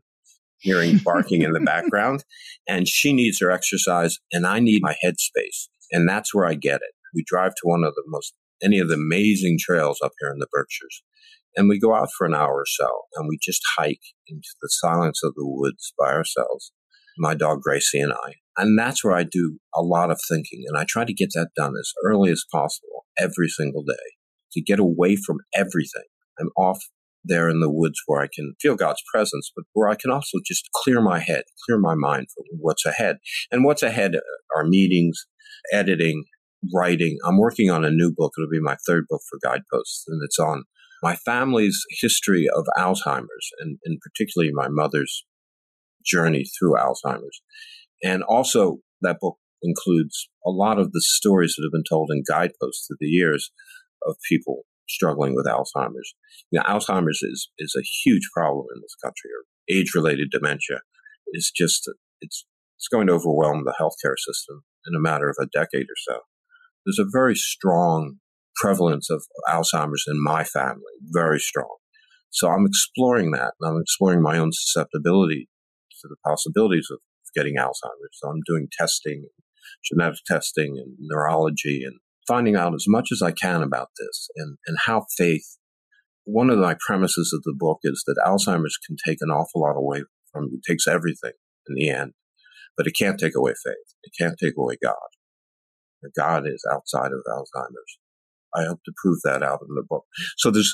hearing 0.59 0.97
barking 0.97 1.41
in 1.41 1.53
the 1.53 1.59
background. 1.65 2.23
And 2.67 2.87
she 2.87 3.13
needs 3.13 3.39
her 3.39 3.51
exercise, 3.51 4.19
and 4.31 4.45
I 4.47 4.59
need 4.59 4.81
my 4.81 4.95
headspace, 5.03 5.67
and 5.91 6.07
that's 6.07 6.33
where 6.33 6.45
I 6.45 6.55
get 6.55 6.77
it. 6.77 6.93
We 7.13 7.23
drive 7.25 7.53
to 7.55 7.67
one 7.67 7.83
of 7.83 7.93
the 7.95 8.03
most 8.07 8.33
any 8.63 8.79
of 8.79 8.87
the 8.87 8.95
amazing 8.95 9.57
trails 9.59 9.99
up 10.03 10.13
here 10.19 10.31
in 10.31 10.39
the 10.39 10.47
Berkshires. 10.51 11.03
And 11.55 11.69
we 11.69 11.79
go 11.79 11.93
out 11.93 12.09
for 12.17 12.25
an 12.25 12.33
hour 12.33 12.53
or 12.53 12.65
so 12.65 12.89
and 13.15 13.27
we 13.29 13.37
just 13.41 13.61
hike 13.77 14.01
into 14.27 14.49
the 14.61 14.69
silence 14.69 15.21
of 15.23 15.33
the 15.35 15.45
woods 15.45 15.93
by 15.99 16.11
ourselves, 16.11 16.71
my 17.17 17.35
dog 17.35 17.61
Gracie 17.61 17.99
and 17.99 18.13
I. 18.13 18.35
And 18.57 18.77
that's 18.77 19.03
where 19.03 19.15
I 19.15 19.23
do 19.23 19.57
a 19.75 19.81
lot 19.81 20.11
of 20.11 20.19
thinking. 20.27 20.63
And 20.67 20.77
I 20.77 20.85
try 20.87 21.05
to 21.05 21.13
get 21.13 21.29
that 21.33 21.49
done 21.55 21.73
as 21.79 21.91
early 22.05 22.31
as 22.31 22.43
possible 22.51 23.05
every 23.17 23.47
single 23.47 23.83
day 23.83 23.93
to 24.53 24.61
get 24.61 24.79
away 24.79 25.15
from 25.15 25.37
everything. 25.55 26.05
I'm 26.39 26.49
off 26.57 26.79
there 27.23 27.49
in 27.49 27.59
the 27.59 27.71
woods 27.71 28.01
where 28.05 28.21
I 28.21 28.27
can 28.33 28.53
feel 28.61 28.75
God's 28.75 29.01
presence, 29.13 29.51
but 29.55 29.65
where 29.73 29.87
I 29.87 29.95
can 29.95 30.11
also 30.11 30.39
just 30.45 30.69
clear 30.73 31.01
my 31.01 31.19
head, 31.19 31.43
clear 31.65 31.79
my 31.79 31.95
mind 31.95 32.27
for 32.35 32.43
what's 32.59 32.85
ahead. 32.85 33.17
And 33.51 33.63
what's 33.63 33.83
ahead 33.83 34.13
are 34.55 34.65
meetings, 34.65 35.25
editing, 35.71 36.25
writing. 36.73 37.17
I'm 37.25 37.37
working 37.37 37.69
on 37.69 37.85
a 37.85 37.91
new 37.91 38.13
book. 38.15 38.33
It'll 38.37 38.49
be 38.49 38.59
my 38.59 38.77
third 38.85 39.05
book 39.09 39.21
for 39.29 39.39
Guideposts, 39.41 40.05
and 40.07 40.21
it's 40.23 40.39
on 40.39 40.63
my 41.03 41.17
family's 41.17 41.79
history 42.01 42.47
of 42.55 42.65
Alzheimer's, 42.77 43.49
and, 43.59 43.77
and 43.83 43.99
particularly 43.99 44.51
my 44.53 44.69
mother's 44.69 45.25
journey 46.03 46.45
through 46.57 46.75
Alzheimer's. 46.75 47.41
And 48.01 48.23
also, 48.23 48.77
that 49.01 49.17
book 49.19 49.37
includes 49.61 50.29
a 50.45 50.49
lot 50.49 50.79
of 50.79 50.93
the 50.93 51.01
stories 51.01 51.55
that 51.55 51.63
have 51.65 51.73
been 51.73 51.83
told 51.87 52.09
in 52.11 52.23
guideposts 52.27 52.87
through 52.87 52.97
the 52.99 53.07
years 53.07 53.51
of 54.07 54.15
people 54.29 54.63
struggling 54.87 55.35
with 55.35 55.45
Alzheimer's. 55.45 56.15
You 56.51 56.59
know, 56.59 56.65
Alzheimer's 56.65 57.21
is, 57.21 57.49
is 57.59 57.75
a 57.77 57.87
huge 58.03 58.29
problem 58.33 58.65
in 58.73 58.81
this 58.81 58.95
country, 59.03 59.29
or 59.31 59.43
age 59.69 59.93
related 59.93 60.29
dementia 60.31 60.79
is 61.33 61.51
just, 61.55 61.89
it's, 62.21 62.45
it's 62.77 62.87
going 62.87 63.07
to 63.07 63.13
overwhelm 63.13 63.63
the 63.65 63.75
healthcare 63.79 64.17
system 64.17 64.63
in 64.87 64.95
a 64.95 65.01
matter 65.01 65.29
of 65.29 65.35
a 65.41 65.47
decade 65.47 65.85
or 65.85 65.99
so. 66.07 66.19
There's 66.85 66.99
a 66.99 67.09
very 67.11 67.35
strong 67.35 68.19
prevalence 68.55 69.09
of 69.09 69.23
Alzheimer's 69.49 70.05
in 70.07 70.21
my 70.21 70.43
family, 70.43 70.93
very 71.01 71.39
strong. 71.39 71.75
So 72.29 72.49
I'm 72.49 72.65
exploring 72.65 73.31
that 73.31 73.53
and 73.59 73.69
I'm 73.69 73.81
exploring 73.81 74.21
my 74.21 74.37
own 74.37 74.51
susceptibility 74.51 75.49
to 76.01 76.07
the 76.07 76.15
possibilities 76.25 76.87
of 76.91 76.99
getting 77.35 77.55
Alzheimer's. 77.57 78.13
So 78.13 78.29
I'm 78.29 78.41
doing 78.45 78.67
testing, 78.71 79.27
genetic 79.83 80.19
testing, 80.25 80.77
and 80.77 80.95
neurology, 80.99 81.83
and 81.83 81.99
finding 82.27 82.55
out 82.55 82.73
as 82.73 82.85
much 82.87 83.09
as 83.11 83.21
I 83.21 83.31
can 83.31 83.61
about 83.61 83.89
this 83.99 84.29
and, 84.35 84.57
and 84.65 84.77
how 84.85 85.05
faith. 85.17 85.57
One 86.25 86.49
of 86.49 86.57
my 86.57 86.75
premises 86.85 87.33
of 87.33 87.43
the 87.43 87.55
book 87.57 87.79
is 87.83 88.03
that 88.07 88.21
Alzheimer's 88.25 88.77
can 88.77 88.95
take 89.05 89.17
an 89.21 89.29
awful 89.29 89.61
lot 89.61 89.75
away 89.75 90.03
from 90.31 90.45
you. 90.45 90.59
It 90.63 90.71
takes 90.71 90.87
everything 90.87 91.33
in 91.67 91.75
the 91.75 91.89
end, 91.89 92.13
but 92.77 92.87
it 92.87 92.95
can't 92.97 93.19
take 93.19 93.35
away 93.35 93.53
faith. 93.63 93.93
It 94.03 94.13
can't 94.19 94.37
take 94.41 94.53
away 94.57 94.77
God. 94.81 94.95
God 96.17 96.43
is 96.47 96.65
outside 96.71 97.11
of 97.11 97.23
Alzheimer's. 97.27 97.99
I 98.55 98.65
hope 98.65 98.79
to 98.85 98.93
prove 99.01 99.19
that 99.23 99.43
out 99.43 99.59
in 99.67 99.75
the 99.75 99.83
book. 99.87 100.05
So 100.37 100.51
there's 100.51 100.73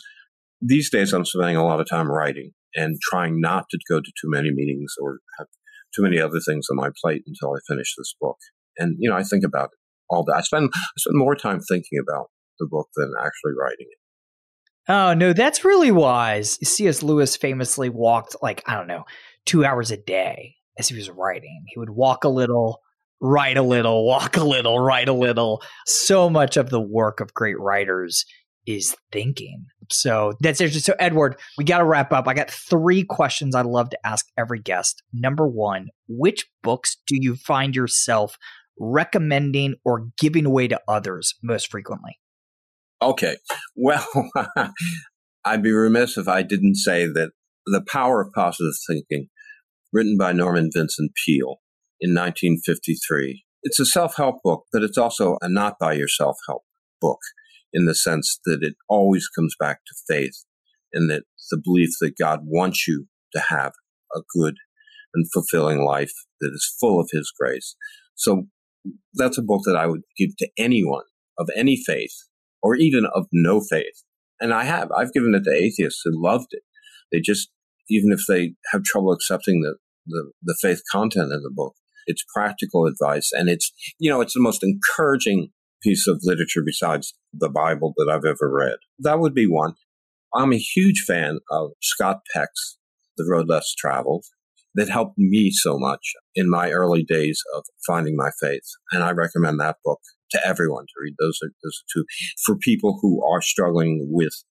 these 0.61 0.89
days 0.89 1.13
I'm 1.13 1.25
spending 1.25 1.55
a 1.55 1.65
lot 1.65 1.79
of 1.79 1.87
time 1.89 2.11
writing 2.11 2.51
and 2.75 2.97
trying 3.09 3.39
not 3.39 3.65
to 3.71 3.79
go 3.89 3.99
to 3.99 4.11
too 4.21 4.29
many 4.29 4.51
meetings 4.51 4.93
or 5.01 5.19
have 5.37 5.47
too 5.95 6.03
many 6.03 6.19
other 6.19 6.39
things 6.45 6.67
on 6.69 6.77
my 6.77 6.89
plate 7.01 7.23
until 7.25 7.53
I 7.53 7.59
finish 7.67 7.93
this 7.97 8.13
book. 8.19 8.37
And, 8.77 8.95
you 8.99 9.09
know, 9.09 9.15
I 9.15 9.23
think 9.23 9.43
about 9.43 9.69
all 10.09 10.23
that. 10.25 10.35
I 10.37 10.41
spend, 10.41 10.69
I 10.73 10.79
spend 10.97 11.17
more 11.17 11.35
time 11.35 11.59
thinking 11.59 11.99
about 12.01 12.27
the 12.59 12.67
book 12.69 12.89
than 12.95 13.13
actually 13.17 13.53
writing 13.59 13.87
it. 13.89 13.97
Oh, 14.91 15.13
no, 15.13 15.33
that's 15.33 15.63
really 15.63 15.91
wise. 15.91 16.57
C.S. 16.67 17.03
Lewis 17.03 17.35
famously 17.35 17.89
walked 17.89 18.35
like, 18.41 18.63
I 18.67 18.75
don't 18.75 18.87
know, 18.87 19.05
two 19.45 19.63
hours 19.63 19.91
a 19.91 19.97
day 19.97 20.55
as 20.77 20.89
he 20.89 20.95
was 20.95 21.09
writing. 21.09 21.63
He 21.67 21.79
would 21.79 21.91
walk 21.91 22.23
a 22.23 22.29
little, 22.29 22.79
write 23.21 23.57
a 23.57 23.61
little, 23.61 24.05
walk 24.05 24.37
a 24.37 24.43
little, 24.43 24.79
write 24.79 25.09
a 25.09 25.13
little. 25.13 25.61
So 25.85 26.29
much 26.29 26.57
of 26.57 26.69
the 26.69 26.81
work 26.81 27.19
of 27.19 27.33
great 27.33 27.59
writers 27.59 28.25
is 28.65 28.95
thinking. 29.11 29.65
So 29.91 30.33
that's 30.41 30.61
interesting. 30.61 30.93
So, 30.93 30.95
Edward, 30.99 31.37
we 31.57 31.63
got 31.63 31.79
to 31.79 31.85
wrap 31.85 32.13
up. 32.13 32.27
I 32.27 32.33
got 32.33 32.51
three 32.51 33.03
questions 33.03 33.55
I'd 33.55 33.65
love 33.65 33.89
to 33.89 34.07
ask 34.07 34.27
every 34.37 34.59
guest. 34.59 35.01
Number 35.11 35.47
one, 35.47 35.87
which 36.07 36.45
books 36.61 36.97
do 37.07 37.17
you 37.19 37.35
find 37.35 37.75
yourself 37.75 38.37
recommending 38.79 39.75
or 39.83 40.07
giving 40.17 40.45
away 40.45 40.67
to 40.67 40.79
others 40.87 41.33
most 41.41 41.69
frequently? 41.71 42.19
Okay. 43.01 43.37
Well, 43.81 44.05
I'd 45.45 45.63
be 45.63 45.71
remiss 45.71 46.17
if 46.17 46.27
I 46.27 46.41
didn't 46.41 46.75
say 46.75 47.05
that 47.05 47.31
The 47.65 47.81
Power 47.81 48.19
of 48.19 48.33
Positive 48.33 48.73
Thinking 48.85 49.29
written 49.93 50.17
by 50.17 50.33
Norman 50.33 50.69
Vincent 50.73 51.13
Peale 51.25 51.61
in 52.01 52.11
1953. 52.11 53.43
It's 53.63 53.79
a 53.79 53.85
self 53.85 54.15
help 54.15 54.37
book, 54.43 54.65
but 54.71 54.83
it's 54.83 54.97
also 54.97 55.37
a 55.41 55.49
not 55.49 55.75
by 55.79 55.93
yourself 55.93 56.37
help 56.47 56.63
book 57.01 57.19
in 57.73 57.85
the 57.85 57.95
sense 57.95 58.39
that 58.45 58.59
it 58.61 58.75
always 58.87 59.27
comes 59.27 59.55
back 59.59 59.79
to 59.85 59.95
faith 60.07 60.45
and 60.93 61.09
that 61.09 61.23
the 61.51 61.61
belief 61.63 61.89
that 62.01 62.17
God 62.17 62.41
wants 62.43 62.87
you 62.87 63.07
to 63.33 63.41
have 63.49 63.73
a 64.15 64.21
good 64.35 64.55
and 65.13 65.25
fulfilling 65.31 65.83
life 65.83 66.13
that 66.41 66.51
is 66.53 66.75
full 66.79 66.99
of 66.99 67.09
His 67.11 67.31
grace. 67.37 67.75
So 68.15 68.45
that's 69.13 69.37
a 69.37 69.43
book 69.43 69.61
that 69.65 69.77
I 69.77 69.87
would 69.87 70.01
give 70.17 70.35
to 70.37 70.49
anyone 70.57 71.05
of 71.37 71.49
any 71.55 71.81
faith 71.85 72.13
or 72.61 72.75
even 72.75 73.05
of 73.13 73.27
no 73.31 73.61
faith. 73.61 74.03
And 74.39 74.53
I 74.53 74.63
have. 74.63 74.89
I've 74.91 75.13
given 75.13 75.35
it 75.35 75.43
to 75.43 75.51
atheists 75.51 76.01
who 76.03 76.11
loved 76.13 76.47
it. 76.51 76.63
They 77.11 77.19
just, 77.19 77.49
even 77.89 78.11
if 78.11 78.21
they 78.27 78.53
have 78.71 78.83
trouble 78.83 79.11
accepting 79.11 79.61
the, 79.61 79.75
the, 80.07 80.31
the 80.43 80.57
faith 80.61 80.81
content 80.91 81.33
in 81.33 81.41
the 81.41 81.51
book, 81.53 81.75
it's 82.05 82.23
practical 82.33 82.85
advice. 82.85 83.29
And 83.33 83.49
it's, 83.49 83.71
you 83.99 84.09
know, 84.09 84.21
it's 84.21 84.33
the 84.33 84.41
most 84.41 84.63
encouraging 84.63 85.49
piece 85.81 86.07
of 86.07 86.21
literature 86.23 86.61
besides 86.65 87.13
the 87.33 87.49
Bible 87.49 87.93
that 87.97 88.09
I've 88.11 88.25
ever 88.25 88.51
read. 88.51 88.77
That 88.99 89.19
would 89.19 89.33
be 89.33 89.47
one. 89.47 89.73
I'm 90.33 90.53
a 90.53 90.57
huge 90.57 91.03
fan 91.07 91.39
of 91.49 91.71
Scott 91.81 92.19
Peck's 92.33 92.77
The 93.17 93.27
Road 93.29 93.47
Less 93.47 93.73
Traveled 93.73 94.25
that 94.75 94.89
helped 94.89 95.17
me 95.17 95.51
so 95.51 95.77
much 95.79 96.13
in 96.35 96.49
my 96.49 96.71
early 96.71 97.03
days 97.03 97.41
of 97.55 97.63
finding 97.87 98.15
my 98.15 98.29
faith. 98.39 98.63
And 98.91 99.03
I 99.03 99.11
recommend 99.11 99.59
that 99.59 99.77
book 99.83 99.99
to 100.31 100.45
everyone 100.45 100.83
to 100.83 100.93
read. 101.01 101.15
Those 101.19 101.39
are, 101.43 101.49
those 101.63 101.81
are 101.81 101.89
two. 101.93 102.05
For 102.45 102.55
people 102.55 102.99
who 103.01 103.25
are 103.27 103.41
struggling 103.41 104.07
with 104.11 104.43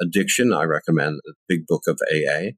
addiction, 0.00 0.52
I 0.52 0.64
recommend 0.64 1.20
the 1.24 1.34
Big 1.48 1.66
Book 1.66 1.82
of 1.88 1.98
AA, 2.12 2.50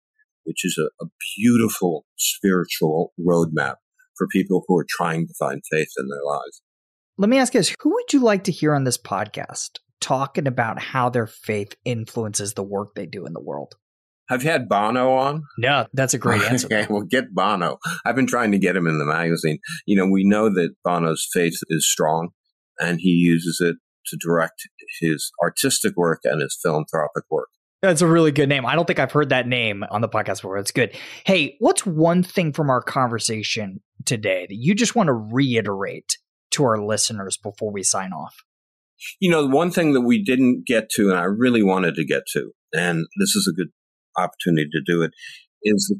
which 0.44 0.64
is 0.64 0.78
a, 0.78 1.04
a 1.04 1.08
beautiful 1.36 2.04
spiritual 2.16 3.12
roadmap 3.20 3.76
for 4.16 4.26
people 4.28 4.64
who 4.66 4.78
are 4.78 4.86
trying 4.88 5.26
to 5.26 5.34
find 5.38 5.62
faith 5.70 5.90
in 5.98 6.08
their 6.08 6.24
lives. 6.24 6.62
Let 7.16 7.30
me 7.30 7.38
ask 7.38 7.54
you 7.54 7.60
this 7.60 7.74
who 7.80 7.90
would 7.90 8.12
you 8.12 8.20
like 8.20 8.44
to 8.44 8.52
hear 8.52 8.74
on 8.74 8.84
this 8.84 8.98
podcast 8.98 9.78
talking 10.00 10.46
about 10.46 10.80
how 10.80 11.08
their 11.08 11.26
faith 11.26 11.74
influences 11.84 12.54
the 12.54 12.62
work 12.62 12.94
they 12.94 13.06
do 13.06 13.26
in 13.26 13.32
the 13.32 13.40
world? 13.40 13.74
Have 14.28 14.42
you 14.42 14.50
had 14.50 14.68
Bono 14.68 15.12
on? 15.12 15.42
No, 15.58 15.86
that's 15.92 16.14
a 16.14 16.18
great 16.18 16.42
answer. 16.50 16.66
okay, 16.66 16.86
well, 16.88 17.02
get 17.02 17.34
Bono. 17.34 17.78
I've 18.04 18.16
been 18.16 18.26
trying 18.26 18.52
to 18.52 18.58
get 18.58 18.76
him 18.76 18.86
in 18.86 18.98
the 18.98 19.04
magazine. 19.04 19.58
You 19.86 19.96
know, 19.96 20.06
we 20.10 20.24
know 20.24 20.48
that 20.48 20.74
Bono's 20.82 21.28
faith 21.32 21.58
is 21.68 21.88
strong, 21.88 22.30
and 22.80 23.00
he 23.00 23.10
uses 23.10 23.60
it 23.60 23.76
to 24.06 24.16
direct 24.16 24.68
his 25.00 25.30
artistic 25.42 25.94
work 25.96 26.20
and 26.24 26.40
his 26.40 26.58
philanthropic 26.62 27.24
work. 27.30 27.48
That's 27.84 28.00
a 28.00 28.06
really 28.06 28.32
good 28.32 28.48
name. 28.48 28.64
I 28.64 28.74
don't 28.74 28.86
think 28.86 28.98
I've 28.98 29.12
heard 29.12 29.28
that 29.28 29.46
name 29.46 29.84
on 29.90 30.00
the 30.00 30.08
podcast 30.08 30.36
before. 30.36 30.56
It's 30.56 30.70
good. 30.70 30.96
Hey, 31.26 31.56
what's 31.58 31.84
one 31.84 32.22
thing 32.22 32.54
from 32.54 32.70
our 32.70 32.80
conversation 32.80 33.80
today 34.06 34.46
that 34.48 34.56
you 34.56 34.74
just 34.74 34.96
want 34.96 35.08
to 35.08 35.12
reiterate 35.12 36.16
to 36.52 36.64
our 36.64 36.82
listeners 36.82 37.36
before 37.36 37.70
we 37.70 37.82
sign 37.82 38.12
off? 38.12 38.34
You 39.20 39.30
know, 39.30 39.46
one 39.46 39.70
thing 39.70 39.92
that 39.92 40.00
we 40.00 40.22
didn't 40.22 40.64
get 40.66 40.88
to, 40.92 41.10
and 41.10 41.18
I 41.18 41.24
really 41.24 41.62
wanted 41.62 41.94
to 41.96 42.06
get 42.06 42.22
to, 42.32 42.52
and 42.72 43.06
this 43.18 43.36
is 43.36 43.46
a 43.46 43.54
good 43.54 43.68
opportunity 44.16 44.70
to 44.72 44.80
do 44.80 45.02
it 45.02 45.10
is 45.62 45.94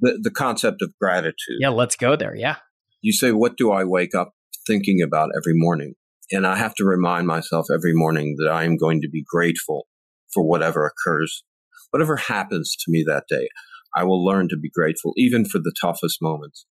the, 0.00 0.18
the 0.20 0.30
concept 0.30 0.82
of 0.82 0.90
gratitude. 1.00 1.58
Yeah, 1.60 1.68
let's 1.68 1.94
go 1.94 2.16
there. 2.16 2.34
Yeah. 2.34 2.56
You 3.00 3.12
say, 3.12 3.30
What 3.30 3.56
do 3.56 3.70
I 3.70 3.84
wake 3.84 4.14
up 4.14 4.32
thinking 4.66 5.00
about 5.02 5.30
every 5.36 5.54
morning? 5.54 5.94
And 6.32 6.48
I 6.48 6.56
have 6.56 6.74
to 6.76 6.84
remind 6.84 7.28
myself 7.28 7.66
every 7.72 7.92
morning 7.94 8.36
that 8.38 8.50
I 8.50 8.64
am 8.64 8.76
going 8.76 9.02
to 9.02 9.08
be 9.08 9.22
grateful 9.24 9.86
for 10.32 10.42
whatever 10.42 10.86
occurs, 10.86 11.44
whatever 11.90 12.16
happens 12.16 12.76
to 12.76 12.90
me 12.90 13.04
that 13.06 13.24
day. 13.28 13.48
I 13.94 14.04
will 14.04 14.24
learn 14.24 14.48
to 14.48 14.56
be 14.56 14.70
grateful, 14.70 15.12
even 15.16 15.44
for 15.44 15.58
the 15.58 15.74
toughest 15.80 16.18
moments. 16.22 16.66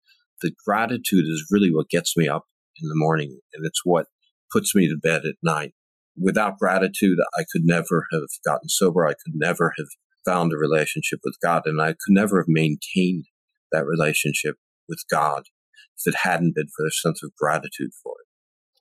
The 0.41 0.51
gratitude 0.65 1.25
is 1.25 1.47
really 1.49 1.73
what 1.73 1.89
gets 1.89 2.15
me 2.15 2.27
up 2.27 2.45
in 2.81 2.89
the 2.89 2.95
morning, 2.95 3.39
and 3.53 3.65
it's 3.65 3.81
what 3.83 4.05
puts 4.51 4.75
me 4.75 4.87
to 4.87 4.97
bed 5.01 5.23
at 5.25 5.35
night. 5.41 5.73
Without 6.15 6.57
gratitude, 6.59 7.17
I 7.37 7.43
could 7.51 7.63
never 7.63 8.05
have 8.11 8.29
gotten 8.45 8.69
sober. 8.69 9.05
I 9.05 9.13
could 9.13 9.33
never 9.33 9.73
have 9.77 9.87
found 10.25 10.53
a 10.53 10.57
relationship 10.57 11.19
with 11.23 11.37
God, 11.41 11.63
and 11.65 11.81
I 11.81 11.89
could 11.89 12.13
never 12.13 12.37
have 12.39 12.47
maintained 12.47 13.25
that 13.71 13.85
relationship 13.85 14.55
with 14.87 14.99
God 15.09 15.43
if 15.97 16.13
it 16.13 16.19
hadn't 16.21 16.55
been 16.55 16.67
for 16.67 16.83
the 16.83 16.91
sense 16.91 17.23
of 17.23 17.35
gratitude 17.35 17.91
for. 18.03 18.13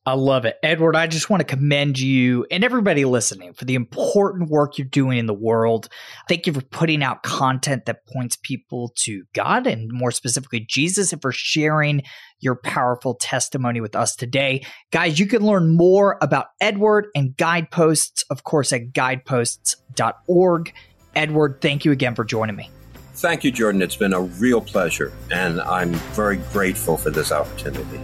I 0.07 0.13
love 0.13 0.45
it. 0.45 0.57
Edward, 0.63 0.95
I 0.95 1.09
just 1.09 1.29
want 1.29 1.41
to 1.41 1.45
commend 1.45 1.99
you 1.99 2.47
and 2.49 2.63
everybody 2.63 3.05
listening 3.05 3.55
for 3.55 3.65
the 3.65 3.75
important 3.75 4.49
work 4.49 4.79
you're 4.79 4.87
doing 4.87 5.19
in 5.19 5.27
the 5.27 5.35
world. 5.35 5.89
Thank 6.29 6.47
you 6.47 6.53
for 6.53 6.61
putting 6.61 7.03
out 7.03 7.25
content 7.25 7.87
that 7.87 8.07
points 8.07 8.37
people 8.41 8.93
to 8.99 9.25
God 9.35 9.67
and 9.67 9.91
more 9.93 10.13
specifically 10.13 10.61
Jesus 10.61 11.13
and 11.13 11.21
for 11.21 11.33
sharing 11.33 12.03
your 12.39 12.55
powerful 12.55 13.15
testimony 13.15 13.81
with 13.81 13.97
us 13.97 14.15
today. 14.15 14.65
Guys, 14.93 15.19
you 15.19 15.27
can 15.27 15.45
learn 15.45 15.77
more 15.77 16.19
about 16.23 16.47
Edward 16.61 17.09
and 17.17 17.37
guideposts, 17.37 18.23
of 18.31 18.45
course, 18.45 18.73
at 18.73 18.93
guideposts.org. 18.93 20.73
Edward, 21.17 21.61
thank 21.61 21.85
you 21.85 21.91
again 21.91 22.15
for 22.15 22.25
joining 22.25 22.55
me. 22.55 22.71
Thank 23.15 23.43
you, 23.43 23.51
Jordan. 23.51 23.83
It's 23.83 23.97
been 23.97 24.13
a 24.13 24.21
real 24.21 24.61
pleasure, 24.61 25.13
and 25.33 25.61
I'm 25.63 25.95
very 26.15 26.37
grateful 26.53 26.97
for 26.97 27.11
this 27.11 27.33
opportunity. 27.33 27.99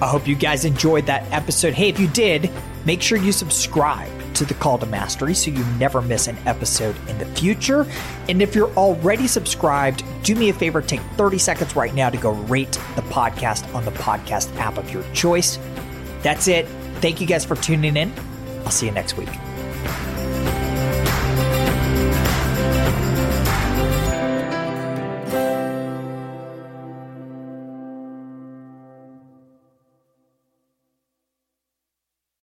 I 0.00 0.08
hope 0.08 0.28
you 0.28 0.34
guys 0.34 0.64
enjoyed 0.64 1.06
that 1.06 1.30
episode. 1.32 1.74
Hey, 1.74 1.88
if 1.88 1.98
you 1.98 2.08
did, 2.08 2.50
make 2.84 3.02
sure 3.02 3.18
you 3.18 3.32
subscribe 3.32 4.10
to 4.34 4.44
the 4.44 4.54
Call 4.54 4.78
to 4.78 4.86
Mastery 4.86 5.34
so 5.34 5.50
you 5.50 5.64
never 5.78 6.00
miss 6.00 6.28
an 6.28 6.36
episode 6.46 6.96
in 7.08 7.18
the 7.18 7.26
future. 7.26 7.86
And 8.28 8.40
if 8.40 8.54
you're 8.54 8.70
already 8.74 9.26
subscribed, 9.26 10.04
do 10.22 10.36
me 10.36 10.48
a 10.48 10.52
favor, 10.52 10.80
take 10.80 11.00
30 11.16 11.38
seconds 11.38 11.74
right 11.74 11.94
now 11.94 12.10
to 12.10 12.16
go 12.16 12.32
rate 12.32 12.72
the 12.94 13.02
podcast 13.02 13.72
on 13.74 13.84
the 13.84 13.90
podcast 13.92 14.54
app 14.56 14.78
of 14.78 14.90
your 14.92 15.02
choice. 15.12 15.58
That's 16.22 16.46
it. 16.46 16.66
Thank 17.00 17.20
you 17.20 17.26
guys 17.26 17.44
for 17.44 17.56
tuning 17.56 17.96
in. 17.96 18.12
I'll 18.64 18.70
see 18.70 18.86
you 18.86 18.92
next 18.92 19.16
week. 19.16 19.28